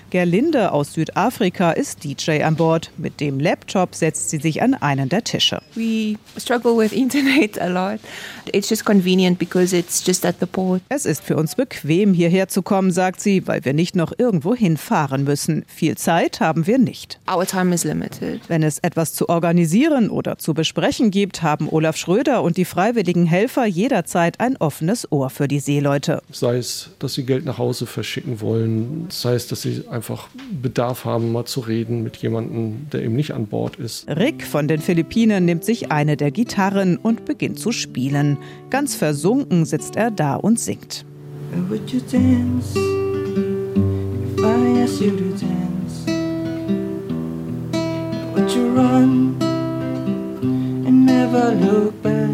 Gerlinde 0.09 0.71
aus 0.71 0.93
Südafrika 0.93 1.71
ist 1.71 2.03
DJ 2.03 2.43
an 2.43 2.55
Bord. 2.55 2.91
Mit 2.97 3.19
dem 3.19 3.39
Laptop 3.39 3.93
setzt 3.93 4.29
sie 4.29 4.37
sich 4.37 4.61
an 4.61 4.73
einen 4.73 5.09
der 5.09 5.23
Tische. 5.23 5.61
We 5.75 6.15
struggle 6.39 6.77
with 6.77 6.93
internet 6.93 7.59
a 7.59 7.67
lot. 7.67 7.99
It's 8.53 8.69
just 8.69 8.85
convenient 8.85 9.37
because 9.37 9.75
it's 9.75 10.05
just 10.05 10.25
at 10.25 10.35
the 10.39 10.45
port. 10.45 10.81
Es 10.87 11.05
ist 11.05 11.23
für 11.23 11.35
uns 11.35 11.55
bequem, 11.55 12.13
hierher 12.13 12.47
zu 12.47 12.61
kommen, 12.61 12.91
sagt 12.91 13.19
sie, 13.19 13.45
weil 13.47 13.65
wir 13.65 13.73
nicht 13.73 13.95
noch 13.95 14.13
irgendwo 14.17 14.55
hinfahren 14.55 15.25
müssen. 15.25 15.65
Viel 15.67 15.97
Zeit 15.97 16.39
haben 16.39 16.67
wir 16.67 16.77
nicht. 16.77 17.19
Our 17.29 17.45
time 17.45 17.75
is 17.75 17.83
limited. 17.83 18.41
Wenn 18.47 18.63
es 18.63 18.79
etwas 18.79 19.13
zu 19.13 19.27
organisieren 19.27 20.09
oder 20.09 20.37
zu 20.37 20.53
besprechen 20.53 21.11
gibt, 21.11 21.41
haben 21.41 21.67
Olaf 21.69 21.97
Schröder 21.97 22.43
und 22.43 22.55
die 22.55 22.65
freiwilligen 22.65 23.25
Helfer 23.25 23.65
jederzeit 23.65 24.39
ein 24.39 24.55
offenes 24.57 25.11
Ohr 25.11 25.29
für 25.29 25.49
die 25.49 25.59
Seeleute. 25.59 26.21
Sei 26.31 26.57
es, 26.57 26.91
dass 26.99 27.15
sie 27.15 27.25
Geld 27.25 27.43
nach 27.43 27.57
Hause 27.57 27.85
verschicken 27.85 28.39
wollen, 28.39 29.07
sei 29.09 29.33
es, 29.33 29.47
dass 29.47 29.63
sie 29.63 29.83
einfach 29.97 30.27
Bedarf 30.61 31.05
haben, 31.05 31.31
mal 31.31 31.45
zu 31.45 31.59
reden 31.59 32.03
mit 32.03 32.17
jemandem, 32.17 32.87
der 32.91 33.03
eben 33.03 33.15
nicht 33.15 33.33
an 33.33 33.47
Bord 33.47 33.77
ist. 33.77 34.07
Rick 34.07 34.45
von 34.45 34.67
den 34.67 34.79
Philippinen 34.79 35.43
nimmt 35.45 35.65
sich 35.65 35.91
eine 35.91 36.15
der 36.15 36.31
Gitarren 36.31 36.97
und 36.97 37.25
beginnt 37.25 37.59
zu 37.59 37.71
spielen. 37.71 38.37
Ganz 38.69 38.95
versunken 38.95 39.65
sitzt 39.65 39.95
er 39.95 40.11
da 40.11 40.35
und 40.35 40.59
singt. 40.59 41.03
Would 41.67 41.89
you 41.91 41.99
dance 42.11 42.77
if 42.77 44.39
I 44.39 44.83
asked 44.83 45.01
you 45.01 45.11
to 45.11 45.29
dance? 45.31 46.05
Would 48.35 48.51
you 48.51 48.67
run 48.75 49.35
and 50.85 51.05
never 51.05 51.55
look 51.55 52.01
back? 52.03 52.27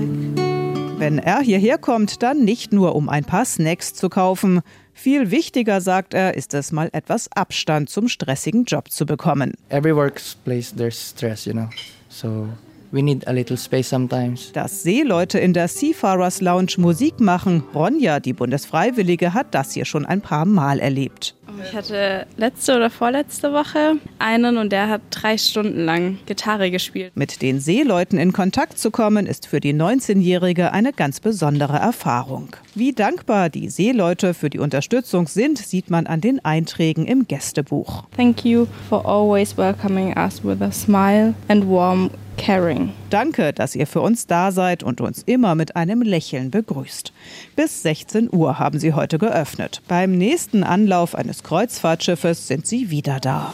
Wenn 0.98 1.18
er 1.18 1.42
hierher 1.42 1.78
kommt, 1.78 2.24
dann 2.24 2.44
nicht 2.44 2.74
nur, 2.74 2.96
um 2.96 3.10
ein 3.10 3.24
paar 3.24 3.46
Snacks 3.46 3.94
zu 3.94 4.10
kaufen. 4.10 4.62
Viel 4.94 5.32
wichtiger, 5.32 5.82
sagt 5.82 6.14
er, 6.14 6.36
ist 6.36 6.54
es 6.54 6.72
mal 6.72 6.90
etwas 6.94 7.30
Abstand 7.32 7.90
zum 7.90 8.08
stressigen 8.08 8.66
Job 8.66 8.92
zu 8.92 9.06
bekommen. 9.06 9.54
Every 9.70 9.96
workplace 9.96 10.74
there's 10.74 11.10
stress, 11.10 11.46
you 11.46 11.54
know. 11.54 11.70
So 12.10 12.50
we 12.94 13.02
need 13.02 13.28
a 13.28 13.32
little 13.32 13.58
space 13.58 13.90
sometimes. 13.90 14.52
Dass 14.54 14.84
Seeleute 14.84 15.40
in 15.40 15.54
der 15.54 15.68
Seafarers 15.68 16.40
Lounge 16.40 16.76
Musik 16.78 17.20
machen, 17.20 17.64
Ronja, 17.74 18.20
die 18.20 18.34
Bundesfreiwillige, 18.34 19.34
hat 19.34 19.48
das 19.52 19.74
hier 19.74 19.86
schon 19.86 20.06
ein 20.06 20.22
paar 20.22 20.46
Mal 20.46 20.80
erlebt. 20.80 21.36
Ich 21.62 21.76
hatte 21.76 22.26
letzte 22.38 22.76
oder 22.76 22.90
vorletzte 22.90 23.52
Woche 23.52 23.98
einen 24.18 24.58
und 24.58 24.72
der 24.72 24.90
hat 24.90 25.02
drei 25.12 25.38
Stunden 25.38 25.86
lang 25.86 26.18
Gitarre 26.26 26.72
gespielt. 26.72 27.12
Mit 27.16 27.42
den 27.42 27.60
Seeleuten 27.60 28.18
in 28.18 28.32
Kontakt 28.32 28.80
zu 28.80 28.92
kommen, 28.92 29.26
ist 29.28 29.48
für 29.48 29.60
die 29.60 29.74
19-Jährige 29.74 30.72
eine 30.72 30.94
ganz 30.94 31.20
besondere 31.20 31.78
Erfahrung. 31.78 32.56
Wie 32.76 32.94
dankbar 32.94 33.50
die 33.50 33.70
Seeleute 33.70 34.34
für 34.34 34.50
die 34.50 34.60
Unterstützung 34.60 35.28
sind, 35.28 35.58
sieht 35.58 35.90
man 35.90 36.08
an 36.08 36.22
den 36.22 36.44
Einträgen 36.44 37.06
im 37.06 37.28
Gästebuch. 37.28 38.06
Thank 38.16 38.46
you 38.46 38.68
for 38.90 39.06
always 39.06 39.58
welcoming 39.58 40.18
us 40.18 40.44
with 40.44 40.62
a 40.62 40.72
smile 40.72 41.34
and 41.50 41.68
warm 41.68 42.10
caring. 42.38 42.92
Danke, 43.10 43.54
dass 43.54 43.76
ihr 43.76 43.88
für 43.88 44.02
uns 44.02 44.28
da 44.28 44.52
seid 44.52 44.84
und 44.84 45.02
uns 45.02 45.24
immer 45.24 45.56
mit 45.56 45.76
einem 45.76 46.02
Lächeln 46.02 46.52
begrüßt. 46.52 47.14
Bis 47.56 47.82
16 47.84 48.30
Uhr 48.32 48.60
haben 48.60 48.80
sie 48.80 48.94
heute 48.94 49.18
geöffnet. 49.18 49.82
Beim 49.88 50.18
nächsten 50.18 50.64
Anlauf 50.64 51.16
eines 51.16 51.44
Kreuzfahrtschiffes 51.44 52.48
sind 52.48 52.68
sie 52.68 52.90
wieder 52.90 53.20
da. 53.20 53.54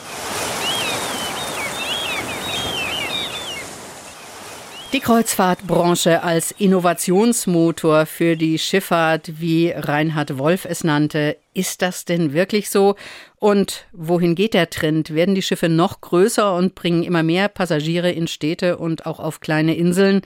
Die 4.92 5.02
Kreuzfahrtbranche 5.02 6.24
als 6.24 6.52
Innovationsmotor 6.52 8.08
für 8.08 8.36
die 8.36 8.58
Schifffahrt, 8.58 9.40
wie 9.40 9.70
Reinhard 9.70 10.40
Wolf 10.40 10.66
es 10.66 10.84
nannte, 10.84 11.38
ist 11.54 11.84
das 11.84 12.06
denn 12.06 12.34
wirklich 12.34 12.72
so? 12.72 12.96
Und 13.36 13.86
wohin 13.92 14.34
geht 14.34 14.56
der 14.56 14.72
Trend? 14.72 15.14
Werden 15.14 15.36
die 15.36 15.44
Schiffe 15.44 15.70
noch 15.70 16.02
größer 16.02 16.56
und 16.56 16.74
bringen 16.74 17.04
immer 17.04 17.22
mehr 17.22 17.50
Passagiere 17.50 18.12
in 18.12 18.26
Städte 18.26 18.78
und 18.78 19.06
auch 19.06 19.20
auf 19.20 19.42
kleine 19.42 19.76
Inseln? 19.76 20.22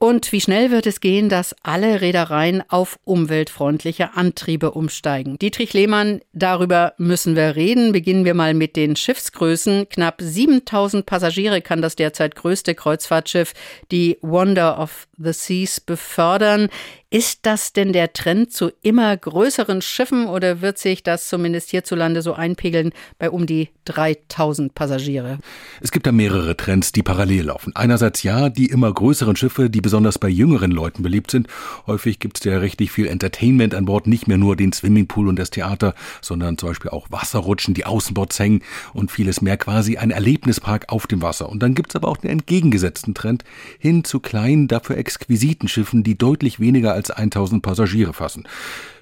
Und 0.00 0.30
wie 0.30 0.40
schnell 0.40 0.70
wird 0.70 0.86
es 0.86 1.00
gehen, 1.00 1.28
dass 1.28 1.56
alle 1.64 2.00
Reedereien 2.00 2.62
auf 2.68 3.00
umweltfreundliche 3.02 4.14
Antriebe 4.14 4.70
umsteigen? 4.70 5.40
Dietrich 5.40 5.72
Lehmann, 5.72 6.20
darüber 6.32 6.94
müssen 6.98 7.34
wir 7.34 7.56
reden. 7.56 7.90
Beginnen 7.90 8.24
wir 8.24 8.34
mal 8.34 8.54
mit 8.54 8.76
den 8.76 8.94
Schiffsgrößen. 8.94 9.88
Knapp 9.88 10.20
7000 10.20 11.04
Passagiere 11.04 11.62
kann 11.62 11.82
das 11.82 11.96
derzeit 11.96 12.36
größte 12.36 12.76
Kreuzfahrtschiff, 12.76 13.54
die 13.90 14.18
Wonder 14.22 14.78
of 14.78 15.07
the 15.18 15.32
Seas, 15.32 15.80
befördern. 15.80 16.68
Ist 17.10 17.46
das 17.46 17.72
denn 17.72 17.94
der 17.94 18.12
Trend 18.12 18.52
zu 18.52 18.70
immer 18.82 19.16
größeren 19.16 19.80
Schiffen 19.80 20.26
oder 20.26 20.60
wird 20.60 20.76
sich 20.76 21.02
das 21.02 21.26
zumindest 21.26 21.70
hierzulande 21.70 22.20
so 22.20 22.34
einpegeln 22.34 22.92
bei 23.18 23.30
um 23.30 23.46
die 23.46 23.70
3000 23.86 24.74
Passagiere? 24.74 25.38
Es 25.80 25.90
gibt 25.90 26.06
da 26.06 26.12
mehrere 26.12 26.54
Trends, 26.54 26.92
die 26.92 27.02
parallel 27.02 27.46
laufen. 27.46 27.74
Einerseits 27.74 28.22
ja, 28.24 28.50
die 28.50 28.66
immer 28.66 28.92
größeren 28.92 29.36
Schiffe, 29.36 29.70
die 29.70 29.80
besonders 29.80 30.18
bei 30.18 30.28
jüngeren 30.28 30.70
Leuten 30.70 31.02
beliebt 31.02 31.30
sind. 31.30 31.48
Häufig 31.86 32.18
gibt 32.18 32.40
es 32.40 32.44
ja 32.44 32.58
richtig 32.58 32.92
viel 32.92 33.06
Entertainment 33.06 33.74
an 33.74 33.86
Bord, 33.86 34.06
nicht 34.06 34.28
mehr 34.28 34.36
nur 34.36 34.54
den 34.54 34.74
Swimmingpool 34.74 35.28
und 35.28 35.38
das 35.38 35.48
Theater, 35.48 35.94
sondern 36.20 36.58
zum 36.58 36.68
Beispiel 36.68 36.90
auch 36.90 37.10
Wasserrutschen, 37.10 37.72
die 37.72 37.86
Außenbords 37.86 38.38
hängen 38.38 38.62
und 38.92 39.10
vieles 39.10 39.40
mehr. 39.40 39.56
Quasi 39.56 39.96
ein 39.96 40.10
Erlebnispark 40.10 40.92
auf 40.92 41.06
dem 41.06 41.22
Wasser. 41.22 41.48
Und 41.48 41.62
dann 41.62 41.74
gibt 41.74 41.92
es 41.92 41.96
aber 41.96 42.08
auch 42.08 42.18
den 42.18 42.28
entgegengesetzten 42.28 43.14
Trend 43.14 43.44
hin 43.78 44.04
zu 44.04 44.20
kleinen, 44.20 44.68
dafür 44.68 44.98
exquisiten 45.08 45.68
Schiffen, 45.68 46.02
die 46.02 46.18
deutlich 46.18 46.60
weniger 46.60 46.92
als 46.92 47.10
1000 47.10 47.62
Passagiere 47.62 48.12
fassen. 48.12 48.44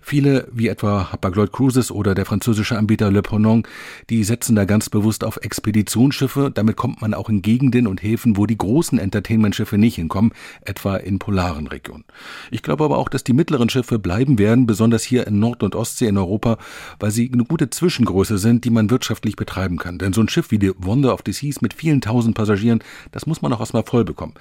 Viele, 0.00 0.46
wie 0.52 0.68
etwa 0.68 1.10
Hapag-Lloyd 1.10 1.52
Cruises 1.52 1.90
oder 1.90 2.14
der 2.14 2.26
französische 2.26 2.78
Anbieter 2.78 3.10
Le 3.10 3.22
Ponant, 3.22 3.66
die 4.08 4.22
setzen 4.22 4.54
da 4.54 4.64
ganz 4.64 4.88
bewusst 4.88 5.24
auf 5.24 5.38
Expeditionsschiffe. 5.38 6.52
Damit 6.54 6.76
kommt 6.76 7.00
man 7.00 7.12
auch 7.12 7.28
in 7.28 7.42
Gegenden 7.42 7.88
und 7.88 8.04
Häfen, 8.04 8.36
wo 8.36 8.46
die 8.46 8.56
großen 8.56 9.00
Entertainment-Schiffe 9.00 9.78
nicht 9.78 9.96
hinkommen, 9.96 10.30
etwa 10.60 10.94
in 10.96 11.18
polaren 11.18 11.66
Regionen. 11.66 12.04
Ich 12.52 12.62
glaube 12.62 12.84
aber 12.84 12.98
auch, 12.98 13.08
dass 13.08 13.24
die 13.24 13.32
mittleren 13.32 13.68
Schiffe 13.68 13.98
bleiben 13.98 14.38
werden, 14.38 14.68
besonders 14.68 15.02
hier 15.02 15.26
in 15.26 15.40
Nord- 15.40 15.64
und 15.64 15.74
Ostsee 15.74 16.06
in 16.06 16.18
Europa, 16.18 16.58
weil 17.00 17.10
sie 17.10 17.28
eine 17.32 17.42
gute 17.42 17.68
Zwischengröße 17.68 18.38
sind, 18.38 18.64
die 18.64 18.70
man 18.70 18.90
wirtschaftlich 18.90 19.34
betreiben 19.34 19.76
kann. 19.76 19.98
Denn 19.98 20.12
so 20.12 20.20
ein 20.20 20.28
Schiff 20.28 20.52
wie 20.52 20.60
die 20.60 20.70
Wonder 20.78 21.14
of 21.14 21.22
the 21.26 21.32
Seas 21.32 21.62
mit 21.62 21.74
vielen 21.74 22.00
tausend 22.00 22.36
Passagieren, 22.36 22.78
das 23.10 23.26
muss 23.26 23.42
man 23.42 23.52
auch 23.52 23.58
erstmal 23.58 23.82
voll 23.82 24.04
bekommen. 24.04 24.34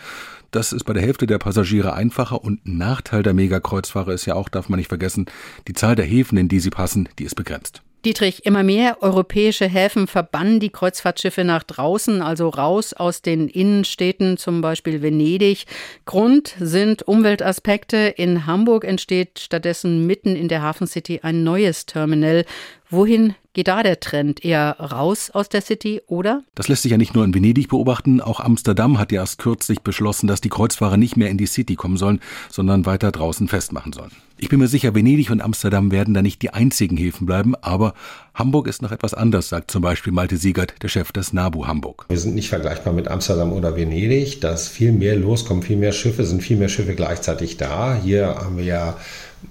Das 0.56 0.72
ist 0.72 0.86
bei 0.86 0.94
der 0.94 1.04
Hälfte 1.04 1.28
der 1.28 1.38
Passagiere 1.38 1.96
einfacher 1.96 2.42
und 2.42 2.62
Nachteil 2.66 3.24
der 3.24 3.34
Megakreuzfahrer 3.34 4.14
ist 4.14 4.26
ja 4.26 4.36
auch, 4.36 4.48
darf 4.48 4.70
man 4.70 4.80
nicht 4.80 4.88
vergessen, 4.88 5.26
die 5.68 5.74
Zahl 5.74 5.98
der 5.98 6.06
Häfen, 6.06 6.38
in 6.38 6.48
die 6.48 6.62
sie 6.62 6.70
passen, 6.70 7.10
die 7.20 7.26
ist 7.26 7.36
begrenzt. 7.36 7.82
Dietrich, 8.06 8.46
immer 8.46 8.64
mehr 8.64 9.04
europäische 9.04 9.68
Häfen 9.68 10.08
verbannen 10.08 10.62
die 10.62 10.70
Kreuzfahrtschiffe 10.70 11.44
nach 11.44 11.64
draußen, 11.64 12.22
also 12.22 12.48
raus 12.48 12.94
aus 12.94 13.22
den 13.22 13.50
Innenstädten, 13.50 14.38
zum 14.38 14.62
Beispiel 14.62 15.02
Venedig. 15.02 15.66
Grund 16.06 16.56
sind 16.58 17.06
Umweltaspekte. 17.06 18.14
In 18.16 18.46
Hamburg 18.46 18.86
entsteht 18.86 19.40
stattdessen 19.40 20.08
mitten 20.08 20.38
in 20.38 20.48
der 20.48 20.62
Hafencity 20.62 21.20
ein 21.22 21.44
neues 21.44 21.86
Terminal. 21.86 22.46
Wohin 22.90 23.36
geht 23.56 23.68
da 23.68 23.82
der 23.82 24.00
Trend? 24.00 24.46
Eher 24.46 24.76
raus 24.80 25.32
aus 25.32 25.50
der 25.50 25.62
City, 25.62 26.02
oder? 26.06 26.44
Das 26.54 26.68
lässt 26.68 26.84
sich 26.84 26.92
ja 26.92 26.98
nicht 26.98 27.16
nur 27.16 27.26
in 27.26 27.34
Venedig 27.34 27.70
beobachten. 27.70 28.22
Auch 28.22 28.40
Amsterdam 28.40 29.00
hat 29.00 29.12
ja 29.12 29.22
erst 29.22 29.40
kürzlich 29.40 29.82
beschlossen, 29.82 30.28
dass 30.28 30.42
die 30.42 30.50
Kreuzfahrer 30.50 30.98
nicht 30.98 31.18
mehr 31.18 31.30
in 31.30 31.40
die 31.40 31.48
City 31.48 31.76
kommen 31.76 31.98
sollen, 31.98 32.20
sondern 32.52 32.86
weiter 32.86 33.12
draußen 33.12 33.48
festmachen 33.48 33.94
sollen. 33.94 34.12
Ich 34.38 34.50
bin 34.50 34.60
mir 34.60 34.68
sicher, 34.68 34.94
Venedig 34.94 35.32
und 35.32 35.42
Amsterdam 35.42 35.92
werden 35.92 36.14
da 36.14 36.22
nicht 36.22 36.42
die 36.42 36.50
einzigen 36.50 36.98
Häfen 36.98 37.26
bleiben, 37.26 37.56
aber 37.62 37.94
Hamburg 38.34 38.68
ist 38.68 38.82
noch 38.82 38.92
etwas 38.92 39.14
anders, 39.14 39.48
sagt 39.48 39.72
zum 39.72 39.82
Beispiel 39.82 40.12
Malte 40.12 40.36
Siegert, 40.36 40.76
der 40.84 40.90
Chef 40.90 41.14
des 41.14 41.32
NABU 41.32 41.68
Hamburg. 41.68 42.06
Wir 42.10 42.20
sind 42.20 42.36
nicht 42.36 42.50
vergleichbar 42.50 42.92
mit 42.92 43.08
Amsterdam 43.08 43.54
oder 43.54 43.78
Venedig. 43.78 44.42
Da 44.42 44.52
ist 44.52 44.68
viel 44.68 44.92
mehr 44.92 45.16
los, 45.16 45.46
kommen 45.46 45.64
viel 45.64 45.78
mehr 45.78 45.94
Schiffe, 45.94 46.26
sind 46.26 46.44
viel 46.44 46.58
mehr 46.58 46.68
Schiffe 46.68 46.96
gleichzeitig 46.96 47.56
da. 47.56 47.96
Hier 47.96 48.28
haben 48.28 48.58
wir 48.58 48.66
ja 48.66 48.98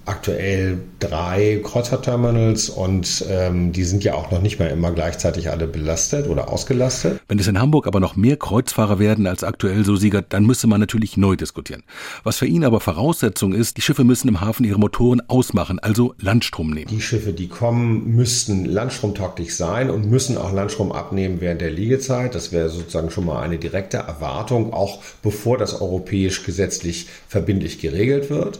aktuell 0.05 0.79
drei 0.99 1.61
Kreuzfahrtterminals 1.63 2.69
und 2.69 3.25
ähm, 3.29 3.71
die 3.71 3.83
sind 3.83 4.03
ja 4.03 4.13
auch 4.13 4.29
noch 4.31 4.41
nicht 4.41 4.59
mehr 4.59 4.69
immer 4.69 4.91
gleichzeitig 4.91 5.49
alle 5.49 5.67
belastet 5.67 6.27
oder 6.27 6.49
ausgelastet. 6.49 7.19
Wenn 7.27 7.39
es 7.39 7.47
in 7.47 7.59
Hamburg 7.59 7.87
aber 7.87 7.99
noch 7.99 8.15
mehr 8.15 8.37
Kreuzfahrer 8.37 8.99
werden 8.99 9.25
als 9.25 9.43
aktuell 9.43 9.83
so 9.85 9.95
Siegert, 9.95 10.33
dann 10.33 10.45
müsste 10.45 10.67
man 10.67 10.79
natürlich 10.79 11.17
neu 11.17 11.35
diskutieren. 11.35 11.83
Was 12.23 12.37
für 12.37 12.45
ihn 12.45 12.63
aber 12.63 12.79
Voraussetzung 12.79 13.53
ist, 13.53 13.77
die 13.77 13.81
Schiffe 13.81 14.03
müssen 14.03 14.27
im 14.27 14.41
Hafen 14.41 14.63
ihre 14.63 14.79
Motoren 14.79 15.21
ausmachen, 15.27 15.79
also 15.79 16.13
Landstrom 16.19 16.71
nehmen. 16.71 16.87
Die 16.89 17.01
Schiffe, 17.01 17.33
die 17.33 17.47
kommen, 17.47 18.15
müssten 18.15 18.65
landstromtauglich 18.65 19.55
sein 19.55 19.89
und 19.89 20.09
müssen 20.09 20.37
auch 20.37 20.53
Landstrom 20.53 20.91
abnehmen 20.91 21.41
während 21.41 21.61
der 21.61 21.71
Liegezeit. 21.71 22.35
Das 22.35 22.51
wäre 22.51 22.69
sozusagen 22.69 23.09
schon 23.09 23.25
mal 23.25 23.41
eine 23.41 23.57
direkte 23.57 23.97
Erwartung, 23.97 24.73
auch 24.73 25.01
bevor 25.23 25.57
das 25.57 25.81
europäisch 25.81 26.43
gesetzlich 26.43 27.07
verbindlich 27.27 27.79
geregelt 27.79 28.29
wird. 28.29 28.59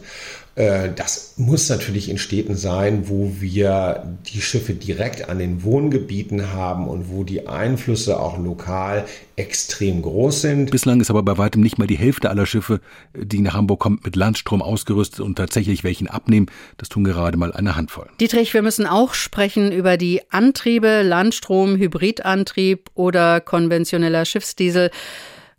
Äh, 0.56 0.92
das 0.96 1.34
muss 1.36 1.70
natürlich 1.70 2.10
in 2.10 2.18
Städten 2.18 2.56
sein, 2.56 3.10
wo 3.10 3.34
wir 3.40 4.18
die 4.34 4.42
Schiffe 4.42 4.74
direkt 4.74 5.30
an 5.30 5.38
den 5.38 5.64
Wohngebieten 5.64 6.54
haben 6.54 6.88
und 6.88 7.10
wo 7.10 7.26
die 7.26 7.48
Einflüsse 7.48 8.20
auch 8.20 8.38
lokal 8.38 9.06
extrem 9.36 10.02
groß 10.02 10.42
sind. 10.42 10.72
Bislang 10.72 11.02
ist 11.02 11.10
aber 11.10 11.24
bei 11.24 11.38
weitem 11.38 11.62
nicht 11.62 11.78
mal 11.78 11.88
die 11.88 11.98
Hälfte 11.98 12.30
aller 12.30 12.46
Schiffe, 12.46 12.80
die 13.14 13.42
nach 13.42 13.54
Hamburg 13.54 13.82
kommen, 13.82 14.00
mit 14.04 14.16
Landstrom 14.16 14.62
ausgerüstet 14.62 15.20
und 15.20 15.36
tatsächlich 15.36 15.84
welchen 15.84 16.08
abnehmen. 16.08 16.48
Das 16.78 16.88
tun 16.88 17.04
gerade 17.04 17.38
mal 17.38 17.52
eine 17.52 17.76
Handvoll. 17.76 18.08
Dietrich, 18.22 18.54
wir 18.54 18.62
müssen 18.62 18.86
auch 18.86 19.14
sprechen 19.14 19.74
über 19.74 19.98
die 19.98 20.22
Antriebe, 20.30 21.02
Landstrom, 21.02 21.76
Hybridantrieb 21.76 22.90
oder 22.94 23.42
konventioneller 23.42 24.24
Schiffsdiesel. 24.24 24.90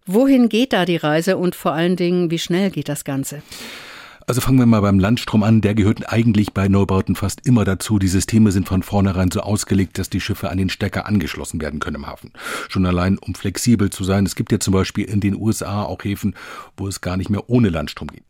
Wohin 0.07 0.49
geht 0.49 0.73
da 0.73 0.87
die 0.87 0.97
Reise 0.97 1.37
und 1.37 1.55
vor 1.55 1.73
allen 1.73 1.97
Dingen, 1.97 2.31
wie 2.31 2.39
schnell 2.39 2.71
geht 2.71 2.89
das 2.89 3.05
Ganze? 3.05 3.43
Also 4.29 4.41
fangen 4.41 4.59
wir 4.59 4.67
mal 4.67 4.81
beim 4.81 4.99
Landstrom 4.99 5.45
an. 5.45 5.61
Der 5.61 5.77
gehört 5.77 6.13
eigentlich 6.13 6.53
bei 6.53 6.67
Neubauten 6.67 7.15
fast 7.15 7.47
immer 7.47 7.65
dazu. 7.65 8.01
Die 8.01 8.09
Systeme 8.09 8.51
sind 8.51 8.67
von 8.67 8.83
vornherein 8.83 9.31
so 9.31 9.39
ausgelegt, 9.39 9.99
dass 9.99 10.11
die 10.11 10.21
Schiffe 10.21 10.51
an 10.51 10.59
den 10.59 10.69
Stecker 10.69 11.07
angeschlossen 11.07 11.61
werden 11.61 11.79
können 11.79 11.99
im 11.99 12.09
Hafen. 12.09 12.33
Schon 12.69 12.87
allein, 12.87 13.19
um 13.19 13.37
flexibel 13.37 13.89
zu 13.91 14.03
sein. 14.03 14.27
Es 14.27 14.35
gibt 14.35 14.51
ja 14.51 14.59
zum 14.59 14.75
Beispiel 14.75 15.05
in 15.05 15.21
den 15.21 15.37
USA 15.37 15.85
auch 15.85 16.03
Häfen, 16.03 16.35
wo 16.77 16.89
es 16.89 17.01
gar 17.01 17.17
nicht 17.17 17.31
mehr 17.31 17.49
ohne 17.49 17.69
Landstrom 17.69 18.09
geht. 18.09 18.25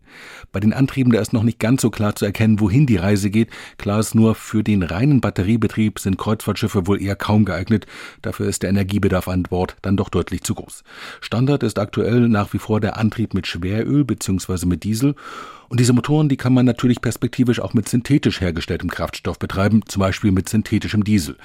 Bei 0.53 0.61
den 0.61 0.75
Antrieben, 0.75 1.13
da 1.13 1.21
ist 1.21 1.33
noch 1.33 1.43
nicht 1.43 1.59
ganz 1.59 1.81
so 1.81 1.91
klar 1.91 2.15
zu 2.15 2.27
erkennen, 2.27 2.61
wohin 2.61 2.87
die 2.87 2.97
Reise 2.97 3.31
geht. 3.31 3.49
Klar 3.79 4.01
ist 4.01 4.15
nur, 4.15 4.35
für 4.35 4.63
den 4.63 4.83
reinen 4.83 5.23
Batteriebetrieb 5.23 5.99
sind 5.99 6.19
Kreuzfahrtschiffe 6.19 6.87
wohl 6.87 7.01
eher 7.01 7.17
kaum 7.17 7.47
geeignet. 7.47 7.87
Dafür 8.21 8.49
ist 8.49 8.63
der 8.63 8.71
Energiebedarf 8.71 9.29
an 9.29 9.45
Bord 9.45 9.77
dann 9.81 9.97
doch 9.97 10.11
deutlich 10.11 10.43
zu 10.43 10.55
groß. 10.55 10.85
Standard 11.23 11.63
ist 11.63 11.79
aktuell 11.79 12.29
nach 12.29 12.53
wie 12.53 12.59
vor 12.59 12.81
der 12.81 12.99
Antrieb 12.99 13.33
mit 13.33 13.47
Schweröl 13.47 14.05
bzw. 14.05 14.67
mit 14.67 14.85
Diesel. 14.85 15.15
Und 15.69 15.81
diese 15.81 15.93
Motoren, 15.93 16.29
die 16.29 16.37
kann 16.37 16.55
man 16.55 16.67
natürlich 16.67 17.01
perspektivisch 17.01 17.61
auch 17.61 17.75
mit 17.75 17.89
synthetisch 17.89 18.41
hergestelltem 18.41 18.91
Kraftstoff 18.91 19.39
betreiben, 19.39 19.83
zum 19.87 20.01
Beispiel 20.01 20.33
mit 20.33 20.49
synthetischem 20.49 21.05
Diesel. 21.05 21.37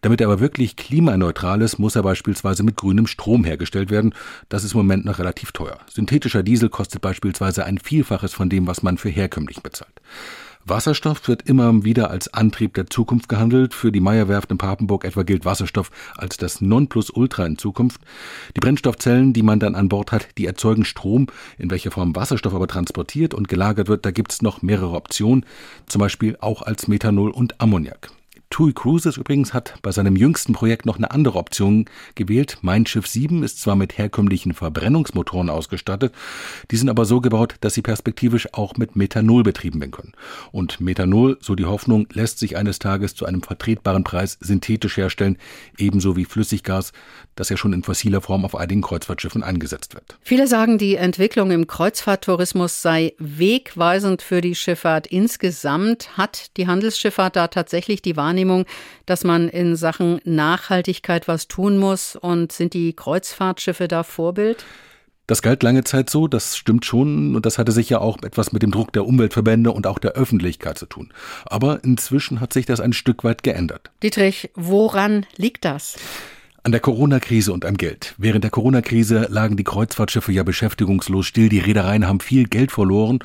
Damit 0.00 0.20
er 0.20 0.28
aber 0.28 0.40
wirklich 0.40 0.76
klimaneutral 0.76 1.62
ist, 1.62 1.78
muss 1.78 1.96
er 1.96 2.02
beispielsweise 2.02 2.62
mit 2.62 2.76
grünem 2.76 3.06
Strom 3.06 3.44
hergestellt 3.44 3.90
werden. 3.90 4.14
Das 4.48 4.64
ist 4.64 4.74
im 4.74 4.78
Moment 4.78 5.04
noch 5.04 5.18
relativ 5.18 5.52
teuer. 5.52 5.78
Synthetischer 5.90 6.42
Diesel 6.42 6.68
kostet 6.68 7.00
beispielsweise 7.00 7.64
ein 7.64 7.78
Vielfaches 7.78 8.32
von 8.34 8.48
dem, 8.48 8.66
was 8.66 8.82
man 8.82 8.98
für 8.98 9.08
herkömmlich 9.08 9.62
bezahlt. 9.62 10.00
Wasserstoff 10.66 11.28
wird 11.28 11.42
immer 11.42 11.84
wieder 11.84 12.10
als 12.10 12.32
Antrieb 12.32 12.72
der 12.74 12.86
Zukunft 12.86 13.28
gehandelt. 13.28 13.74
Für 13.74 13.92
die 13.92 14.00
Meierwerft 14.00 14.50
in 14.50 14.56
Papenburg 14.56 15.04
etwa 15.04 15.22
gilt 15.22 15.44
Wasserstoff 15.44 15.90
als 16.16 16.38
das 16.38 16.62
Nonplusultra 16.62 17.44
in 17.44 17.58
Zukunft. 17.58 18.00
Die 18.56 18.60
Brennstoffzellen, 18.60 19.34
die 19.34 19.42
man 19.42 19.60
dann 19.60 19.74
an 19.74 19.90
Bord 19.90 20.10
hat, 20.10 20.28
die 20.38 20.46
erzeugen 20.46 20.86
Strom. 20.86 21.26
In 21.58 21.70
welcher 21.70 21.90
Form 21.90 22.16
Wasserstoff 22.16 22.54
aber 22.54 22.66
transportiert 22.66 23.34
und 23.34 23.48
gelagert 23.48 23.88
wird, 23.88 24.06
da 24.06 24.10
gibt 24.10 24.32
es 24.32 24.40
noch 24.40 24.62
mehrere 24.62 24.94
Optionen, 24.96 25.44
zum 25.86 26.00
Beispiel 26.00 26.38
auch 26.40 26.62
als 26.62 26.88
Methanol 26.88 27.30
und 27.30 27.60
Ammoniak. 27.60 28.10
TUI 28.54 28.72
Cruises 28.72 29.16
übrigens 29.16 29.52
hat 29.52 29.74
bei 29.82 29.90
seinem 29.90 30.14
jüngsten 30.14 30.52
Projekt 30.52 30.86
noch 30.86 30.96
eine 30.96 31.10
andere 31.10 31.38
Option 31.38 31.86
gewählt. 32.14 32.58
Mein 32.62 32.86
Schiff 32.86 33.08
7 33.08 33.42
ist 33.42 33.60
zwar 33.60 33.74
mit 33.74 33.98
herkömmlichen 33.98 34.54
Verbrennungsmotoren 34.54 35.50
ausgestattet, 35.50 36.14
die 36.70 36.76
sind 36.76 36.88
aber 36.88 37.04
so 37.04 37.20
gebaut, 37.20 37.56
dass 37.62 37.74
sie 37.74 37.82
perspektivisch 37.82 38.46
auch 38.52 38.76
mit 38.76 38.94
Methanol 38.94 39.42
betrieben 39.42 39.80
werden 39.80 39.90
können. 39.90 40.12
Und 40.52 40.80
Methanol, 40.80 41.36
so 41.40 41.56
die 41.56 41.64
Hoffnung, 41.64 42.06
lässt 42.12 42.38
sich 42.38 42.56
eines 42.56 42.78
Tages 42.78 43.16
zu 43.16 43.26
einem 43.26 43.42
vertretbaren 43.42 44.04
Preis 44.04 44.38
synthetisch 44.40 44.98
herstellen, 44.98 45.36
ebenso 45.76 46.14
wie 46.14 46.24
Flüssiggas, 46.24 46.92
das 47.34 47.48
ja 47.48 47.56
schon 47.56 47.72
in 47.72 47.82
fossiler 47.82 48.20
Form 48.20 48.44
auf 48.44 48.54
einigen 48.54 48.82
Kreuzfahrtschiffen 48.82 49.42
eingesetzt 49.42 49.96
wird. 49.96 50.16
Viele 50.22 50.46
sagen, 50.46 50.78
die 50.78 50.94
Entwicklung 50.94 51.50
im 51.50 51.66
Kreuzfahrttourismus 51.66 52.82
sei 52.82 53.14
wegweisend 53.18 54.22
für 54.22 54.40
die 54.40 54.54
Schifffahrt 54.54 55.08
insgesamt. 55.08 56.16
Hat 56.16 56.56
die 56.56 56.68
Handelsschifffahrt 56.68 57.34
da 57.34 57.48
tatsächlich 57.48 58.00
die 58.00 58.16
Wahrnehmung, 58.16 58.43
Wahrnehmung, 58.44 58.66
dass 59.06 59.24
man 59.24 59.48
in 59.48 59.76
Sachen 59.76 60.20
Nachhaltigkeit 60.24 61.28
was 61.28 61.48
tun 61.48 61.78
muss? 61.78 62.16
Und 62.16 62.52
sind 62.52 62.74
die 62.74 62.94
Kreuzfahrtschiffe 62.94 63.88
da 63.88 64.02
Vorbild? 64.02 64.64
Das 65.26 65.40
galt 65.40 65.62
lange 65.62 65.84
Zeit 65.84 66.10
so, 66.10 66.28
das 66.28 66.54
stimmt 66.54 66.84
schon, 66.84 67.34
und 67.34 67.46
das 67.46 67.56
hatte 67.56 67.72
sicher 67.72 68.02
auch 68.02 68.22
etwas 68.22 68.52
mit 68.52 68.62
dem 68.62 68.70
Druck 68.70 68.92
der 68.92 69.06
Umweltverbände 69.06 69.72
und 69.72 69.86
auch 69.86 69.98
der 69.98 70.12
Öffentlichkeit 70.12 70.76
zu 70.76 70.84
tun. 70.84 71.14
Aber 71.46 71.82
inzwischen 71.82 72.40
hat 72.40 72.52
sich 72.52 72.66
das 72.66 72.80
ein 72.80 72.92
Stück 72.92 73.24
weit 73.24 73.42
geändert. 73.42 73.90
Dietrich, 74.02 74.50
woran 74.54 75.24
liegt 75.38 75.64
das? 75.64 75.96
An 76.66 76.72
der 76.72 76.80
Corona-Krise 76.80 77.52
und 77.52 77.66
am 77.66 77.76
Geld. 77.76 78.14
Während 78.16 78.42
der 78.42 78.50
Corona-Krise 78.50 79.26
lagen 79.28 79.58
die 79.58 79.64
Kreuzfahrtschiffe 79.64 80.32
ja 80.32 80.44
beschäftigungslos 80.44 81.26
still. 81.26 81.50
Die 81.50 81.58
Reedereien 81.58 82.08
haben 82.08 82.20
viel 82.20 82.48
Geld 82.48 82.72
verloren 82.72 83.18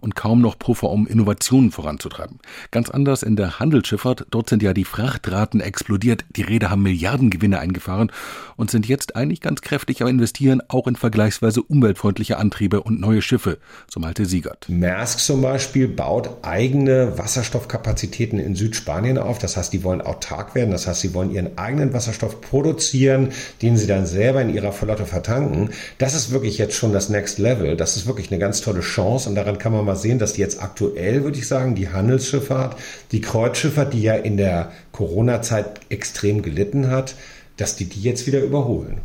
und 0.00 0.14
kaum 0.14 0.40
noch 0.40 0.58
Puffer, 0.58 0.90
um 0.90 1.06
Innovationen 1.06 1.72
voranzutreiben. 1.72 2.38
Ganz 2.70 2.90
anders 2.90 3.24
in 3.24 3.34
der 3.34 3.58
Handelsschifffahrt. 3.58 4.26
Dort 4.30 4.48
sind 4.48 4.62
ja 4.62 4.74
die 4.74 4.84
Frachtraten 4.84 5.60
explodiert. 5.60 6.24
Die 6.36 6.42
Räder 6.42 6.70
haben 6.70 6.82
Milliardengewinne 6.82 7.58
eingefahren 7.58 8.12
und 8.54 8.70
sind 8.70 8.86
jetzt 8.86 9.16
eigentlich 9.16 9.40
ganz 9.40 9.62
kräftig 9.62 10.02
am 10.02 10.08
Investieren, 10.08 10.62
auch 10.68 10.86
in 10.86 10.94
vergleichsweise 10.94 11.62
umweltfreundliche 11.62 12.36
Antriebe 12.36 12.82
und 12.82 13.00
neue 13.00 13.22
Schiffe, 13.22 13.58
so 13.90 13.98
Malte 13.98 14.26
Siegert. 14.26 14.68
Maersk 14.68 15.18
zum 15.18 15.40
Beispiel 15.42 15.88
baut 15.88 16.28
eigene 16.42 17.18
Wasserstoffkapazitäten 17.18 18.38
in 18.38 18.54
Südspanien 18.54 19.18
auf. 19.18 19.38
Das 19.38 19.56
heißt, 19.56 19.72
die 19.72 19.82
wollen 19.82 20.02
autark 20.02 20.54
werden. 20.54 20.70
Das 20.70 20.86
heißt, 20.86 21.00
sie 21.00 21.14
wollen 21.14 21.32
ihren 21.32 21.56
eigenen 21.58 21.92
Wasserstoff 21.94 22.40
produzieren, 22.42 22.83
den 22.92 23.76
sie 23.76 23.86
dann 23.86 24.04
selber 24.04 24.42
in 24.42 24.54
ihrer 24.54 24.72
Flotte 24.72 25.06
vertanken. 25.06 25.70
Das 25.96 26.14
ist 26.14 26.30
wirklich 26.30 26.58
jetzt 26.58 26.74
schon 26.74 26.92
das 26.92 27.08
Next 27.08 27.38
Level. 27.38 27.76
Das 27.76 27.96
ist 27.96 28.06
wirklich 28.06 28.30
eine 28.30 28.38
ganz 28.38 28.60
tolle 28.60 28.80
Chance 28.80 29.30
und 29.30 29.34
daran 29.34 29.56
kann 29.56 29.72
man 29.72 29.84
mal 29.84 29.94
mal 29.94 30.00
sehen, 30.00 30.18
dass 30.18 30.36
jetzt 30.36 30.60
aktuell, 30.60 31.22
würde 31.22 31.38
ich 31.38 31.46
sagen, 31.46 31.74
die 31.74 31.88
Handelsschifffahrt, 31.88 32.76
die 33.12 33.20
Kreuzschifffahrt, 33.20 33.92
die 33.92 34.02
ja 34.02 34.14
in 34.14 34.36
der 34.36 34.72
Corona-Zeit 34.92 35.80
extrem 35.88 36.42
gelitten 36.42 36.90
hat, 36.90 37.14
dass 37.56 37.76
die 37.76 37.84
die 37.84 38.02
jetzt 38.02 38.26
wieder 38.26 38.42
überholen. 38.42 38.98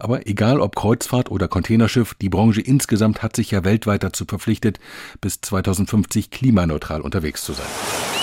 Aber 0.00 0.26
egal 0.26 0.60
ob 0.60 0.74
Kreuzfahrt 0.74 1.30
oder 1.30 1.46
Containerschiff, 1.46 2.14
die 2.14 2.28
Branche 2.28 2.60
insgesamt 2.60 3.22
hat 3.22 3.36
sich 3.36 3.52
ja 3.52 3.62
weltweit 3.62 4.02
dazu 4.02 4.24
verpflichtet, 4.24 4.80
bis 5.20 5.40
2050 5.40 6.30
klimaneutral 6.30 7.00
unterwegs 7.00 7.44
zu 7.44 7.52
sein. 7.52 8.21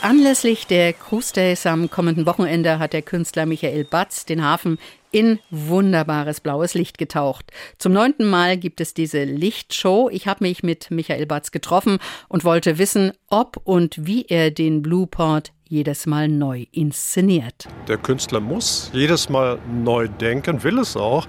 Anlässlich 0.00 0.66
der 0.68 0.92
Cruise 0.92 1.32
Days 1.32 1.66
am 1.66 1.90
kommenden 1.90 2.24
Wochenende 2.24 2.78
hat 2.78 2.92
der 2.92 3.02
Künstler 3.02 3.46
Michael 3.46 3.84
Batz 3.84 4.24
den 4.24 4.44
Hafen 4.44 4.78
in 5.10 5.40
wunderbares 5.50 6.40
blaues 6.40 6.74
Licht 6.74 6.98
getaucht. 6.98 7.50
Zum 7.78 7.92
neunten 7.92 8.24
Mal 8.24 8.56
gibt 8.58 8.80
es 8.80 8.94
diese 8.94 9.24
Lichtshow. 9.24 10.08
Ich 10.10 10.28
habe 10.28 10.44
mich 10.44 10.62
mit 10.62 10.90
Michael 10.92 11.26
Batz 11.26 11.50
getroffen 11.50 11.98
und 12.28 12.44
wollte 12.44 12.78
wissen, 12.78 13.12
ob 13.28 13.60
und 13.64 14.06
wie 14.06 14.24
er 14.26 14.52
den 14.52 14.82
Blueport 14.82 15.52
jedes 15.64 16.06
Mal 16.06 16.28
neu 16.28 16.66
inszeniert. 16.70 17.66
Der 17.88 17.98
Künstler 17.98 18.40
muss 18.40 18.90
jedes 18.94 19.28
Mal 19.28 19.58
neu 19.68 20.06
denken, 20.08 20.62
will 20.62 20.78
es 20.78 20.96
auch. 20.96 21.26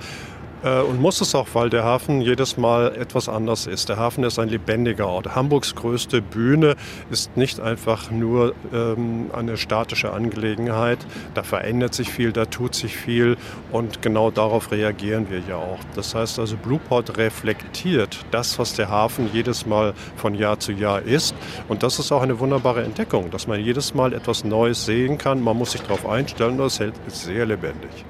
Äh, 0.63 0.81
und 0.81 0.99
muss 0.99 1.21
es 1.21 1.35
auch, 1.35 1.47
weil 1.53 1.69
der 1.69 1.83
Hafen 1.83 2.21
jedes 2.21 2.57
Mal 2.57 2.95
etwas 2.95 3.29
anders 3.29 3.67
ist. 3.67 3.89
Der 3.89 3.97
Hafen 3.97 4.23
ist 4.23 4.39
ein 4.39 4.49
lebendiger 4.49 5.07
Ort. 5.07 5.35
Hamburgs 5.35 5.75
größte 5.75 6.21
Bühne 6.21 6.75
ist 7.09 7.37
nicht 7.37 7.59
einfach 7.59 8.11
nur 8.11 8.53
ähm, 8.73 9.29
eine 9.33 9.57
statische 9.57 10.11
Angelegenheit. 10.11 10.99
Da 11.33 11.43
verändert 11.43 11.93
sich 11.93 12.09
viel, 12.09 12.31
da 12.31 12.45
tut 12.45 12.75
sich 12.75 12.95
viel 12.95 13.37
und 13.71 14.01
genau 14.01 14.31
darauf 14.31 14.71
reagieren 14.71 15.29
wir 15.29 15.39
ja 15.47 15.55
auch. 15.55 15.79
Das 15.95 16.15
heißt 16.15 16.39
also, 16.39 16.57
Blueport 16.57 17.17
reflektiert 17.17 18.25
das, 18.31 18.59
was 18.59 18.73
der 18.73 18.89
Hafen 18.89 19.29
jedes 19.33 19.65
Mal 19.65 19.93
von 20.15 20.35
Jahr 20.35 20.59
zu 20.59 20.71
Jahr 20.71 21.01
ist. 21.01 21.35
Und 21.67 21.83
das 21.83 21.99
ist 21.99 22.11
auch 22.11 22.21
eine 22.21 22.39
wunderbare 22.39 22.83
Entdeckung, 22.83 23.31
dass 23.31 23.47
man 23.47 23.59
jedes 23.63 23.93
Mal 23.93 24.13
etwas 24.13 24.43
Neues 24.43 24.85
sehen 24.85 25.17
kann. 25.17 25.41
Man 25.41 25.57
muss 25.57 25.71
sich 25.71 25.81
darauf 25.81 26.07
einstellen, 26.07 26.57
das 26.57 26.79
hält 26.79 26.95
sehr 27.07 27.45
lebendig. 27.45 28.05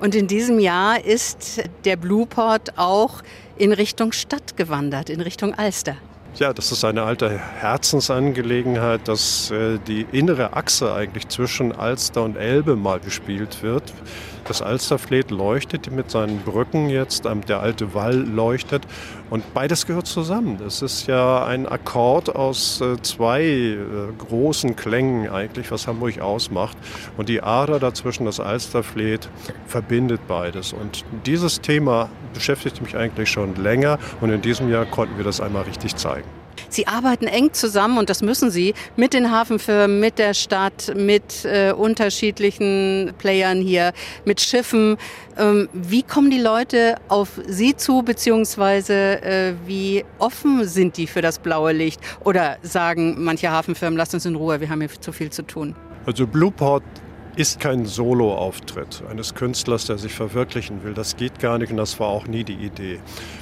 Und 0.00 0.14
in 0.14 0.26
diesem 0.26 0.58
Jahr 0.58 1.04
ist 1.04 1.62
der 1.84 1.96
Blueport 1.96 2.76
auch 2.76 3.22
in 3.56 3.72
Richtung 3.72 4.12
Stadt 4.12 4.56
gewandert, 4.56 5.08
in 5.10 5.20
Richtung 5.20 5.54
Alster. 5.54 5.96
Ja, 6.36 6.52
das 6.52 6.72
ist 6.72 6.84
eine 6.84 7.04
alte 7.04 7.30
Herzensangelegenheit, 7.30 9.06
dass 9.06 9.52
äh, 9.52 9.78
die 9.86 10.04
innere 10.10 10.54
Achse 10.54 10.92
eigentlich 10.92 11.28
zwischen 11.28 11.70
Alster 11.70 12.24
und 12.24 12.36
Elbe 12.36 12.74
mal 12.74 12.98
gespielt 12.98 13.62
wird. 13.62 13.84
Das 14.44 14.60
Alsterfleet 14.60 15.30
leuchtet 15.30 15.92
mit 15.92 16.10
seinen 16.10 16.40
Brücken 16.40 16.88
jetzt, 16.88 17.24
ähm, 17.24 17.42
der 17.46 17.60
alte 17.60 17.94
Wall 17.94 18.16
leuchtet 18.16 18.82
und 19.30 19.54
beides 19.54 19.86
gehört 19.86 20.06
zusammen. 20.06 20.58
Es 20.66 20.82
ist 20.82 21.06
ja 21.06 21.44
ein 21.44 21.66
Akkord 21.66 22.34
aus 22.34 22.80
äh, 22.80 23.00
zwei 23.02 23.42
äh, 23.42 23.76
großen 24.18 24.76
Klängen 24.76 25.28
eigentlich, 25.30 25.70
was 25.70 25.86
Hamburg 25.86 26.20
ausmacht. 26.20 26.76
Und 27.16 27.28
die 27.28 27.42
Ader 27.42 27.78
dazwischen, 27.78 28.26
das 28.26 28.40
Alsterfleet, 28.40 29.28
verbindet 29.66 30.20
beides. 30.28 30.72
Und 30.72 31.04
dieses 31.26 31.60
Thema 31.60 32.10
beschäftigt 32.32 32.82
mich 32.82 32.96
eigentlich 32.96 33.30
schon 33.30 33.54
länger 33.56 33.98
und 34.20 34.30
in 34.30 34.42
diesem 34.42 34.70
Jahr 34.70 34.86
konnten 34.86 35.16
wir 35.16 35.24
das 35.24 35.40
einmal 35.40 35.62
richtig 35.62 35.96
zeigen. 35.96 36.43
Sie 36.68 36.86
arbeiten 36.86 37.26
eng 37.26 37.52
zusammen 37.52 37.98
und 37.98 38.10
das 38.10 38.22
müssen 38.22 38.50
Sie 38.50 38.74
mit 38.96 39.14
den 39.14 39.30
Hafenfirmen, 39.30 40.00
mit 40.00 40.18
der 40.18 40.34
Stadt, 40.34 40.92
mit 40.96 41.44
äh, 41.44 41.72
unterschiedlichen 41.72 43.12
Playern 43.18 43.60
hier, 43.60 43.92
mit 44.24 44.40
Schiffen. 44.40 44.96
Ähm, 45.38 45.68
wie 45.72 46.02
kommen 46.02 46.30
die 46.30 46.40
Leute 46.40 46.96
auf 47.08 47.40
Sie 47.46 47.76
zu, 47.76 48.02
beziehungsweise 48.02 49.22
äh, 49.22 49.54
wie 49.66 50.04
offen 50.18 50.66
sind 50.66 50.96
die 50.96 51.06
für 51.06 51.22
das 51.22 51.38
blaue 51.38 51.72
Licht? 51.72 52.00
Oder 52.24 52.58
sagen 52.62 53.16
manche 53.18 53.50
Hafenfirmen, 53.50 53.96
lasst 53.96 54.14
uns 54.14 54.26
in 54.26 54.34
Ruhe, 54.34 54.60
wir 54.60 54.68
haben 54.68 54.80
hier 54.80 54.90
zu 55.00 55.12
viel 55.12 55.30
zu 55.30 55.42
tun? 55.42 55.74
Also 56.06 56.26
Blueport 56.26 56.82
ist 57.36 57.58
kein 57.58 57.84
Soloauftritt 57.84 59.02
eines 59.10 59.34
Künstlers, 59.34 59.86
der 59.86 59.98
sich 59.98 60.14
verwirklichen 60.14 60.84
will. 60.84 60.94
Das 60.94 61.16
geht 61.16 61.40
gar 61.40 61.58
nicht 61.58 61.70
und 61.70 61.78
das 61.78 61.98
war 61.98 62.08
auch 62.08 62.26
nie 62.26 62.44
die 62.44 62.54
Idee. 62.54 63.00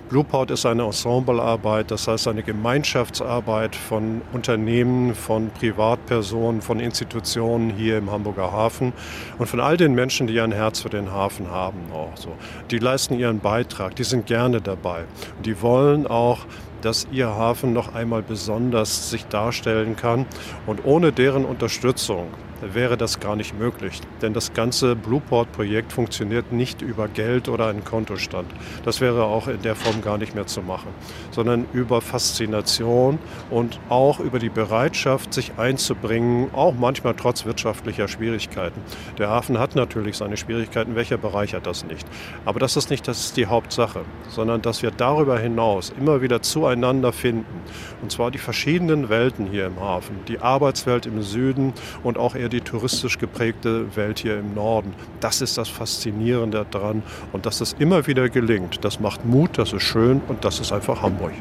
Blueport 0.09 0.51
ist 0.51 0.65
eine 0.65 0.85
Ensemblearbeit, 0.85 1.91
das 1.91 2.09
heißt 2.09 2.29
eine 2.29 2.43
Gemeinschaftsarbeit 2.43 3.77
von 3.77 4.23
Unternehmen, 4.33 5.15
von 5.15 5.51
Privatpersonen, 5.51 6.63
von 6.63 6.81
Institutionen 6.81 7.71
hier 7.71 7.99
im 7.99 8.11
Hamburger 8.11 8.51
Hafen 8.51 8.95
und 9.39 9.47
von 9.47 9.61
all 9.61 9.77
den 9.77 9.95
Menschen, 9.95 10.27
die 10.27 10.41
ein 10.41 10.53
Herz 10.53 10.81
für 10.81 10.91
den 10.91 11.11
Hafen 11.11 11.51
haben. 11.51 11.79
Auch 11.93 12.17
so. 12.17 12.31
Die 12.71 12.79
leisten 12.79 13.19
ihren 13.19 13.41
Beitrag, 13.41 13.97
die 13.97 14.05
sind 14.05 14.27
gerne 14.27 14.63
dabei. 14.63 15.05
Und 15.37 15.47
die 15.47 15.61
wollen 15.61 16.07
auch 16.07 16.47
dass 16.81 17.07
ihr 17.13 17.29
Hafen 17.29 17.73
noch 17.73 17.95
einmal 17.95 18.23
besonders 18.23 19.09
sich 19.09 19.25
darstellen 19.27 19.95
kann. 19.95 20.27
Und 20.67 20.85
ohne 20.85 21.13
deren 21.13 21.45
Unterstützung 21.45 22.27
wäre 22.63 22.97
das 22.97 23.21
gar 23.21 23.37
nicht 23.37 23.59
möglich. 23.59 24.01
Denn 24.21 24.33
das 24.33 24.55
ganze 24.55 24.97
Blueport-Projekt 24.97 25.93
funktioniert 25.93 26.53
nicht 26.53 26.83
über 26.83 27.09
Geld 27.09 27.49
oder 27.49 27.67
einen 27.69 27.85
Kontostand. 27.85 28.51
Das 28.85 29.01
wäre 29.01 29.25
auch 29.25 29.49
in 29.49 29.63
der 29.63 29.75
Form 29.75 30.03
gar 30.03 30.19
nicht 30.19 30.35
mehr 30.35 30.47
zu 30.47 30.63
machen, 30.63 30.89
sondern 31.31 31.67
über 31.73 32.01
Faszination 32.01 33.19
und 33.51 33.79
auch 33.89 34.21
über 34.21 34.39
die 34.39 34.49
Bereitschaft, 34.49 35.35
sich 35.35 35.53
einzubringen, 35.59 36.51
auch 36.53 36.75
manchmal 36.75 37.15
trotz 37.15 37.45
wirtschaftlicher 37.45 38.09
Schwierigkeiten. 38.09 38.81
Der 39.19 39.29
Hafen 39.29 39.59
hat 39.59 39.75
natürlich 39.77 40.17
seine 40.17 40.37
Schwierigkeiten, 40.37 40.95
welcher 40.95 41.19
Bereich 41.19 41.55
hat 41.55 41.67
das 41.67 41.85
nicht? 41.85 42.07
Aber 42.45 42.61
das 42.61 42.77
ist 42.77 42.91
nicht 42.91 43.07
das 43.09 43.21
ist 43.27 43.37
die 43.37 43.47
Hauptsache, 43.47 44.01
sondern 44.29 44.63
dass 44.63 44.83
wir 44.83 44.91
darüber 44.91 45.39
hinaus 45.39 45.93
immer 45.99 46.23
wieder 46.23 46.43
zueinander 46.43 47.13
finden. 47.13 47.63
Und 48.01 48.13
zwar 48.13 48.31
die 48.31 48.39
verschiedenen 48.39 49.09
Welten 49.09 49.47
hier 49.47 49.67
im 49.67 49.81
Hafen, 49.81 50.21
die 50.29 50.39
Arbeitswelt 50.39 51.07
im 51.07 51.23
Süden 51.23 51.73
und 52.03 52.19
auch 52.19 52.35
eher 52.35 52.49
die 52.53 52.61
touristisch 52.61 53.19
geprägte 53.19 53.97
Welt 53.97 54.21
hier 54.21 54.39
im 54.39 54.55
Norden. 54.55 54.95
Das 55.21 55.41
ist 55.41 55.59
das 55.59 55.69
Faszinierende 55.69 56.67
daran 56.71 57.03
und 57.33 57.47
dass 57.47 57.61
es 57.61 57.75
immer 57.79 58.07
wieder 58.07 58.29
gelingt. 58.29 58.85
Das 58.85 59.01
macht 59.01 59.25
Mut, 59.25 59.59
das 59.59 59.73
ist 59.73 59.83
schön 59.83 60.21
und 60.29 60.45
das 60.45 60.61
ist 60.61 60.73
einfach 60.73 61.03
Hamburg. 61.03 61.33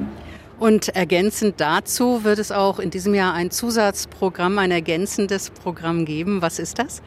Und 0.60 0.90
ergänzend 0.90 1.56
dazu 1.58 2.24
wird 2.24 2.38
es 2.38 2.52
auch 2.52 2.80
in 2.80 2.92
diesem 2.92 3.16
Jahr 3.16 3.34
ein 3.34 3.50
Zusatzprogramm, 3.50 4.60
ein 4.60 4.72
ergänzendes 4.72 5.50
Programm 5.50 6.06
geben. 6.06 6.42
Was 6.42 6.60
ist 6.60 6.78
das? 6.78 7.02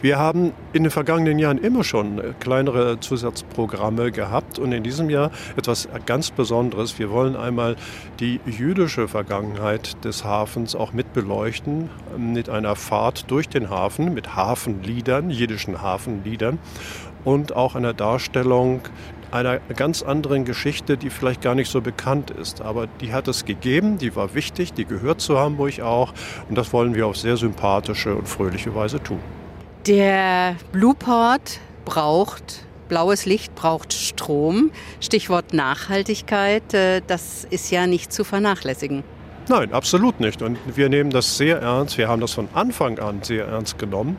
Wir 0.00 0.16
haben 0.16 0.52
in 0.72 0.84
den 0.84 0.92
vergangenen 0.92 1.40
Jahren 1.40 1.58
immer 1.58 1.82
schon 1.82 2.22
kleinere 2.38 3.00
Zusatzprogramme 3.00 4.12
gehabt 4.12 4.60
und 4.60 4.70
in 4.70 4.84
diesem 4.84 5.10
Jahr 5.10 5.32
etwas 5.56 5.88
ganz 6.06 6.30
Besonderes. 6.30 7.00
Wir 7.00 7.10
wollen 7.10 7.34
einmal 7.34 7.74
die 8.20 8.38
jüdische 8.46 9.08
Vergangenheit 9.08 10.04
des 10.04 10.24
Hafens 10.24 10.76
auch 10.76 10.92
mit 10.92 11.14
beleuchten, 11.14 11.90
mit 12.16 12.48
einer 12.48 12.76
Fahrt 12.76 13.28
durch 13.28 13.48
den 13.48 13.70
Hafen, 13.70 14.14
mit 14.14 14.36
Hafenliedern, 14.36 15.30
jiddischen 15.30 15.82
Hafenliedern 15.82 16.60
und 17.24 17.56
auch 17.56 17.74
einer 17.74 17.92
Darstellung 17.92 18.82
einer 19.32 19.58
ganz 19.58 20.04
anderen 20.04 20.44
Geschichte, 20.44 20.96
die 20.96 21.10
vielleicht 21.10 21.42
gar 21.42 21.56
nicht 21.56 21.72
so 21.72 21.80
bekannt 21.80 22.30
ist. 22.30 22.60
Aber 22.62 22.86
die 23.00 23.12
hat 23.12 23.26
es 23.26 23.44
gegeben, 23.44 23.98
die 23.98 24.14
war 24.14 24.36
wichtig, 24.36 24.72
die 24.74 24.84
gehört 24.84 25.20
zu 25.20 25.40
Hamburg 25.40 25.80
auch 25.80 26.14
und 26.48 26.56
das 26.56 26.72
wollen 26.72 26.94
wir 26.94 27.08
auf 27.08 27.16
sehr 27.16 27.36
sympathische 27.36 28.14
und 28.14 28.28
fröhliche 28.28 28.72
Weise 28.76 29.02
tun. 29.02 29.18
Der 29.86 30.56
Blueport 30.72 31.60
braucht 31.84 32.66
blaues 32.88 33.26
Licht, 33.26 33.54
braucht 33.54 33.92
Strom. 33.92 34.70
Stichwort 35.00 35.52
Nachhaltigkeit, 35.52 36.74
äh, 36.74 37.02
das 37.06 37.46
ist 37.48 37.70
ja 37.70 37.86
nicht 37.86 38.12
zu 38.12 38.24
vernachlässigen. 38.24 39.04
Nein, 39.48 39.72
absolut 39.72 40.20
nicht. 40.20 40.42
Und 40.42 40.58
wir 40.74 40.88
nehmen 40.90 41.10
das 41.10 41.38
sehr 41.38 41.60
ernst. 41.60 41.96
Wir 41.96 42.08
haben 42.08 42.20
das 42.20 42.32
von 42.32 42.48
Anfang 42.52 42.98
an 42.98 43.22
sehr 43.22 43.46
ernst 43.46 43.78
genommen. 43.78 44.18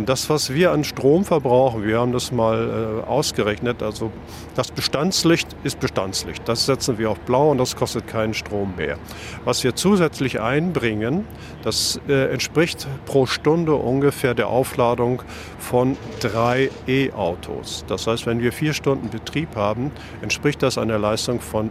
Und 0.00 0.08
das, 0.08 0.30
was 0.30 0.54
wir 0.54 0.72
an 0.72 0.82
Strom 0.82 1.26
verbrauchen, 1.26 1.84
wir 1.84 1.98
haben 1.98 2.12
das 2.12 2.32
mal 2.32 3.02
äh, 3.04 3.06
ausgerechnet, 3.06 3.82
also 3.82 4.10
das 4.54 4.70
Bestandslicht 4.70 5.46
ist 5.62 5.78
Bestandslicht. 5.78 6.48
Das 6.48 6.64
setzen 6.64 6.96
wir 6.96 7.10
auf 7.10 7.20
blau 7.20 7.50
und 7.50 7.58
das 7.58 7.76
kostet 7.76 8.06
keinen 8.06 8.32
Strom 8.32 8.72
mehr. 8.78 8.96
Was 9.44 9.62
wir 9.62 9.76
zusätzlich 9.76 10.40
einbringen, 10.40 11.26
das 11.64 12.00
äh, 12.08 12.32
entspricht 12.32 12.88
pro 13.04 13.26
Stunde 13.26 13.74
ungefähr 13.74 14.32
der 14.32 14.48
Aufladung 14.48 15.22
von 15.58 15.98
drei 16.20 16.70
E-Autos. 16.88 17.84
Das 17.86 18.06
heißt, 18.06 18.24
wenn 18.24 18.40
wir 18.40 18.54
vier 18.54 18.72
Stunden 18.72 19.10
Betrieb 19.10 19.54
haben, 19.54 19.90
entspricht 20.22 20.62
das 20.62 20.78
einer 20.78 20.98
Leistung 20.98 21.42
von 21.42 21.70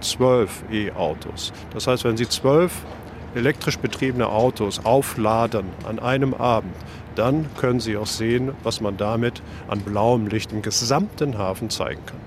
zwölf 0.00 0.64
E-Autos. 0.72 1.52
Das 1.72 1.86
heißt, 1.86 2.02
wenn 2.02 2.16
Sie 2.16 2.28
zwölf 2.28 2.72
elektrisch 3.34 3.78
betriebene 3.78 4.28
Autos 4.28 4.84
aufladen 4.84 5.66
an 5.86 5.98
einem 5.98 6.34
Abend, 6.34 6.74
dann 7.14 7.46
können 7.56 7.80
Sie 7.80 7.96
auch 7.96 8.06
sehen, 8.06 8.52
was 8.62 8.80
man 8.80 8.96
damit 8.96 9.42
an 9.68 9.80
blauem 9.80 10.26
Licht 10.26 10.52
im 10.52 10.62
gesamten 10.62 11.38
Hafen 11.38 11.70
zeigen 11.70 12.04
kann. 12.06 12.20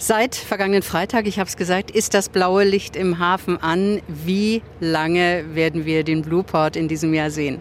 Seit 0.00 0.36
vergangenen 0.36 0.82
Freitag, 0.82 1.26
ich 1.26 1.40
habe 1.40 1.48
es 1.48 1.56
gesagt, 1.56 1.90
ist 1.90 2.14
das 2.14 2.28
blaue 2.28 2.62
Licht 2.62 2.94
im 2.94 3.18
Hafen 3.18 3.60
an. 3.60 4.00
Wie 4.06 4.62
lange 4.78 5.44
werden 5.54 5.86
wir 5.86 6.04
den 6.04 6.22
Blueport 6.22 6.76
in 6.76 6.86
diesem 6.86 7.12
Jahr 7.14 7.30
sehen? 7.30 7.60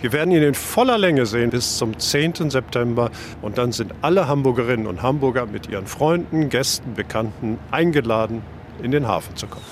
Wir 0.00 0.12
werden 0.12 0.32
ihn 0.32 0.42
in 0.42 0.54
voller 0.54 0.98
Länge 0.98 1.26
sehen 1.26 1.50
bis 1.50 1.78
zum 1.78 1.96
10. 1.96 2.50
September 2.50 3.10
und 3.40 3.56
dann 3.56 3.70
sind 3.70 3.94
alle 4.02 4.26
Hamburgerinnen 4.26 4.86
und 4.86 5.02
Hamburger 5.02 5.46
mit 5.46 5.68
ihren 5.68 5.86
Freunden, 5.86 6.48
Gästen, 6.48 6.94
Bekannten 6.94 7.58
eingeladen, 7.70 8.42
in 8.82 8.90
den 8.90 9.06
Hafen 9.06 9.36
zu 9.36 9.46
kommen. 9.46 9.64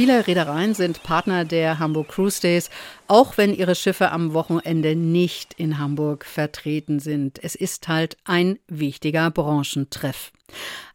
Viele 0.00 0.26
Reedereien 0.26 0.72
sind 0.72 1.02
Partner 1.02 1.44
der 1.44 1.78
Hamburg 1.78 2.08
Cruise 2.08 2.40
Days, 2.40 2.70
auch 3.06 3.36
wenn 3.36 3.52
ihre 3.52 3.74
Schiffe 3.74 4.12
am 4.12 4.32
Wochenende 4.32 4.96
nicht 4.96 5.52
in 5.58 5.78
Hamburg 5.78 6.24
vertreten 6.24 7.00
sind. 7.00 7.38
Es 7.44 7.54
ist 7.54 7.86
halt 7.86 8.16
ein 8.24 8.58
wichtiger 8.66 9.30
Branchentreff. 9.30 10.32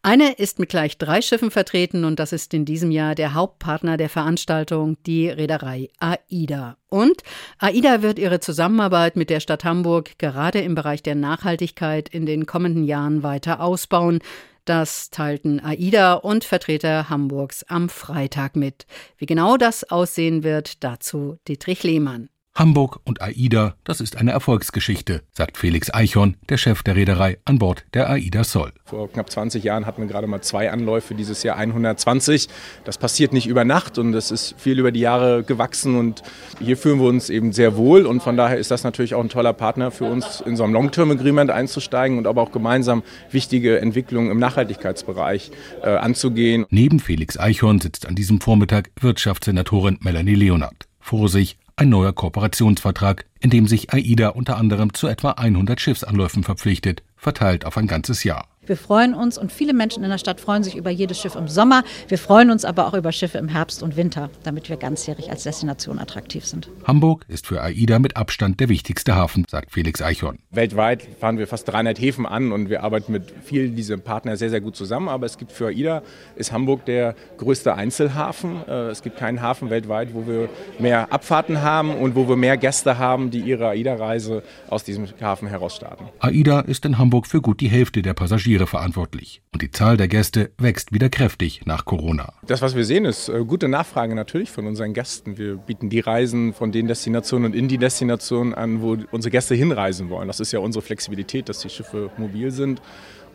Eine 0.01 0.31
ist 0.31 0.57
mit 0.57 0.69
gleich 0.69 0.97
drei 0.97 1.21
Schiffen 1.21 1.51
vertreten 1.51 2.03
und 2.03 2.17
das 2.19 2.33
ist 2.33 2.51
in 2.55 2.65
diesem 2.65 2.89
Jahr 2.89 3.13
der 3.13 3.35
Hauptpartner 3.35 3.97
der 3.97 4.09
Veranstaltung, 4.09 4.97
die 5.05 5.29
Reederei 5.29 5.89
AIDA. 5.99 6.75
Und 6.89 7.21
AIDA 7.59 8.01
wird 8.01 8.17
ihre 8.17 8.39
Zusammenarbeit 8.39 9.17
mit 9.17 9.29
der 9.29 9.39
Stadt 9.39 9.65
Hamburg 9.65 10.17
gerade 10.17 10.61
im 10.61 10.73
Bereich 10.73 11.03
der 11.03 11.13
Nachhaltigkeit 11.13 12.09
in 12.09 12.25
den 12.25 12.47
kommenden 12.47 12.85
Jahren 12.85 13.21
weiter 13.21 13.59
ausbauen. 13.59 14.17
Das 14.65 15.11
teilten 15.11 15.59
AIDA 15.59 16.15
und 16.15 16.43
Vertreter 16.43 17.07
Hamburgs 17.07 17.63
am 17.63 17.87
Freitag 17.87 18.55
mit. 18.55 18.87
Wie 19.17 19.27
genau 19.27 19.57
das 19.57 19.83
aussehen 19.83 20.43
wird, 20.43 20.83
dazu 20.83 21.37
Dietrich 21.47 21.83
Lehmann. 21.83 22.29
Hamburg 22.57 23.01
und 23.03 23.21
AIDA, 23.21 23.75
das 23.83 23.99
ist 23.99 24.15
eine 24.15 24.31
Erfolgsgeschichte, 24.31 25.23
sagt 25.33 25.57
Felix 25.57 25.93
Eichhorn, 25.93 26.37
der 26.47 26.55
Chef 26.55 26.83
der 26.83 26.95
Reederei 26.95 27.37
an 27.43 27.59
Bord 27.59 27.83
der 27.93 28.09
AIDA 28.09 28.45
Sol. 28.45 28.71
Vor 28.85 29.11
knapp 29.11 29.29
20 29.29 29.61
Jahren 29.61 29.85
hatten 29.85 30.01
wir 30.01 30.07
gerade 30.07 30.25
mal 30.25 30.39
zwei 30.39 30.71
Anläufe, 30.71 31.15
dieses 31.15 31.43
Jahr 31.43 31.57
120. 31.57 32.47
Das 32.85 32.97
passiert 32.97 33.33
nicht 33.33 33.47
über 33.47 33.65
Nacht 33.65 33.97
und 33.97 34.13
das 34.13 34.31
ist 34.31 34.55
viel 34.57 34.79
über 34.79 34.93
die 34.93 35.01
Jahre 35.01 35.43
gewachsen 35.43 35.97
und 35.97 36.23
hier 36.61 36.77
fühlen 36.77 36.99
wir 36.99 37.07
uns 37.07 37.29
eben 37.29 37.51
sehr 37.51 37.75
wohl 37.75 38.05
und 38.05 38.23
von 38.23 38.37
daher 38.37 38.57
ist 38.57 38.71
das 38.71 38.85
natürlich 38.85 39.15
auch 39.15 39.23
ein 39.23 39.29
toller 39.29 39.51
Partner 39.51 39.91
für 39.91 40.05
uns, 40.05 40.39
in 40.39 40.55
so 40.55 40.63
einem 40.63 40.71
Long-Term-Agreement 40.71 41.51
einzusteigen 41.51 42.17
und 42.17 42.25
aber 42.25 42.41
auch 42.41 42.53
gemeinsam 42.53 43.03
wichtige 43.31 43.81
Entwicklungen 43.81 44.31
im 44.31 44.39
Nachhaltigkeitsbereich 44.39 45.51
äh, 45.83 45.89
anzugehen. 45.89 46.65
Neben 46.69 47.01
Felix 47.01 47.37
Eichhorn 47.37 47.81
sitzt 47.81 48.05
an 48.05 48.15
diesem 48.15 48.39
Vormittag 48.39 48.91
Wirtschaftssenatorin 49.01 49.97
Melanie 50.01 50.35
Leonard. 50.35 50.87
Vor 51.01 51.27
sich 51.27 51.57
ein 51.77 51.89
neuer 51.89 52.13
Kooperationsvertrag, 52.13 53.25
in 53.39 53.49
dem 53.49 53.67
sich 53.67 53.93
AIDA 53.93 54.29
unter 54.29 54.57
anderem 54.57 54.93
zu 54.93 55.07
etwa 55.07 55.31
100 55.31 55.79
Schiffsanläufen 55.81 56.43
verpflichtet, 56.43 57.03
verteilt 57.17 57.65
auf 57.65 57.77
ein 57.77 57.87
ganzes 57.87 58.23
Jahr. 58.23 58.47
Wir 58.67 58.77
freuen 58.77 59.13
uns 59.13 59.37
und 59.37 59.51
viele 59.51 59.73
Menschen 59.73 60.03
in 60.03 60.09
der 60.09 60.17
Stadt 60.17 60.41
freuen 60.41 60.63
sich 60.63 60.75
über 60.75 60.89
jedes 60.89 61.19
Schiff 61.19 61.35
im 61.35 61.47
Sommer. 61.47 61.83
Wir 62.07 62.17
freuen 62.17 62.49
uns 62.49 62.65
aber 62.65 62.87
auch 62.87 62.95
über 62.95 63.11
Schiffe 63.11 63.37
im 63.37 63.47
Herbst 63.47 63.83
und 63.83 63.95
Winter, 63.95 64.31
damit 64.43 64.69
wir 64.69 64.77
ganzjährig 64.77 65.29
als 65.29 65.43
Destination 65.43 65.99
attraktiv 65.99 66.45
sind. 66.45 66.69
Hamburg 66.83 67.25
ist 67.27 67.45
für 67.45 67.61
AIDA 67.61 67.99
mit 67.99 68.17
Abstand 68.17 68.59
der 68.59 68.69
wichtigste 68.69 69.15
Hafen, 69.15 69.45
sagt 69.47 69.71
Felix 69.71 70.01
Eichhorn. 70.01 70.39
Weltweit 70.49 71.07
fahren 71.19 71.37
wir 71.37 71.45
fast 71.45 71.67
300 71.67 71.99
Häfen 71.99 72.25
an 72.25 72.51
und 72.51 72.69
wir 72.69 72.83
arbeiten 72.83 73.11
mit 73.11 73.33
vielen 73.43 73.75
dieser 73.75 73.97
Partner 73.97 74.35
sehr, 74.35 74.49
sehr 74.49 74.61
gut 74.61 74.75
zusammen. 74.75 75.09
Aber 75.09 75.27
es 75.27 75.37
gibt 75.37 75.51
für 75.51 75.67
AIDA, 75.67 76.01
ist 76.35 76.51
Hamburg 76.51 76.85
der 76.85 77.15
größte 77.37 77.75
Einzelhafen. 77.75 78.67
Äh, 78.67 78.89
es 78.89 79.03
gibt 79.03 79.17
keinen 79.17 79.43
Hafen 79.43 79.69
weltweit, 79.69 80.13
wo 80.13 80.25
wir 80.25 80.49
mehr 80.79 81.13
Abfahrten 81.13 81.61
haben 81.61 81.91
und 81.91 82.15
wo 82.15 82.27
wir 82.27 82.35
mehr 82.35 82.57
Gäste 82.57 82.97
haben, 82.97 83.29
die 83.29 83.41
ihre 83.41 83.69
AIDA-Reise 83.69 84.41
aus 84.69 84.83
diesem 84.83 85.07
Hafen 85.21 85.47
heraus 85.47 85.75
starten. 85.75 86.05
AIDA 86.19 86.61
ist 86.61 86.83
in 86.85 86.97
Hamburg 86.97 87.27
für 87.27 87.41
gut 87.41 87.61
die 87.61 87.67
Hälfte 87.67 88.01
der 88.01 88.15
Passagiere 88.15 88.54
verantwortlich. 88.63 89.41
Und 89.51 89.61
die 89.61 89.71
Zahl 89.71 89.97
der 89.97 90.07
Gäste 90.07 90.51
wächst 90.57 90.93
wieder 90.93 91.09
kräftig 91.09 91.65
nach 91.65 91.83
Corona. 91.83 92.33
Das, 92.47 92.61
was 92.61 92.75
wir 92.75 92.85
sehen, 92.85 93.03
ist 93.03 93.27
äh, 93.27 93.43
gute 93.45 93.67
Nachfrage 93.67 94.15
natürlich 94.15 94.51
von 94.51 94.65
unseren 94.65 94.93
Gästen. 94.93 95.37
Wir 95.37 95.57
bieten 95.57 95.89
die 95.89 95.99
Reisen 95.99 96.53
von 96.53 96.71
den 96.71 96.87
Destinationen 96.87 97.51
und 97.51 97.57
in 97.57 97.67
die 97.67 97.77
Destinationen 97.77 98.53
an, 98.53 98.81
wo 98.81 98.97
unsere 99.11 99.31
Gäste 99.31 99.55
hinreisen 99.55 100.09
wollen. 100.09 100.27
Das 100.27 100.39
ist 100.39 100.53
ja 100.53 100.59
unsere 100.59 100.81
Flexibilität, 100.81 101.49
dass 101.49 101.59
die 101.59 101.69
Schiffe 101.69 102.09
mobil 102.17 102.51
sind. 102.51 102.81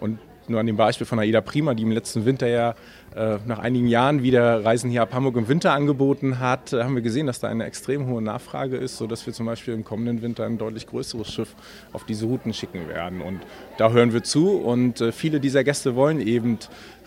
Und 0.01 0.19
nur 0.51 0.61
an 0.61 0.67
dem 0.67 0.77
Beispiel 0.77 1.07
von 1.07 1.19
Aida 1.19 1.41
Prima, 1.41 1.75
die 1.75 1.83
im 1.85 1.91
letzten 1.91 2.25
Winter 2.25 2.47
ja 2.47 2.75
äh, 3.15 3.39
nach 3.47 3.59
einigen 3.59 3.89
Jahren 3.89 4.23
wieder 4.23 4.65
Reisen 4.65 4.91
hier 4.91 5.03
ab 5.03 5.13
Hamburg 5.13 5.37
im 5.37 5.49
Winter 5.49 5.73
angeboten 5.73 6.39
hat, 6.39 6.73
haben 6.73 6.95
wir 6.95 7.03
gesehen, 7.03 7.27
dass 7.27 7.41
da 7.41 7.49
eine 7.49 7.65
extrem 7.65 8.07
hohe 8.07 8.23
Nachfrage 8.23 8.77
ist, 8.77 8.99
sodass 8.99 9.27
wir 9.27 9.33
zum 9.33 9.47
Beispiel 9.47 9.75
im 9.75 9.85
kommenden 9.85 10.23
Winter 10.23 10.47
ein 10.47 10.59
deutlich 10.59 10.87
größeres 10.87 11.33
Schiff 11.33 11.55
auf 11.93 12.05
diese 12.05 12.27
Routen 12.27 12.53
schicken 12.53 12.89
werden. 12.89 13.21
Und 13.21 13.41
da 13.79 13.91
hören 13.91 14.13
wir 14.13 14.23
zu 14.23 14.51
und 14.59 15.01
äh, 15.01 15.13
viele 15.13 15.41
dieser 15.41 15.65
Gäste 15.65 15.97
wollen 15.97 16.21
eben 16.21 16.59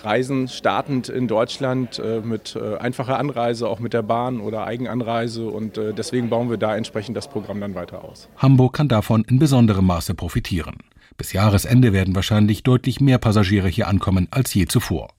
Reisen 0.04 0.50
startend 0.50 1.08
in 1.08 1.28
Deutschland 1.28 2.00
äh, 2.00 2.20
mit 2.20 2.56
äh, 2.56 2.78
einfacher 2.78 3.18
Anreise, 3.18 3.70
auch 3.70 3.80
mit 3.80 3.94
der 3.94 4.02
Bahn 4.04 4.42
oder 4.42 4.66
Eigenanreise 4.66 5.48
und 5.48 5.78
äh, 5.78 5.94
deswegen 5.94 6.30
bauen 6.30 6.50
wir 6.50 6.58
da 6.58 6.76
entsprechend 6.76 7.16
das 7.16 7.30
Programm 7.30 7.62
dann 7.62 7.76
weiter 7.76 8.04
aus. 8.04 8.28
Hamburg 8.38 8.74
kann 8.74 8.90
davon 8.90 9.24
in 9.30 9.40
besonderem 9.40 9.86
Maße 9.86 10.14
profitieren. 10.14 10.76
Bis 11.18 11.34
Jahresende 11.34 11.94
werden 11.94 12.16
wahrscheinlich 12.16 12.64
deutlich 12.64 13.00
mehr 13.00 13.18
Passagiere 13.18 13.68
hier 13.68 13.88
ankommen 13.88 14.28
als 14.32 14.54
je 14.54 14.66
zuvor. 14.66 15.10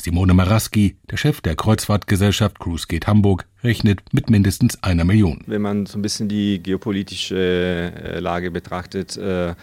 Simone 0.00 0.34
Maraski, 0.34 0.96
der 1.10 1.16
Chef 1.16 1.40
der 1.40 1.54
Kreuzfahrtgesellschaft 1.54 2.58
CruiseGate 2.58 3.06
Hamburg, 3.06 3.46
rechnet 3.62 4.00
mit 4.12 4.30
mindestens 4.30 4.82
einer 4.82 5.04
Million. 5.04 5.42
Wenn 5.46 5.62
man 5.62 5.86
so 5.86 5.98
ein 5.98 6.02
bisschen 6.02 6.28
die 6.28 6.62
geopolitische 6.62 7.36
äh, 7.36 8.18
Lage 8.18 8.50
betrachtet, 8.50 9.16
äh, 9.16 9.54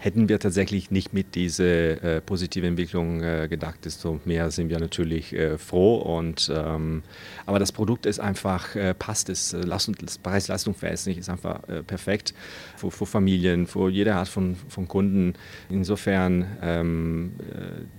hätten 0.00 0.30
wir 0.30 0.38
tatsächlich 0.38 0.90
nicht 0.90 1.12
mit 1.12 1.34
dieser 1.34 2.02
äh, 2.02 2.20
positiven 2.22 2.70
Entwicklung 2.70 3.22
äh, 3.22 3.48
gedacht. 3.48 3.84
Desto 3.84 4.18
mehr 4.24 4.50
sind 4.50 4.70
wir 4.70 4.80
natürlich 4.80 5.34
äh, 5.34 5.58
froh. 5.58 5.96
Und, 5.96 6.50
ähm, 6.54 7.02
aber 7.44 7.58
das 7.58 7.70
Produkt 7.70 8.06
ist 8.06 8.18
einfach, 8.18 8.74
äh, 8.74 8.94
passt, 8.94 9.28
das, 9.28 9.52
äh, 9.52 9.60
das 9.66 10.18
Preis-Leistung-Verhältnis 10.18 11.18
ist 11.18 11.28
einfach 11.28 11.68
äh, 11.68 11.82
perfekt 11.82 12.32
für, 12.76 12.90
für, 12.90 13.04
Familien, 13.04 13.66
für 13.66 13.90
jede 13.90 14.14
Art 14.14 14.28
von, 14.28 14.56
von 14.68 14.88
Kunden. 14.88 15.34
Insofern, 15.68 16.46
ähm, 16.62 17.32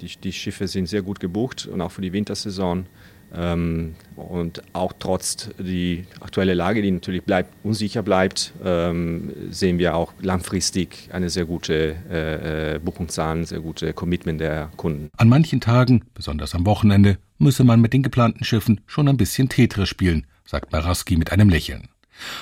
die, 0.02 0.08
die 0.08 0.34
Schiffe 0.34 0.68
sind 0.68 0.88
sehr 0.88 1.04
gut 1.04 1.20
gebucht 1.20 1.68
und 1.68 1.82
auch 1.82 1.92
für 1.92 2.02
die 2.02 2.14
Wintersaison. 2.14 2.88
Ähm, 3.34 3.96
und 4.16 4.62
auch 4.74 4.94
trotz 4.98 5.50
die 5.58 6.06
aktuelle 6.20 6.54
Lage, 6.54 6.82
die 6.82 6.92
natürlich 6.92 7.24
bleibt, 7.24 7.54
unsicher 7.64 8.04
bleibt, 8.04 8.54
ähm, 8.64 9.32
sehen 9.50 9.78
wir 9.78 9.96
auch 9.96 10.14
langfristig 10.22 11.10
eine 11.12 11.30
sehr 11.30 11.46
gute 11.46 11.96
äh, 12.10 12.76
äh, 12.76 12.80
Buchungszahlen, 12.80 13.46
sehr 13.46 13.62
gute 13.62 13.94
Commitment 13.94 14.42
der 14.42 14.70
Kunden. 14.76 15.10
An 15.18 15.30
manchen 15.30 15.62
Tagen, 15.62 16.04
besonders 16.14 16.56
am 16.56 16.66
Wochenende, 16.66 17.18
müsse 17.38 17.64
man 17.64 17.82
mit 17.82 17.94
den 17.94 18.04
geplanten 18.04 18.44
Schiffen 18.44 18.82
schon 18.86 19.08
ein 19.08 19.18
bisschen 19.18 19.50
Tetris 19.50 19.90
spielen, 19.90 20.28
sagt 20.46 20.72
Maraski 20.72 21.18
mit 21.18 21.32
einem 21.32 21.50
Lächeln. 21.50 21.88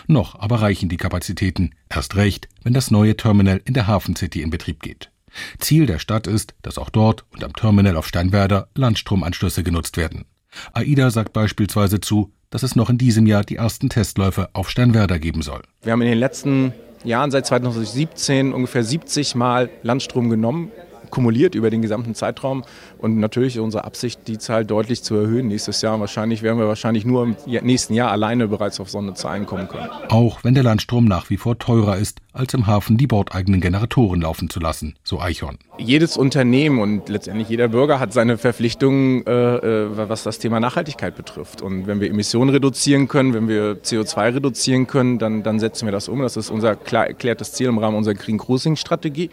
Noch 0.08 0.38
aber 0.40 0.62
reichen 0.62 0.90
die 0.90 0.98
Kapazitäten, 0.98 1.72
erst 1.90 2.16
recht, 2.16 2.50
wenn 2.64 2.74
das 2.74 2.92
neue 2.92 3.16
Terminal 3.16 3.62
in 3.64 3.74
der 3.74 3.88
Hafen 3.88 4.16
City 4.16 4.42
in 4.42 4.50
Betrieb 4.50 4.82
geht. 4.82 5.12
Ziel 5.60 5.86
der 5.86 6.00
Stadt 6.00 6.28
ist, 6.28 6.56
dass 6.64 6.78
auch 6.78 6.90
dort 6.90 7.24
und 7.32 7.44
am 7.44 7.54
Terminal 7.54 7.96
auf 7.96 8.08
Steinwerder 8.08 8.68
Landstromanschlüsse 8.76 9.64
genutzt 9.64 9.96
werden. 9.96 10.26
AIDA 10.74 11.12
sagt 11.12 11.34
beispielsweise 11.34 12.00
zu, 12.00 12.32
dass 12.50 12.64
es 12.64 12.76
noch 12.76 12.90
in 12.90 12.98
diesem 12.98 13.28
Jahr 13.28 13.44
die 13.44 13.58
ersten 13.58 13.90
Testläufe 13.90 14.50
auf 14.54 14.70
Sternwerder 14.70 15.20
geben 15.20 15.42
soll. 15.42 15.62
Wir 15.84 15.92
haben 15.92 16.02
in 16.02 16.10
den 16.10 16.18
letzten 16.18 16.74
Jahren 17.04 17.32
seit 17.32 17.46
2017 17.46 18.54
ungefähr 18.54 18.84
70 18.84 19.36
Mal 19.36 19.70
Landstrom 19.84 20.30
genommen 20.30 20.72
kumuliert 21.10 21.56
über 21.56 21.70
den 21.70 21.82
gesamten 21.82 22.16
Zeitraum. 22.16 22.64
Und 22.98 23.18
natürlich 23.18 23.60
unsere 23.60 23.84
Absicht, 23.84 24.28
die 24.28 24.38
Zahl 24.38 24.66
deutlich 24.66 25.04
zu 25.04 25.16
erhöhen 25.16 25.48
nächstes 25.48 25.82
Jahr. 25.82 26.00
wahrscheinlich 26.00 26.42
werden 26.42 26.60
wir 26.60 26.68
wahrscheinlich 26.68 27.06
nur 27.06 27.24
im 27.24 27.36
nächsten 27.46 27.94
Jahr 27.94 28.12
alleine 28.12 28.48
bereits 28.48 28.80
auf 28.80 28.90
so 28.90 28.98
eine 28.98 29.14
Zahlen 29.14 29.46
kommen 29.46 29.68
können. 29.68 29.90
Auch 30.10 30.44
wenn 30.44 30.54
der 30.54 30.64
Landstrom 30.64 31.06
nach 31.06 31.30
wie 31.30 31.38
vor 31.38 31.58
teurer 31.58 31.98
ist, 31.98 32.20
als 32.34 32.54
im 32.54 32.68
Hafen 32.68 32.98
die 32.98 33.08
bordeigenen 33.08 33.60
Generatoren 33.60 34.22
laufen 34.22 34.50
zu 34.50 34.60
lassen, 34.60 34.96
so 35.04 35.20
Eichhorn. 35.20 35.58
Jedes 35.78 36.16
Unternehmen 36.16 36.80
und 36.80 37.10
letztendlich 37.10 37.50
jeder 37.50 37.68
Bürger 37.68 38.00
hat 38.00 38.14
seine 38.14 38.38
Verpflichtungen, 38.38 39.26
äh, 39.26 39.32
äh 39.32 40.10
was 40.10 40.24
das 40.24 40.40
Thema 40.40 40.60
Nachhaltigkeit 40.60 41.16
betrifft. 41.16 41.62
Und 41.62 41.88
wenn 41.88 42.00
wir 42.00 42.10
Emissionen 42.10 42.50
reduzieren 42.50 43.08
können, 43.08 43.34
wenn 43.34 43.48
wir 43.48 43.82
CO2 43.84 44.36
reduzieren 44.36 44.88
können, 44.88 45.20
dann, 45.20 45.44
dann 45.44 45.60
setzen 45.60 45.86
wir 45.86 45.92
das 45.92 46.08
um. 46.08 46.22
Das 46.22 46.38
ist 46.38 46.50
unser 46.50 46.76
klar 46.76 47.08
erklärtes 47.08 47.54
Ziel 47.54 47.68
im 47.68 47.78
Rahmen 47.78 47.98
unserer 47.98 48.16
Green 48.16 48.38
Cruising 48.38 48.76
Strategie. 48.76 49.30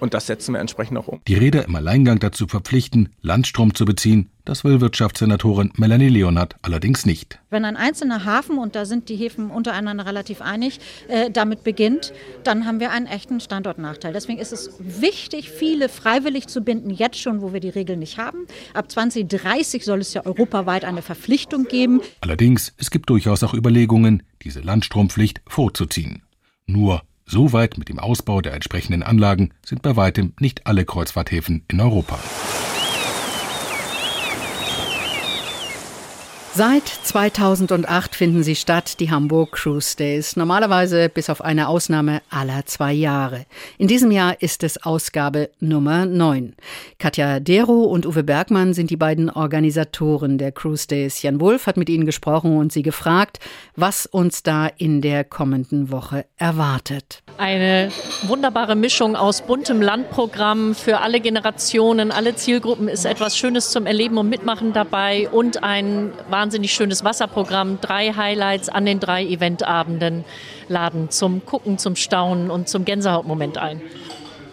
Und 0.00 0.14
das 0.14 0.26
setzen 0.26 0.54
wir 0.54 0.60
entsprechend 0.60 0.98
auch 0.98 1.08
um. 1.08 1.20
Die 1.26 1.34
Räder 1.34 1.64
im 1.64 1.74
Alleingang 1.74 2.18
dazu 2.18 2.46
verpflichten, 2.46 3.10
Landstrom 3.22 3.74
zu 3.74 3.84
beziehen, 3.84 4.30
das 4.46 4.62
will 4.62 4.80
Wirtschaftssenatorin 4.80 5.72
Melanie 5.76 6.08
Leonhardt 6.08 6.54
allerdings 6.62 7.04
nicht. 7.04 7.40
Wenn 7.50 7.64
ein 7.64 7.76
einzelner 7.76 8.24
Hafen, 8.24 8.58
und 8.58 8.76
da 8.76 8.84
sind 8.84 9.08
die 9.08 9.16
Häfen 9.16 9.50
untereinander 9.50 10.06
relativ 10.06 10.40
einig, 10.40 10.78
äh, 11.08 11.32
damit 11.32 11.64
beginnt, 11.64 12.12
dann 12.44 12.64
haben 12.64 12.78
wir 12.78 12.92
einen 12.92 13.06
echten 13.06 13.40
Standortnachteil. 13.40 14.12
Deswegen 14.12 14.38
ist 14.38 14.52
es 14.52 14.70
wichtig, 14.78 15.50
viele 15.50 15.88
freiwillig 15.88 16.46
zu 16.46 16.60
binden, 16.60 16.90
jetzt 16.90 17.18
schon, 17.18 17.42
wo 17.42 17.52
wir 17.52 17.58
die 17.58 17.70
Regeln 17.70 17.98
nicht 17.98 18.18
haben. 18.18 18.46
Ab 18.72 18.88
2030 18.90 19.84
soll 19.84 19.98
es 19.98 20.14
ja 20.14 20.24
europaweit 20.24 20.84
eine 20.84 21.02
Verpflichtung 21.02 21.64
geben. 21.64 22.00
Allerdings, 22.20 22.72
es 22.76 22.92
gibt 22.92 23.10
durchaus 23.10 23.42
auch 23.42 23.52
Überlegungen, 23.52 24.22
diese 24.42 24.60
Landstrompflicht 24.60 25.40
vorzuziehen. 25.48 26.22
Nur 26.66 27.02
so 27.26 27.52
weit 27.52 27.76
mit 27.76 27.88
dem 27.88 27.98
Ausbau 27.98 28.40
der 28.40 28.54
entsprechenden 28.54 29.02
Anlagen 29.02 29.50
sind 29.64 29.82
bei 29.82 29.96
weitem 29.96 30.32
nicht 30.40 30.66
alle 30.66 30.84
Kreuzfahrthäfen 30.84 31.64
in 31.68 31.80
Europa. 31.80 32.18
Seit 36.56 36.88
2008 36.88 38.14
finden 38.14 38.42
sie 38.42 38.56
statt, 38.56 38.98
die 38.98 39.10
Hamburg 39.10 39.52
Cruise 39.52 39.94
Days. 39.94 40.36
Normalerweise 40.36 41.10
bis 41.10 41.28
auf 41.28 41.42
eine 41.42 41.68
Ausnahme 41.68 42.22
aller 42.30 42.64
zwei 42.64 42.94
Jahre. 42.94 43.44
In 43.76 43.88
diesem 43.88 44.10
Jahr 44.10 44.40
ist 44.40 44.62
es 44.62 44.82
Ausgabe 44.82 45.50
Nummer 45.60 46.06
9. 46.06 46.56
Katja 46.98 47.40
Dero 47.40 47.84
und 47.84 48.06
Uwe 48.06 48.22
Bergmann 48.22 48.72
sind 48.72 48.88
die 48.88 48.96
beiden 48.96 49.28
Organisatoren 49.28 50.38
der 50.38 50.50
Cruise 50.50 50.88
Days. 50.88 51.20
Jan 51.20 51.42
Wulff 51.42 51.66
hat 51.66 51.76
mit 51.76 51.90
ihnen 51.90 52.06
gesprochen 52.06 52.56
und 52.56 52.72
sie 52.72 52.82
gefragt, 52.82 53.38
was 53.74 54.06
uns 54.06 54.42
da 54.42 54.66
in 54.66 55.02
der 55.02 55.24
kommenden 55.24 55.90
Woche 55.90 56.24
erwartet. 56.38 57.22
Eine 57.36 57.90
wunderbare 58.22 58.76
Mischung 58.76 59.14
aus 59.14 59.42
buntem 59.42 59.82
Landprogramm 59.82 60.74
für 60.74 61.00
alle 61.00 61.20
Generationen, 61.20 62.12
alle 62.12 62.34
Zielgruppen 62.34 62.88
ist 62.88 63.04
etwas 63.04 63.36
Schönes 63.36 63.72
zum 63.72 63.84
Erleben 63.84 64.16
und 64.16 64.30
Mitmachen 64.30 64.72
dabei 64.72 65.28
und 65.28 65.62
ein 65.62 66.12
wahnsinnig 66.46 66.72
schönes 66.72 67.02
Wasserprogramm. 67.02 67.80
Drei 67.80 68.12
Highlights 68.12 68.68
an 68.68 68.86
den 68.86 69.00
drei 69.00 69.24
Eventabenden 69.24 70.24
laden 70.68 71.10
zum 71.10 71.44
Gucken, 71.44 71.76
zum 71.76 71.96
Staunen 71.96 72.52
und 72.52 72.68
zum 72.68 72.84
Gänsehautmoment 72.84 73.58
ein. 73.58 73.82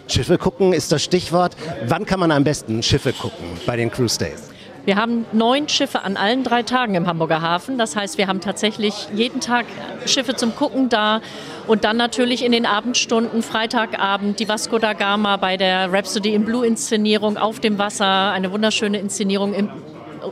Schiffe 0.08 0.36
gucken 0.36 0.72
ist 0.72 0.90
das 0.90 1.04
Stichwort. 1.04 1.56
Wann 1.86 2.04
kann 2.04 2.18
man 2.18 2.32
am 2.32 2.42
besten 2.42 2.82
Schiffe 2.82 3.12
gucken 3.12 3.46
bei 3.64 3.76
den 3.76 3.92
Cruise 3.92 4.18
Days? 4.18 4.50
Wir 4.84 4.96
haben 4.96 5.24
neun 5.30 5.68
Schiffe 5.68 6.02
an 6.02 6.16
allen 6.16 6.42
drei 6.42 6.64
Tagen 6.64 6.96
im 6.96 7.06
Hamburger 7.06 7.40
Hafen. 7.40 7.78
Das 7.78 7.94
heißt, 7.94 8.18
wir 8.18 8.26
haben 8.26 8.40
tatsächlich 8.40 9.06
jeden 9.14 9.40
Tag 9.40 9.64
Schiffe 10.04 10.34
zum 10.34 10.56
Gucken 10.56 10.88
da. 10.88 11.20
Und 11.68 11.84
dann 11.84 11.96
natürlich 11.96 12.44
in 12.44 12.50
den 12.50 12.66
Abendstunden, 12.66 13.40
Freitagabend, 13.42 14.40
die 14.40 14.48
Vasco 14.48 14.80
da 14.80 14.94
Gama 14.94 15.36
bei 15.36 15.56
der 15.56 15.92
Rhapsody 15.92 16.34
in 16.34 16.44
Blue 16.44 16.66
Inszenierung 16.66 17.36
auf 17.36 17.60
dem 17.60 17.78
Wasser. 17.78 18.32
Eine 18.32 18.50
wunderschöne 18.50 18.98
Inszenierung 18.98 19.54
im 19.54 19.70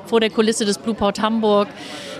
vor 0.06 0.20
der 0.20 0.30
Kulisse 0.30 0.64
des 0.64 0.78
Blue 0.78 0.94
Port 0.94 1.20
Hamburg. 1.20 1.68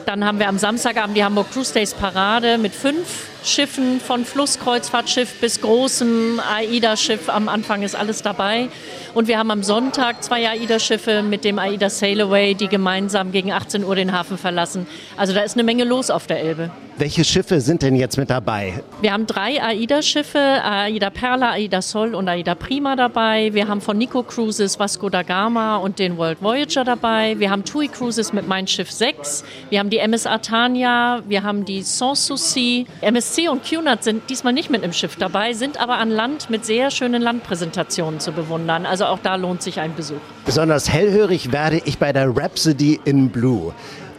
Dann 0.07 0.25
haben 0.25 0.39
wir 0.39 0.49
am 0.49 0.59
Samstagabend 0.59 1.16
die 1.16 1.25
Hamburg 1.25 1.51
Cruise 1.53 1.73
Days 1.73 1.95
Parade 1.95 2.59
mit 2.59 2.75
fünf 2.75 3.32
Schiffen, 3.45 4.01
von 4.01 4.24
Flusskreuzfahrtschiff 4.24 5.40
bis 5.40 5.61
großem 5.61 6.40
AIDA-Schiff. 6.40 7.28
Am 7.28 7.49
Anfang 7.49 7.82
ist 7.82 7.95
alles 7.95 8.22
dabei. 8.22 8.68
Und 9.14 9.28
wir 9.28 9.38
haben 9.38 9.51
am 9.51 9.62
Sonntag 9.62 10.22
zwei 10.22 10.49
AIDA-Schiffe 10.49 11.22
mit 11.22 11.45
dem 11.45 11.59
AIDA 11.59 11.90
Sail 11.90 12.20
Away, 12.20 12.55
die 12.55 12.68
gemeinsam 12.68 13.32
gegen 13.32 13.53
18 13.53 13.84
Uhr 13.84 13.95
den 13.95 14.12
Hafen 14.12 14.38
verlassen. 14.38 14.86
Also 15.16 15.34
da 15.34 15.40
ist 15.40 15.55
eine 15.55 15.64
Menge 15.64 15.84
los 15.84 16.11
auf 16.11 16.26
der 16.26 16.40
Elbe. 16.40 16.70
Welche 16.99 17.24
Schiffe 17.24 17.61
sind 17.61 17.82
denn 17.82 17.97
jetzt 17.97 18.18
mit 18.18 18.30
dabei? 18.30 18.82
Wir 19.01 19.12
haben 19.12 19.26
drei 19.26 19.62
AIDA-Schiffe, 19.62 20.38
AIDA 20.38 21.11
Perla, 21.11 21.53
AIDA 21.53 21.82
Sol 21.82 22.14
und 22.14 22.28
AIDA 22.28 22.55
Prima 22.55 22.97
dabei. 22.97 23.53
Wir 23.53 23.66
haben 23.66 23.80
von 23.80 23.99
Nico 23.99 24.22
Cruises 24.22 24.78
Vasco 24.78 25.09
da 25.09 25.22
Gama 25.22 25.76
und 25.76 25.99
den 25.99 26.16
World 26.16 26.43
Voyager 26.43 26.84
dabei. 26.84 27.38
Wir 27.38 27.51
haben 27.51 27.64
TUI 27.64 27.88
Cruises 27.88 28.32
mit 28.32 28.47
Mein 28.47 28.66
Schiff 28.66 28.90
6. 28.90 29.43
Wir 29.70 29.78
haben 29.78 29.90
die 29.90 29.99
MS 29.99 30.26
Artania, 30.26 31.22
wir 31.26 31.43
haben 31.43 31.64
die 31.64 31.82
Sans 31.82 32.26
Souci. 32.26 32.86
MSC 33.33 33.49
und 33.49 33.64
QNAT 33.64 34.05
sind 34.05 34.28
diesmal 34.28 34.53
nicht 34.53 34.68
mit 34.68 34.83
im 34.83 34.93
Schiff 34.93 35.16
dabei, 35.16 35.55
sind 35.55 35.80
aber 35.80 35.95
an 35.95 36.11
Land 36.11 36.51
mit 36.51 36.66
sehr 36.66 36.91
schönen 36.91 37.22
Landpräsentationen 37.22 38.20
zu 38.20 38.33
bewundern. 38.33 38.85
Also 38.85 39.07
auch 39.07 39.18
da 39.20 39.37
lohnt 39.37 39.62
sich 39.62 39.80
ein 39.80 39.95
Besuch. 39.95 40.20
Besonders 40.45 40.91
hellhörig 40.91 41.51
werde 41.51 41.80
ich 41.85 41.99
bei 41.99 42.12
der 42.12 42.37
Rhapsody 42.37 43.01
in 43.07 43.30
Blue. 43.30 43.72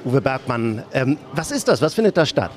Uwe 0.05 0.19
Bergmann, 0.19 0.83
ähm, 0.93 1.17
was 1.33 1.51
ist 1.51 1.67
das? 1.67 1.81
Was 1.81 1.93
findet 1.93 2.17
da 2.17 2.25
statt? 2.25 2.51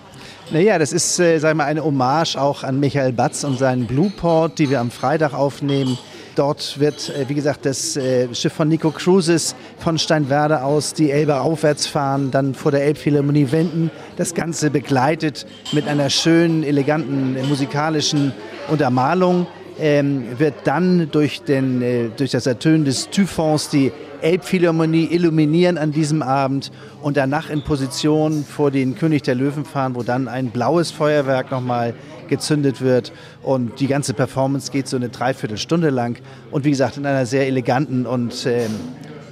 Naja, 0.51 0.79
das 0.79 0.93
ist, 0.93 1.19
äh, 1.21 1.39
sagen 1.39 1.59
wir, 1.59 1.65
eine 1.65 1.85
Hommage 1.85 2.37
auch 2.37 2.63
an 2.63 2.81
Michael 2.81 3.13
Batz 3.13 3.45
und 3.45 3.59
seinen 3.59 3.87
Blueport, 3.87 4.59
die 4.59 4.71
wir 4.71 4.81
am 4.81 4.91
Freitag 4.91 5.35
aufnehmen. 5.35 5.99
Dort 6.37 6.79
wird, 6.79 7.09
äh, 7.09 7.29
wie 7.29 7.35
gesagt, 7.35 7.65
das 7.65 7.97
äh, 7.97 8.33
Schiff 8.35 8.53
von 8.53 8.69
Nico 8.69 8.91
Cruises 8.91 9.57
von 9.79 9.99
Steinwerder 9.99 10.67
aus 10.67 10.93
die 10.93 11.11
Elbe 11.11 11.41
aufwärts 11.41 11.87
fahren, 11.87 12.31
dann 12.31 12.55
vor 12.55 12.71
der 12.71 12.85
Elbphilharmonie 12.85 13.51
wenden. 13.53 13.91
Das 14.17 14.35
Ganze 14.35 14.71
begleitet 14.71 15.47
mit 15.73 15.89
einer 15.89 16.11
schönen, 16.11 16.63
eleganten 16.63 17.37
musikalischen 17.49 18.35
Untermalung. 18.69 19.47
Ähm, 19.79 20.25
wird 20.39 20.55
dann 20.65 21.11
durch, 21.11 21.43
den, 21.43 21.83
äh, 21.83 22.09
durch 22.17 22.31
das 22.31 22.47
Ertönen 22.47 22.85
des 22.85 23.11
Typhons 23.11 23.69
die 23.69 23.93
Elbphilharmonie 24.23 25.09
illuminieren 25.11 25.79
an 25.79 25.93
diesem 25.93 26.23
Abend 26.23 26.71
und 27.03 27.17
danach 27.17 27.51
in 27.51 27.63
Position 27.63 28.45
vor 28.45 28.71
den 28.71 28.97
König 28.97 29.23
der 29.23 29.35
Löwen 29.35 29.65
fahren, 29.65 29.95
wo 29.95 30.03
dann 30.03 30.29
ein 30.29 30.51
blaues 30.51 30.91
Feuerwerk 30.91 31.51
nochmal 31.51 31.95
gezündet 32.29 32.81
wird. 32.81 33.13
Und 33.43 33.81
die 33.81 33.87
ganze 33.87 34.15
Performance 34.15 34.71
geht 34.73 34.89
so 34.89 34.97
eine 34.97 35.09
Dreiviertelstunde 35.09 35.91
lang 35.91 36.19
und 36.51 36.65
wie 36.65 36.71
gesagt 36.71 36.97
in 36.97 37.07
einer 37.07 37.27
sehr 37.27 37.47
eleganten 37.47 38.07
und 38.07 38.47
ähm, 38.47 38.71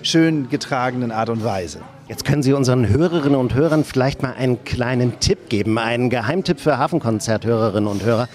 schön 0.03 0.49
getragenen 0.49 1.13
Art 1.13 1.29
und 1.29 1.45
Weise. 1.45 1.81
Jetzt 2.09 2.27
können 2.27 2.43
Sie 2.43 2.53
unseren 2.53 2.89
Hörerinnen 2.89 3.39
und 3.39 3.55
Hörern 3.55 3.83
vielleicht 3.83 4.23
mal 4.23 4.35
einen 4.35 4.63
kleinen 4.65 5.21
Tipp 5.21 5.49
geben, 5.49 5.79
einen 5.79 6.11
Geheimtipp 6.11 6.61
für 6.61 6.77
Hafenkonzerthörerinnen 6.77 7.89
und 7.89 8.05
Hörer. 8.05 8.29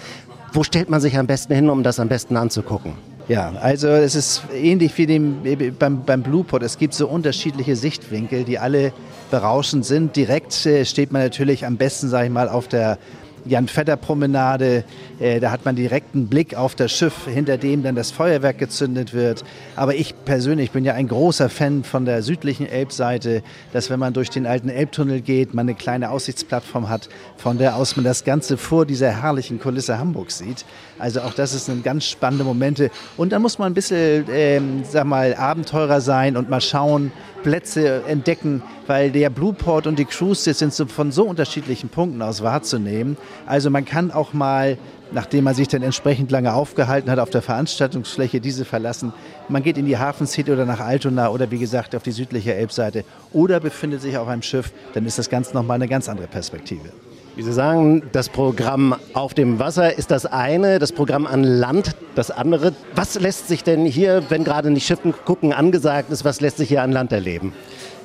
Wo 0.52 0.64
stellt 0.64 0.90
man 0.90 1.00
sich 1.00 1.16
am 1.16 1.28
besten 1.28 1.54
hin, 1.54 1.70
um 1.70 1.84
das 1.84 2.00
am 2.00 2.08
besten 2.08 2.36
anzugucken? 2.36 2.94
Ja, 3.28 3.52
also 3.60 3.86
es 3.86 4.16
ist 4.16 4.42
ähnlich 4.52 4.98
wie 4.98 5.06
dem, 5.06 5.36
beim, 5.78 6.04
beim 6.04 6.22
Bluepot. 6.22 6.64
Es 6.64 6.78
gibt 6.78 6.94
so 6.94 7.06
unterschiedliche 7.06 7.76
Sichtwinkel, 7.76 8.42
die 8.42 8.58
alle 8.58 8.92
berauschend 9.30 9.86
sind. 9.86 10.16
Direkt 10.16 10.66
äh, 10.66 10.84
steht 10.84 11.12
man 11.12 11.22
natürlich 11.22 11.64
am 11.64 11.76
besten, 11.76 12.08
sage 12.08 12.26
ich 12.26 12.32
mal, 12.32 12.48
auf 12.48 12.66
der 12.66 12.98
Jan-Vetter-Promenade. 13.44 14.84
Äh, 15.18 15.40
da 15.40 15.50
hat 15.50 15.64
man 15.64 15.76
direkten 15.76 16.28
Blick 16.28 16.54
auf 16.54 16.74
das 16.74 16.92
Schiff, 16.92 17.26
hinter 17.26 17.56
dem 17.56 17.82
dann 17.82 17.94
das 17.94 18.10
Feuerwerk 18.10 18.58
gezündet 18.58 19.14
wird. 19.14 19.44
Aber 19.76 19.94
ich 19.94 20.14
persönlich 20.24 20.70
bin 20.70 20.84
ja 20.84 20.94
ein 20.94 21.08
großer 21.08 21.48
Fan 21.48 21.84
von 21.84 22.04
der 22.04 22.22
südlichen 22.22 22.66
Elbseite, 22.66 23.42
dass 23.72 23.90
wenn 23.90 24.00
man 24.00 24.12
durch 24.12 24.30
den 24.30 24.46
alten 24.46 24.68
Elbtunnel 24.68 25.20
geht, 25.20 25.54
man 25.54 25.68
eine 25.68 25.74
kleine 25.74 26.10
Aussichtsplattform 26.10 26.88
hat, 26.88 27.08
von 27.36 27.58
der 27.58 27.76
aus 27.76 27.96
man 27.96 28.04
das 28.04 28.24
Ganze 28.24 28.56
vor 28.56 28.86
dieser 28.86 29.22
herrlichen 29.22 29.60
Kulisse 29.60 29.98
Hamburg 29.98 30.30
sieht. 30.30 30.64
Also 30.98 31.20
auch 31.22 31.34
das 31.34 31.52
sind 31.64 31.82
ganz 31.82 32.06
spannende 32.06 32.44
Momente. 32.44 32.90
Und 33.16 33.32
da 33.32 33.38
muss 33.38 33.58
man 33.58 33.72
ein 33.72 33.74
bisschen, 33.74 34.24
ähm, 34.30 34.82
sag 34.88 35.06
mal, 35.06 35.34
Abenteurer 35.34 36.00
sein 36.00 36.36
und 36.36 36.50
mal 36.50 36.60
schauen, 36.60 37.12
Plätze 37.42 38.02
entdecken, 38.06 38.62
weil 38.86 39.10
der 39.10 39.30
Blueport 39.30 39.86
und 39.86 39.98
die 39.98 40.04
Cruise 40.04 40.52
sind 40.52 40.74
so 40.74 40.86
von 40.86 41.10
so 41.12 41.24
unterschiedlichen 41.24 41.88
Punkten 41.88 42.22
aus 42.22 42.42
wahrzunehmen. 42.42 43.16
Also 43.46 43.70
man 43.70 43.84
kann 43.84 44.10
auch 44.10 44.32
mal, 44.32 44.78
nachdem 45.12 45.44
man 45.44 45.54
sich 45.54 45.68
dann 45.68 45.82
entsprechend 45.82 46.30
lange 46.30 46.54
aufgehalten 46.54 47.10
hat, 47.10 47.18
auf 47.18 47.30
der 47.30 47.42
Veranstaltungsfläche 47.42 48.40
diese 48.40 48.64
verlassen. 48.64 49.12
Man 49.48 49.62
geht 49.62 49.78
in 49.78 49.86
die 49.86 49.98
Hafen 49.98 50.26
City 50.26 50.52
oder 50.52 50.66
nach 50.66 50.80
Altona 50.80 51.30
oder 51.30 51.50
wie 51.50 51.58
gesagt 51.58 51.94
auf 51.94 52.02
die 52.02 52.12
südliche 52.12 52.54
Elbseite 52.54 53.04
oder 53.32 53.60
befindet 53.60 54.02
sich 54.02 54.16
auf 54.16 54.28
einem 54.28 54.42
Schiff, 54.42 54.72
dann 54.94 55.06
ist 55.06 55.18
das 55.18 55.30
Ganze 55.30 55.54
nochmal 55.54 55.76
eine 55.76 55.88
ganz 55.88 56.08
andere 56.08 56.26
Perspektive. 56.26 56.90
Wie 57.36 57.42
Sie 57.42 57.52
sagen, 57.52 58.02
das 58.12 58.28
Programm 58.28 58.94
auf 59.14 59.34
dem 59.34 59.60
Wasser 59.60 59.96
ist 59.96 60.10
das 60.10 60.26
eine, 60.26 60.80
das 60.80 60.90
Programm 60.90 61.26
an 61.26 61.44
Land 61.44 61.94
das 62.16 62.30
andere. 62.30 62.74
Was 62.94 63.18
lässt 63.18 63.46
sich 63.46 63.62
denn 63.62 63.86
hier, 63.86 64.24
wenn 64.30 64.42
gerade 64.42 64.70
nicht 64.70 64.84
Schiffen 64.84 65.14
gucken 65.24 65.52
angesagt 65.52 66.10
ist, 66.10 66.24
was 66.24 66.40
lässt 66.40 66.56
sich 66.56 66.68
hier 66.68 66.82
an 66.82 66.90
Land 66.90 67.12
erleben? 67.12 67.52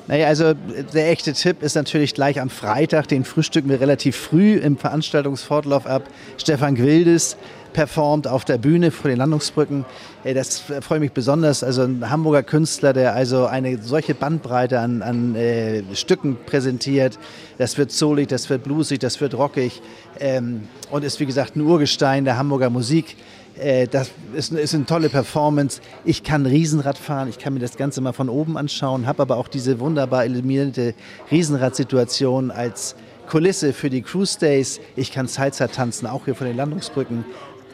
Naja, 0.08 0.28
also 0.28 0.54
der 0.94 1.10
echte 1.10 1.32
Tipp 1.32 1.62
ist 1.62 1.74
natürlich 1.74 2.14
gleich 2.14 2.40
am 2.40 2.48
Freitag, 2.48 3.08
den 3.08 3.24
frühstücken 3.24 3.68
wir 3.68 3.80
relativ 3.80 4.16
früh 4.16 4.54
im 4.54 4.76
Veranstaltungsfortlauf 4.76 5.86
ab. 5.86 6.04
Stefan 6.38 6.76
Gwildes 6.76 7.36
performt 7.72 8.28
auf 8.28 8.44
der 8.44 8.56
Bühne 8.56 8.90
vor 8.90 9.10
den 9.10 9.18
Landungsbrücken. 9.18 9.84
Das 10.22 10.62
freut 10.80 11.00
mich 11.00 11.12
besonders. 11.12 11.62
Also 11.62 11.82
ein 11.82 12.08
Hamburger 12.08 12.42
Künstler, 12.42 12.92
der 12.92 13.14
also 13.14 13.46
eine 13.46 13.82
solche 13.82 14.14
Bandbreite 14.14 14.78
an, 14.78 15.02
an 15.02 15.34
äh, 15.34 15.82
Stücken 15.94 16.38
präsentiert. 16.46 17.18
Das 17.58 17.76
wird 17.76 17.90
soulig, 17.90 18.28
das 18.28 18.48
wird 18.48 18.62
bluesig, 18.62 19.00
das 19.00 19.20
wird 19.20 19.34
rockig 19.34 19.82
ähm, 20.20 20.68
und 20.90 21.04
ist 21.04 21.20
wie 21.20 21.26
gesagt 21.26 21.56
ein 21.56 21.60
Urgestein 21.60 22.24
der 22.24 22.38
Hamburger 22.38 22.70
Musik. 22.70 23.16
Äh, 23.58 23.86
das 23.86 24.10
ist, 24.34 24.52
ist, 24.52 24.74
eine 24.74 24.86
tolle 24.86 25.08
Performance. 25.08 25.80
Ich 26.04 26.22
kann 26.22 26.46
Riesenrad 26.46 26.98
fahren, 26.98 27.28
ich 27.28 27.38
kann 27.38 27.54
mir 27.54 27.60
das 27.60 27.76
Ganze 27.76 28.00
mal 28.00 28.12
von 28.12 28.28
oben 28.28 28.56
anschauen, 28.56 29.06
habe 29.06 29.22
aber 29.22 29.36
auch 29.36 29.48
diese 29.48 29.80
wunderbar 29.80 30.24
illuminierte 30.24 30.94
Riesenradsituation 31.30 32.50
als 32.50 32.96
Kulisse 33.26 33.72
für 33.72 33.90
die 33.90 34.02
Cruise 34.02 34.38
Days. 34.38 34.80
Ich 34.94 35.12
kann 35.12 35.26
Salsa 35.26 35.66
tanzen, 35.68 36.06
auch 36.06 36.26
hier 36.26 36.34
von 36.34 36.46
den 36.46 36.56
Landungsbrücken 36.56 37.24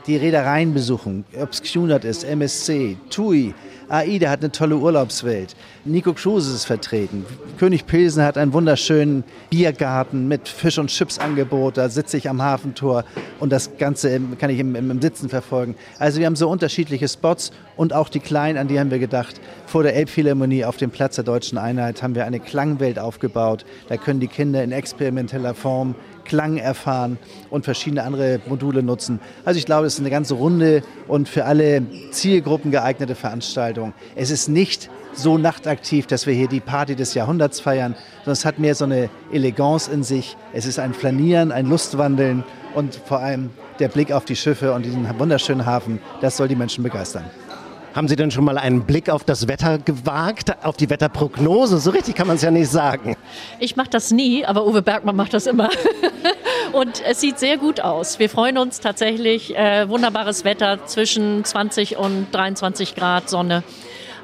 die 0.07 0.17
Reedereien 0.17 0.75
besuchen, 0.75 1.25
ob 1.41 1.51
es 1.51 1.63
Cunard 1.63 2.05
ist, 2.05 2.25
MSC, 2.25 2.97
TUI, 3.11 3.55
AIDA 3.89 4.31
hat 4.31 4.41
eine 4.41 4.51
tolle 4.51 4.77
Urlaubswelt, 4.77 5.55
Nico 5.85 6.13
Cruises 6.15 6.55
ist 6.55 6.65
vertreten, 6.65 7.27
König 7.59 7.87
Pilsen 7.87 8.23
hat 8.23 8.39
einen 8.39 8.53
wunderschönen 8.53 9.23
Biergarten 9.51 10.29
mit 10.29 10.49
Fisch- 10.49 10.79
und 10.79 10.89
Chips-Angebot, 10.89 11.77
da 11.77 11.89
sitze 11.89 12.17
ich 12.17 12.29
am 12.29 12.41
Hafentor 12.43 13.05
und 13.39 13.53
das 13.53 13.77
Ganze 13.77 14.21
kann 14.39 14.51
ich 14.51 14.59
im, 14.59 14.75
im, 14.75 15.03
Sitzen 15.03 15.29
verfolgen. 15.29 15.75
Also 15.99 16.21
wir 16.21 16.27
haben 16.27 16.37
so 16.37 16.49
unterschiedliche 16.49 17.07
Spots 17.07 17.53
und 17.77 17.93
auch 17.93 18.09
die 18.09 18.21
kleinen, 18.21 18.57
an 18.57 18.69
die 18.69 18.81
haben 18.81 18.91
wir 18.91 18.99
gedacht. 18.99 19.41
Vor 19.67 19.83
der 19.83 19.95
Elbphilharmonie 19.95 20.65
auf 20.65 20.77
dem 20.77 20.91
Platz 20.91 21.17
der 21.17 21.25
Deutschen 21.25 21.59
Einheit 21.59 22.03
haben 22.03 22.15
wir 22.15 22.25
eine 22.25 22.41
Klangwelt 22.41 22.99
aufgebaut, 22.99 23.65
da 23.89 23.97
können 23.97 24.21
die 24.21 24.29
Kinder 24.29 24.65
in 24.65 24.73
experimenteller 24.73 25.55
Form 25.55 25.95
Klang 26.25 26.57
erfahren 26.57 27.19
und 27.51 27.65
verschiedene 27.65 28.05
andere 28.05 28.41
Module 28.47 28.83
nutzen. 28.83 29.21
Also 29.45 29.59
ich 29.59 29.67
glaube, 29.67 29.87
ist 29.95 30.01
eine 30.01 30.11
ganze 30.11 30.35
runde 30.35 30.83
und 31.09 31.29
für 31.29 31.45
alle 31.45 31.83
Zielgruppen 32.11 32.71
geeignete 32.71 33.15
Veranstaltung. 33.15 33.93
Es 34.15 34.31
ist 34.31 34.49
nicht 34.49 34.91
so 35.15 35.39
nachtaktiv, 35.39 36.07
dass 36.07 36.27
wir 36.27 36.35
hier 36.35 36.49
die 36.49 36.61
Party 36.61 36.97
des 36.97 37.15
Jahrhunderts 37.15 37.61
feiern, 37.61 37.95
sondern 38.19 38.33
es 38.33 38.45
hat 38.45 38.59
mehr 38.59 38.75
so 38.75 38.85
eine 38.85 39.11
Eleganz 39.31 39.89
in 39.89 40.03
sich. 40.03 40.37
Es 40.53 40.67
ist 40.67 40.79
ein 40.79 40.95
Flanieren, 40.95 41.53
ein 41.53 41.67
Lustwandeln 41.67 42.45
und 42.75 42.95
vor 42.95 43.19
allem 43.19 43.51
der 43.79 43.89
Blick 43.89 44.13
auf 44.13 44.25
die 44.25 44.37
Schiffe 44.37 44.73
und 44.73 44.85
diesen 44.85 45.07
wunderschönen 45.19 45.67
Hafen, 45.67 46.01
das 46.21 46.37
soll 46.37 46.49
die 46.49 46.57
Menschen 46.57 46.83
begeistern. 46.83 47.25
Haben 47.95 48.09
Sie 48.09 48.17
denn 48.17 48.31
schon 48.31 48.45
mal 48.45 48.57
einen 48.57 48.85
Blick 48.85 49.11
auf 49.11 49.25
das 49.25 49.49
Wetter 49.49 49.79
gewagt, 49.79 50.65
auf 50.65 50.79
die 50.79 50.89
Wetterprognose? 50.89 51.79
So 51.79 51.91
richtig 51.91 52.15
kann 52.15 52.27
man 52.27 52.37
es 52.37 52.43
ja 52.43 52.51
nicht 52.51 52.71
sagen. 52.71 53.17
Ich 53.59 53.77
mache 53.77 53.91
das 53.91 54.11
nie, 54.11 54.47
aber 54.47 54.67
Uwe 54.67 54.81
Bergmann 54.81 55.15
macht 55.15 55.35
das 55.35 55.47
immer. 55.47 55.69
und 56.73 57.03
es 57.05 57.21
sieht 57.21 57.39
sehr 57.39 57.59
gut 57.59 57.81
aus. 57.81 58.19
Wir 58.19 58.29
freuen 58.29 58.59
uns 58.59 58.81
tatsächlich. 58.81 59.57
Äh, 59.57 59.89
wunderbares 59.89 60.45
Wetter 60.45 60.87
zwischen 60.87 61.45
20 61.45 61.97
und 61.97 62.29
23 62.33 62.95
Grad 62.95 63.29
Sonne. 63.29 63.63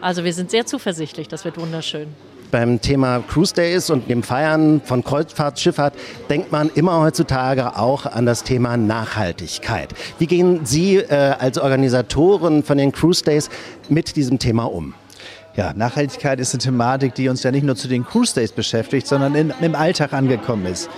Also 0.01 0.25
wir 0.25 0.33
sind 0.33 0.51
sehr 0.51 0.67
zuversichtlich. 0.67 1.29
Das 1.29 1.45
wird 1.45 1.59
wunderschön 1.59 2.09
beim 2.51 2.81
Thema 2.81 3.21
Cruise 3.21 3.55
Days 3.55 3.91
und 3.91 4.09
dem 4.09 4.23
Feiern 4.23 4.81
von 4.83 5.05
Kreuzfahrtschifffahrt 5.05 5.95
denkt 6.31 6.53
man 6.53 6.71
immer 6.75 7.01
heutzutage 7.01 7.77
auch 7.77 8.07
an 8.07 8.27
das 8.27 8.43
Thema 8.43 8.77
Nachhaltigkeit. 8.77 9.95
Wie 10.19 10.27
gehen 10.27 10.65
Sie 10.65 10.97
äh, 10.97 11.35
als 11.39 11.59
Organisatoren 11.59 12.63
von 12.63 12.79
den 12.79 12.93
Cruise 12.93 13.23
Days 13.23 13.51
mit 13.89 14.17
diesem 14.17 14.39
Thema 14.39 14.65
um? 14.65 14.95
Ja, 15.57 15.73
Nachhaltigkeit 15.75 16.39
ist 16.39 16.55
eine 16.55 16.63
Thematik, 16.63 17.15
die 17.15 17.29
uns 17.29 17.43
ja 17.43 17.51
nicht 17.51 17.65
nur 17.65 17.75
zu 17.75 17.89
den 17.89 18.07
Cruise 18.07 18.35
Days 18.35 18.53
beschäftigt, 18.53 19.07
sondern 19.07 19.35
in, 19.35 19.53
im 19.61 19.75
Alltag 19.75 20.13
angekommen 20.13 20.67
ist. 20.67 20.89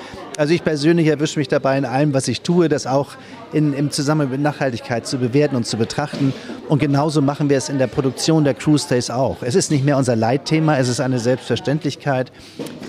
Also 0.41 0.55
ich 0.55 0.65
persönlich 0.65 1.07
erwische 1.07 1.39
mich 1.39 1.49
dabei 1.49 1.77
in 1.77 1.85
allem, 1.85 2.15
was 2.15 2.27
ich 2.27 2.41
tue, 2.41 2.71
das 2.71 2.87
auch 2.87 3.09
in, 3.53 3.75
im 3.75 3.91
Zusammenhang 3.91 4.31
mit 4.31 4.41
Nachhaltigkeit 4.41 5.07
zu 5.07 5.19
bewerten 5.19 5.55
und 5.55 5.67
zu 5.67 5.77
betrachten. 5.77 6.33
Und 6.67 6.79
genauso 6.79 7.21
machen 7.21 7.51
wir 7.51 7.59
es 7.59 7.69
in 7.69 7.77
der 7.77 7.89
Produktion 7.89 8.43
der 8.43 8.55
Cruise 8.55 8.89
Days 8.89 9.11
auch. 9.11 9.43
Es 9.43 9.55
ist 9.55 9.71
nicht 9.71 9.85
mehr 9.85 9.99
unser 9.99 10.17
Leitthema, 10.17 10.79
es 10.79 10.89
ist 10.89 10.99
eine 10.99 11.19
Selbstverständlichkeit. 11.19 12.33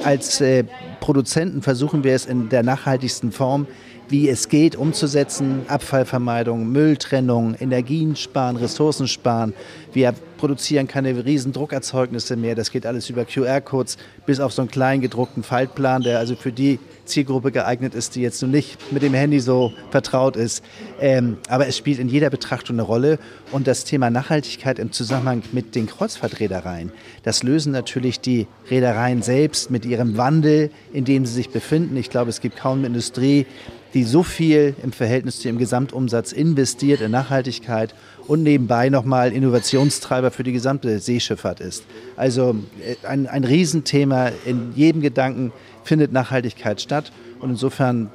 Als 0.06 0.40
äh, 0.40 0.64
Produzenten 1.02 1.62
versuchen 1.62 2.06
wir 2.06 2.16
es 2.16 2.26
in 2.26 2.48
der 2.48 2.64
nachhaltigsten 2.64 3.34
Form 3.34 3.68
wie 4.12 4.30
es 4.30 4.50
geht, 4.50 4.76
umzusetzen. 4.76 5.62
Abfallvermeidung, 5.68 6.68
Mülltrennung, 6.68 7.56
Energien 7.56 8.16
sparen, 8.16 8.58
Ressourcen 8.58 9.08
sparen. 9.08 9.54
Wir 9.94 10.14
produzieren 10.38 10.88
keine 10.88 11.26
riesen 11.26 11.54
Druckerzeugnisse 11.54 12.36
mehr. 12.36 12.56
Das 12.56 12.72
geht 12.72 12.86
alles 12.86 13.10
über 13.10 13.26
QR-Codes 13.26 13.98
bis 14.26 14.40
auf 14.40 14.54
so 14.54 14.62
einen 14.62 14.72
kleinen 14.72 15.02
gedruckten 15.02 15.44
Faltplan, 15.44 16.02
der 16.02 16.20
also 16.20 16.36
für 16.36 16.52
die 16.52 16.80
Zielgruppe 17.06 17.52
geeignet 17.52 17.94
ist, 17.94 18.16
die 18.16 18.22
jetzt 18.22 18.42
noch 18.42 18.50
nicht 18.50 18.92
mit 18.92 19.04
dem 19.04 19.14
Handy 19.14 19.40
so 19.40 19.74
vertraut 19.92 20.38
ist. 20.38 20.64
Ähm, 21.00 21.38
aber 21.48 21.68
es 21.68 21.78
spielt 21.78 22.00
in 22.00 22.08
jeder 22.08 22.30
Betrachtung 22.30 22.78
eine 22.78 22.84
Rolle. 22.84 23.20
Und 23.52 23.68
das 23.68 23.84
Thema 23.84 24.10
Nachhaltigkeit 24.10 24.80
im 24.80 24.92
Zusammenhang 24.92 25.44
mit 25.52 25.76
den 25.76 25.88
Kreuzfahrtreedereien, 25.88 26.92
das 27.24 27.44
lösen 27.44 27.72
natürlich 27.72 28.20
die 28.22 28.48
Reedereien 28.70 29.22
selbst 29.22 29.72
mit 29.72 29.86
ihrem 29.86 30.18
Wandel, 30.18 30.72
in 30.94 31.06
dem 31.06 31.26
sie 31.26 31.34
sich 31.34 31.50
befinden. 31.50 31.98
Ich 31.98 32.10
glaube, 32.10 32.30
es 32.30 32.40
gibt 32.40 32.58
kaum 32.58 32.80
eine 32.80 32.88
Industrie, 32.88 33.46
die 33.94 34.04
so 34.04 34.24
viel 34.24 34.76
im 34.84 34.92
Verhältnis 34.92 35.40
zu 35.40 35.48
ihrem 35.48 35.58
Gesamtumsatz 35.58 36.32
investiert 36.32 37.02
in 37.02 37.12
Nachhaltigkeit 37.12 37.94
und 38.28 38.44
nebenbei 38.44 38.90
nochmal 38.90 39.34
Innovationstreiber 39.82 40.32
für 40.32 40.44
die 40.44 40.52
gesamte 40.52 41.00
Seeschifffahrt 41.00 41.60
ist. 41.60 41.84
Also 42.16 42.56
äh, 42.86 42.96
ein, 43.08 43.28
ein 43.28 43.44
Riesenthema. 43.44 44.32
In 44.46 44.74
jedem 44.76 45.02
Gedanken 45.02 45.52
findet 45.84 46.12
Nachhaltigkeit 46.12 46.82
statt. 46.82 47.12
Und 47.40 47.52
insofern 47.52 48.12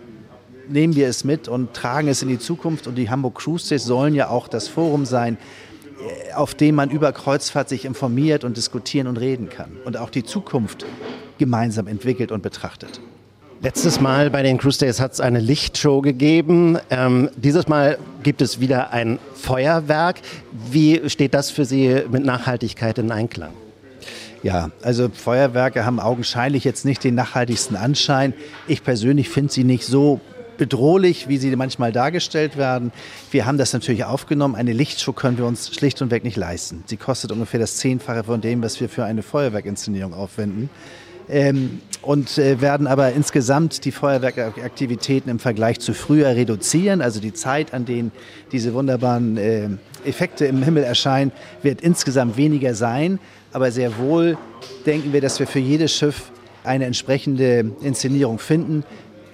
nehmen 0.69 0.95
wir 0.95 1.09
es 1.09 1.25
mit 1.25 1.49
und 1.49 1.75
tragen 1.75 2.09
es 2.09 2.23
in 2.23 2.29
die 2.29 2.39
Zukunft. 2.39 2.87
Und 2.87 2.97
die 2.97 3.11
Hamburg 3.11 3.37
Cruise 3.37 3.69
Days 3.69 3.85
sollen 3.85 4.15
ja 4.15 4.29
auch 4.29 4.49
das 4.49 4.69
Forum 4.69 5.05
sein, 5.05 5.39
äh, 6.29 6.33
auf 6.35 6.55
dem 6.55 6.77
man 6.77 6.91
über 6.91 7.13
Kreuzfahrt 7.13 7.69
sich 7.69 7.85
informiert 7.85 8.45
und 8.45 8.57
diskutieren 8.57 9.07
und 9.07 9.19
reden 9.19 9.49
kann. 9.49 9.77
Und 9.85 9.97
auch 9.97 10.11
die 10.11 10.25
Zukunft 10.25 10.87
gemeinsam 11.39 11.87
entwickelt 11.87 12.33
und 12.33 12.43
betrachtet. 12.43 13.01
Letztes 13.63 14.01
Mal 14.01 14.29
bei 14.29 14.43
den 14.43 14.59
Cruise 14.59 14.79
Days 14.79 15.01
hat 15.01 15.15
es 15.15 15.21
eine 15.21 15.41
Lichtshow 15.41 16.03
gegeben. 16.03 16.79
Ähm, 16.91 17.31
dieses 17.37 17.69
Mal 17.69 17.99
gibt 18.23 18.43
es 18.43 18.61
wieder 18.61 18.93
ein 18.93 19.19
Feuerwerk. 19.35 20.21
Wie 20.71 21.09
steht 21.09 21.33
das 21.33 21.51
für 21.51 21.65
Sie 21.65 22.03
mit 22.11 22.25
Nachhaltigkeit 22.25 22.99
in 22.99 23.11
Einklang? 23.11 23.55
Ja, 24.43 24.71
also 24.83 25.09
Feuerwerke 25.09 25.87
haben 25.87 26.01
augenscheinlich 26.01 26.65
jetzt 26.65 26.85
nicht 26.85 27.03
den 27.03 27.15
nachhaltigsten 27.15 27.77
Anschein. 27.77 28.35
Ich 28.69 28.85
persönlich 28.85 29.31
finde 29.31 29.53
sie 29.53 29.65
nicht 29.65 29.85
so 29.85 30.21
bedrohlich, 30.59 31.27
wie 31.29 31.39
sie 31.39 31.55
manchmal 31.57 31.93
dargestellt 31.93 32.59
werden. 32.59 32.93
Wir 33.31 33.47
haben 33.47 33.57
das 33.57 33.73
natürlich 33.73 34.05
aufgenommen. 34.05 34.55
Eine 34.55 34.75
Lichtshow 34.75 35.15
können 35.15 35.39
wir 35.39 35.47
uns 35.47 35.75
schlicht 35.75 36.03
und 36.03 36.11
weg 36.11 36.25
nicht 36.25 36.37
leisten. 36.37 36.85
Sie 36.87 36.99
kostet 36.99 37.33
ungefähr 37.33 37.59
das 37.59 37.77
Zehnfache 37.77 38.25
von 38.25 38.43
dem, 38.43 38.63
was 38.63 38.79
wir 38.81 38.91
für 38.91 39.05
eine 39.05 39.23
Feuerwerkinszenierung 39.23 40.13
aufwenden 40.13 40.69
ähm, 41.29 41.81
und 42.07 42.39
äh, 42.39 42.61
werden 42.61 42.87
aber 42.87 43.13
insgesamt 43.13 43.85
die 43.85 43.91
Feuerwerkaktivitäten 43.91 45.29
im 45.29 45.41
Vergleich 45.41 45.81
zu 45.81 45.93
früher 45.93 46.29
reduzieren. 46.29 47.03
Also 47.03 47.19
die 47.19 47.33
Zeit, 47.33 47.75
an 47.75 47.85
denen 47.85 48.13
diese 48.53 48.75
wunderbaren 48.75 49.37
äh, 49.37 49.69
Effekte 50.05 50.47
im 50.47 50.63
Himmel 50.63 50.85
erscheinen, 50.85 51.33
wird 51.63 51.81
insgesamt 51.81 52.37
weniger 52.37 52.77
sein. 52.77 53.19
Aber 53.53 53.73
sehr 53.73 53.99
wohl 53.99 54.39
denken 54.87 55.13
wir, 55.13 55.21
dass 55.21 55.41
wir 55.41 55.49
für 55.49 55.59
jedes 55.59 55.93
Schiff 55.93 56.31
eine 56.63 56.85
entsprechende 56.85 57.73
Inszenierung 57.81 58.39
finden. 58.39 58.85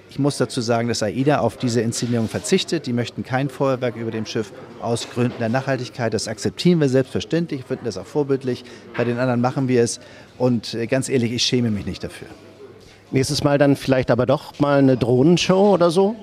Ich 0.09 0.17
muss 0.17 0.37
dazu 0.37 0.59
sagen, 0.59 0.87
dass 0.87 1.03
AIDA 1.03 1.39
auf 1.39 1.57
diese 1.57 1.81
Inszenierung 1.81 2.27
verzichtet. 2.27 2.87
Die 2.87 2.93
möchten 2.93 3.23
kein 3.23 3.49
Feuerwerk 3.49 3.95
über 3.95 4.09
dem 4.09 4.25
Schiff 4.25 4.51
aus 4.81 5.07
Gründen 5.11 5.37
der 5.39 5.49
Nachhaltigkeit. 5.49 6.11
Das 6.11 6.27
akzeptieren 6.27 6.79
wir 6.79 6.89
selbstverständlich, 6.89 7.65
finden 7.65 7.85
das 7.85 7.97
auch 7.99 8.07
vorbildlich. 8.07 8.63
Bei 8.97 9.03
den 9.03 9.19
anderen 9.19 9.41
machen 9.41 9.67
wir 9.67 9.83
es. 9.83 9.99
Und 10.39 10.73
äh, 10.73 10.87
ganz 10.87 11.07
ehrlich, 11.07 11.31
ich 11.31 11.43
schäme 11.43 11.69
mich 11.69 11.85
nicht 11.85 12.03
dafür. 12.03 12.27
Nächstes 13.13 13.43
Mal 13.43 13.59
dann 13.59 13.75
vielleicht 13.75 14.09
aber 14.09 14.25
doch 14.25 14.59
mal 14.59 14.79
eine 14.79 14.97
Drohnenshow 14.97 15.75
oder 15.75 15.91
so? 15.91 16.15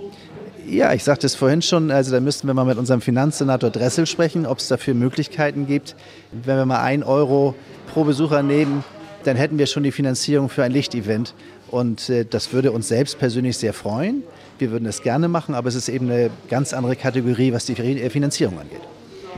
Ja, 0.66 0.93
ich 0.93 1.05
sagte 1.05 1.24
es 1.24 1.36
vorhin 1.36 1.62
schon, 1.62 1.93
also 1.93 2.11
da 2.11 2.18
müssten 2.18 2.49
wir 2.49 2.55
mal 2.55 2.64
mit 2.64 2.78
unserem 2.78 3.01
Finanzsenator 3.01 3.70
Dressel 3.70 4.07
sprechen, 4.07 4.45
ob 4.45 4.59
es 4.59 4.66
dafür 4.66 4.95
Möglichkeiten 4.95 5.68
gibt. 5.68 5.95
Wenn 6.32 6.57
wir 6.57 6.66
mal 6.66 6.82
ein 6.82 7.05
Euro 7.05 7.55
pro 7.93 8.03
Besucher 8.03 8.43
nehmen, 8.43 8.82
dann 9.22 9.36
hätten 9.36 9.57
wir 9.57 9.66
schon 9.66 9.84
die 9.84 9.93
Finanzierung 9.93 10.49
für 10.49 10.64
ein 10.64 10.72
Lichtevent. 10.72 11.32
Und 11.70 12.11
äh, 12.11 12.24
das 12.28 12.53
würde 12.53 12.72
uns 12.72 12.88
selbst 12.88 13.20
persönlich 13.20 13.57
sehr 13.57 13.72
freuen. 13.72 14.24
Wir 14.59 14.72
würden 14.72 14.86
es 14.86 15.03
gerne 15.03 15.28
machen, 15.28 15.55
aber 15.55 15.68
es 15.68 15.76
ist 15.76 15.88
eben 15.88 16.11
eine 16.11 16.28
ganz 16.49 16.72
andere 16.72 16.97
Kategorie, 16.97 17.53
was 17.53 17.66
die 17.66 17.74
äh, 17.74 18.11
Finanzierung 18.11 18.59
angeht. 18.59 18.82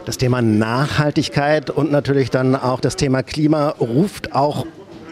Das 0.07 0.16
Thema 0.16 0.40
Nachhaltigkeit 0.40 1.68
und 1.68 1.92
natürlich 1.92 2.30
dann 2.30 2.57
auch 2.57 2.80
das 2.80 2.96
Thema 2.96 3.22
Klima 3.22 3.68
ruft 3.78 4.34
auch 4.34 4.64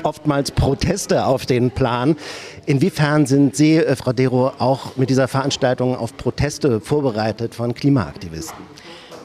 oftmals 0.05 0.51
Proteste 0.51 1.25
auf 1.25 1.47
den 1.47 1.71
Plan. 1.71 2.17
Inwiefern 2.67 3.27
sind 3.27 3.57
Sie, 3.57 3.77
äh, 3.77 3.97
Frau 3.97 4.13
Dero, 4.13 4.53
auch 4.59 4.97
mit 4.97 5.11
dieser 5.11 5.29
Veranstaltung 5.29 5.97
auf 5.97 6.17
Proteste 6.17 6.81
vorbereitet 6.81 7.55
von 7.55 7.75
Klimaaktivisten? 7.75 8.59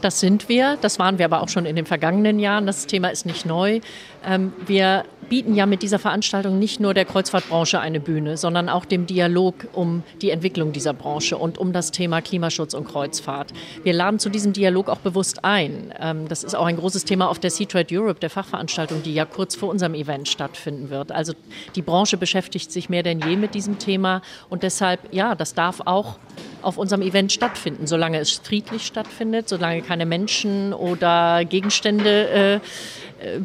Das 0.01 0.19
sind 0.19 0.49
wir. 0.49 0.77
Das 0.81 0.99
waren 0.99 1.17
wir 1.17 1.25
aber 1.25 1.41
auch 1.41 1.49
schon 1.49 1.65
in 1.65 1.75
den 1.75 1.85
vergangenen 1.85 2.37
Jahren. 2.37 2.67
Das 2.67 2.85
Thema 2.85 3.09
ist 3.09 3.25
nicht 3.25 3.45
neu. 3.45 3.79
Ähm, 4.23 4.53
wir 4.67 5.03
bieten 5.29 5.55
ja 5.55 5.65
mit 5.65 5.81
dieser 5.81 5.99
Veranstaltung 5.99 6.59
nicht 6.59 6.79
nur 6.79 6.93
der 6.93 7.05
Kreuzfahrtbranche 7.05 7.79
eine 7.79 7.99
Bühne, 7.99 8.37
sondern 8.37 8.69
auch 8.69 8.85
dem 8.85 9.05
Dialog 9.05 9.67
um 9.73 10.03
die 10.21 10.29
Entwicklung 10.29 10.71
dieser 10.71 10.93
Branche 10.93 11.37
und 11.37 11.57
um 11.57 11.73
das 11.73 11.91
Thema 11.91 12.21
Klimaschutz 12.21 12.73
und 12.73 12.87
Kreuzfahrt. 12.87 13.53
Wir 13.83 13.93
laden 13.93 14.19
zu 14.19 14.29
diesem 14.29 14.53
Dialog 14.53 14.89
auch 14.89 14.99
bewusst 14.99 15.43
ein. 15.43 15.93
Ähm, 15.99 16.27
das 16.27 16.43
ist 16.43 16.55
auch 16.55 16.65
ein 16.65 16.77
großes 16.77 17.05
Thema 17.05 17.29
auf 17.29 17.39
der 17.39 17.51
Sea 17.51 17.65
Trade 17.65 17.87
Europe, 17.91 18.19
der 18.19 18.29
Fachveranstaltung, 18.29 19.03
die 19.03 19.13
ja 19.13 19.25
kurz 19.25 19.55
vor 19.55 19.69
unserem 19.69 19.93
Event 19.93 20.27
stattfinden 20.27 20.89
wird. 20.89 21.11
Also 21.11 21.33
die 21.75 21.81
Branche 21.81 22.17
beschäftigt 22.17 22.71
sich 22.71 22.89
mehr 22.89 23.03
denn 23.03 23.21
je 23.21 23.35
mit 23.35 23.55
diesem 23.55 23.79
Thema 23.79 24.21
und 24.49 24.63
deshalb, 24.63 24.99
ja, 25.11 25.35
das 25.35 25.53
darf 25.53 25.81
auch 25.85 26.17
auf 26.61 26.77
unserem 26.77 27.01
Event 27.01 27.31
stattfinden, 27.31 27.85
solange 27.87 28.19
es 28.19 28.31
friedlich 28.31 28.85
stattfindet, 28.85 29.47
solange 29.47 29.81
keine 29.81 30.05
Menschen 30.05 30.73
oder 30.73 31.45
Gegenstände 31.45 32.29
äh, 32.29 32.59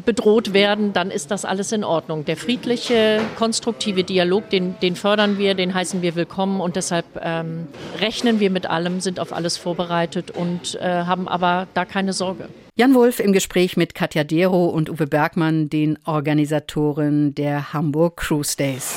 bedroht 0.05 0.53
werden, 0.53 0.93
dann 0.93 1.11
ist 1.11 1.31
das 1.31 1.45
alles 1.45 1.71
in 1.71 1.83
Ordnung. 1.83 2.25
Der 2.25 2.37
friedliche, 2.37 3.21
konstruktive 3.37 4.03
Dialog, 4.03 4.49
den, 4.49 4.75
den 4.81 4.95
fördern 4.95 5.37
wir, 5.37 5.55
den 5.55 5.73
heißen 5.73 6.01
wir 6.01 6.15
willkommen 6.15 6.61
und 6.61 6.75
deshalb 6.75 7.05
ähm, 7.21 7.67
rechnen 7.99 8.39
wir 8.39 8.49
mit 8.49 8.65
allem, 8.65 8.99
sind 8.99 9.19
auf 9.19 9.33
alles 9.33 9.57
vorbereitet 9.57 10.31
und 10.31 10.75
äh, 10.75 10.81
haben 10.81 11.27
aber 11.27 11.67
da 11.73 11.85
keine 11.85 12.13
Sorge. 12.13 12.49
Jan 12.75 12.93
Wolf 12.93 13.19
im 13.19 13.33
Gespräch 13.33 13.77
mit 13.77 13.95
Katja 13.95 14.23
Dero 14.23 14.67
und 14.67 14.89
Uwe 14.89 15.07
Bergmann, 15.07 15.69
den 15.69 15.99
Organisatoren 16.05 17.35
der 17.35 17.73
Hamburg 17.73 18.17
Cruise 18.17 18.55
Days. 18.57 18.95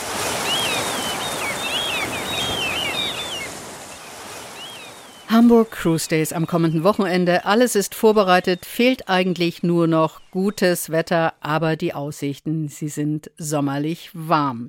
Hamburg 5.34 5.72
Cruise 5.72 6.08
Days 6.08 6.32
am 6.32 6.46
kommenden 6.46 6.84
Wochenende. 6.84 7.44
Alles 7.44 7.74
ist 7.74 7.96
vorbereitet, 7.96 8.64
fehlt 8.64 9.08
eigentlich 9.08 9.64
nur 9.64 9.88
noch 9.88 10.20
gutes 10.34 10.90
Wetter, 10.90 11.34
aber 11.40 11.76
die 11.76 11.94
Aussichten, 11.94 12.66
sie 12.66 12.88
sind 12.88 13.30
sommerlich 13.38 14.10
warm. 14.14 14.68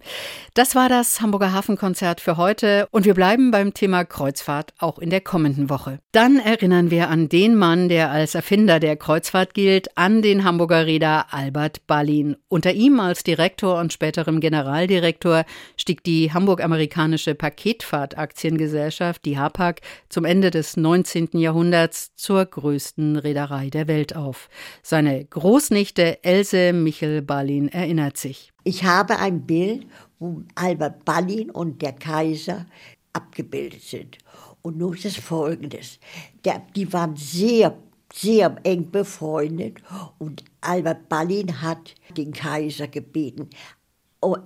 Das 0.53 0.75
war 0.75 0.89
das 0.89 1.21
Hamburger 1.21 1.53
Hafenkonzert 1.53 2.21
für 2.21 2.37
heute 2.37 2.87
und 2.91 3.03
wir 3.03 3.15
bleiben 3.15 3.49
beim 3.49 3.73
Thema 3.73 4.05
Kreuzfahrt 4.05 4.75
auch 4.77 4.99
in 4.99 5.09
der 5.09 5.21
kommenden 5.21 5.71
Woche. 5.71 5.97
Dann 6.11 6.37
erinnern 6.37 6.91
wir 6.91 7.09
an 7.09 7.29
den 7.29 7.55
Mann, 7.55 7.89
der 7.89 8.11
als 8.11 8.35
Erfinder 8.35 8.79
der 8.79 8.95
Kreuzfahrt 8.95 9.55
gilt, 9.55 9.97
an 9.97 10.21
den 10.21 10.43
Hamburger 10.43 10.85
Reeder 10.85 11.33
Albert 11.33 11.87
Ballin. 11.87 12.37
Unter 12.47 12.73
ihm 12.73 12.99
als 12.99 13.23
Direktor 13.23 13.79
und 13.79 13.91
späterem 13.91 14.41
Generaldirektor 14.41 15.45
stieg 15.77 16.03
die 16.03 16.31
Hamburg-amerikanische 16.31 17.33
Paketfahrt-Aktiengesellschaft, 17.33 19.25
die 19.25 19.39
HAPAG, 19.39 19.81
zum 20.09 20.25
Ende 20.25 20.51
des 20.51 20.77
19. 20.77 21.29
Jahrhunderts 21.33 22.13
zur 22.15 22.45
größten 22.45 23.15
Reederei 23.15 23.71
der 23.71 23.87
Welt 23.87 24.15
auf. 24.15 24.47
Seine 24.83 25.25
Großnichte 25.55 26.21
Else 26.21 26.73
Michel 26.73 27.21
Ballin 27.21 27.69
erinnert 27.69 28.17
sich. 28.17 28.51
Ich 28.65 28.83
habe 28.83 29.19
ein 29.19 29.45
Bild, 29.45 29.87
wo 30.19 30.43
Albert 30.53 31.05
Ballin 31.05 31.49
und 31.49 31.81
der 31.81 31.93
Kaiser 31.93 32.65
abgebildet 33.13 33.81
sind. 33.81 34.17
Und 34.61 34.77
nun 34.77 34.95
ist 34.95 35.05
es 35.05 35.15
folgendes. 35.15 35.97
Der, 36.43 36.61
die 36.75 36.91
waren 36.91 37.15
sehr, 37.15 37.73
sehr 38.11 38.53
eng 38.63 38.91
befreundet 38.91 39.77
und 40.17 40.43
Albert 40.59 41.07
Ballin 41.07 41.61
hat 41.61 41.95
den 42.17 42.33
Kaiser 42.33 42.89
gebeten, 42.89 43.49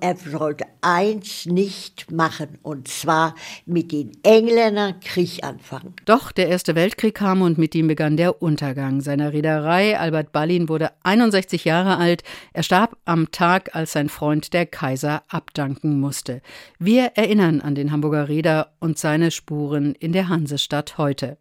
er 0.01 0.17
sollte 0.17 0.65
eins 0.81 1.45
nicht 1.45 2.11
machen, 2.11 2.59
und 2.61 2.89
zwar 2.89 3.35
mit 3.65 3.93
den 3.93 4.11
Engländern 4.23 4.99
Krieg 4.99 5.43
anfangen. 5.43 5.93
Doch 6.05 6.33
der 6.33 6.49
Erste 6.49 6.75
Weltkrieg 6.75 7.15
kam 7.15 7.41
und 7.41 7.57
mit 7.57 7.73
ihm 7.75 7.87
begann 7.87 8.17
der 8.17 8.41
Untergang 8.41 8.99
seiner 8.99 9.31
Reederei. 9.31 9.97
Albert 9.97 10.33
Ballin 10.33 10.67
wurde 10.67 10.91
61 11.03 11.63
Jahre 11.63 11.97
alt. 11.97 12.23
Er 12.51 12.63
starb 12.63 12.97
am 13.05 13.31
Tag, 13.31 13.75
als 13.75 13.93
sein 13.93 14.09
Freund 14.09 14.53
der 14.53 14.65
Kaiser 14.65 15.23
abdanken 15.29 15.99
musste. 15.99 16.41
Wir 16.77 17.11
erinnern 17.15 17.61
an 17.61 17.75
den 17.75 17.91
Hamburger 17.91 18.27
Reeder 18.27 18.73
und 18.79 18.97
seine 18.97 19.31
Spuren 19.31 19.95
in 19.95 20.11
der 20.11 20.27
Hansestadt 20.27 20.97
heute. 20.97 21.37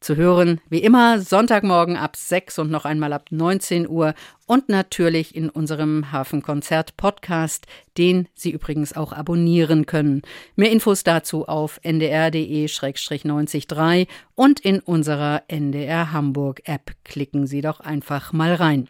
Zu 0.00 0.16
hören 0.16 0.60
wie 0.70 0.78
immer 0.78 1.20
Sonntagmorgen 1.20 1.96
ab 1.96 2.16
6 2.16 2.58
und 2.58 2.70
noch 2.70 2.84
einmal 2.84 3.12
ab 3.12 3.26
19 3.30 3.88
Uhr 3.88 4.14
und 4.46 4.68
natürlich 4.68 5.34
in 5.34 5.50
unserem 5.50 6.12
Hafenkonzert 6.12 6.96
Podcast, 6.96 7.66
den 7.96 8.28
Sie 8.34 8.50
übrigens 8.50 8.96
auch 8.96 9.12
abonnieren 9.12 9.86
können. 9.86 10.22
Mehr 10.56 10.70
Infos 10.70 11.04
dazu 11.04 11.46
auf 11.46 11.80
ndr.de-903 11.82 14.06
und 14.34 14.60
in 14.60 14.80
unserer 14.80 15.42
NDR 15.48 16.12
Hamburg 16.12 16.62
App. 16.64 16.92
Klicken 17.04 17.46
Sie 17.46 17.60
doch 17.60 17.80
einfach 17.80 18.32
mal 18.32 18.54
rein. 18.54 18.88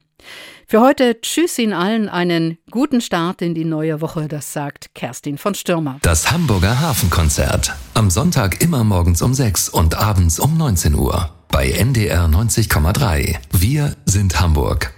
Für 0.66 0.82
heute 0.82 1.18
tschüss 1.22 1.58
Ihnen 1.58 1.72
allen 1.72 2.10
einen 2.10 2.58
guten 2.70 3.00
Start 3.00 3.40
in 3.40 3.54
die 3.54 3.64
neue 3.64 4.02
Woche, 4.02 4.28
das 4.28 4.52
sagt 4.52 4.94
Kerstin 4.94 5.38
von 5.38 5.54
Stürmer. 5.54 5.98
Das 6.02 6.30
Hamburger 6.30 6.78
Hafenkonzert. 6.78 7.74
Am 7.94 8.10
Sonntag 8.10 8.60
immer 8.62 8.84
morgens 8.84 9.22
um 9.22 9.32
6 9.32 9.70
und 9.70 9.96
abends 9.96 10.38
um 10.38 10.58
19 10.58 10.94
Uhr. 10.94 11.30
Bei 11.48 11.70
NDR 11.70 12.26
90,3. 12.26 13.36
Wir 13.52 13.96
sind 14.04 14.40
Hamburg. 14.40 14.97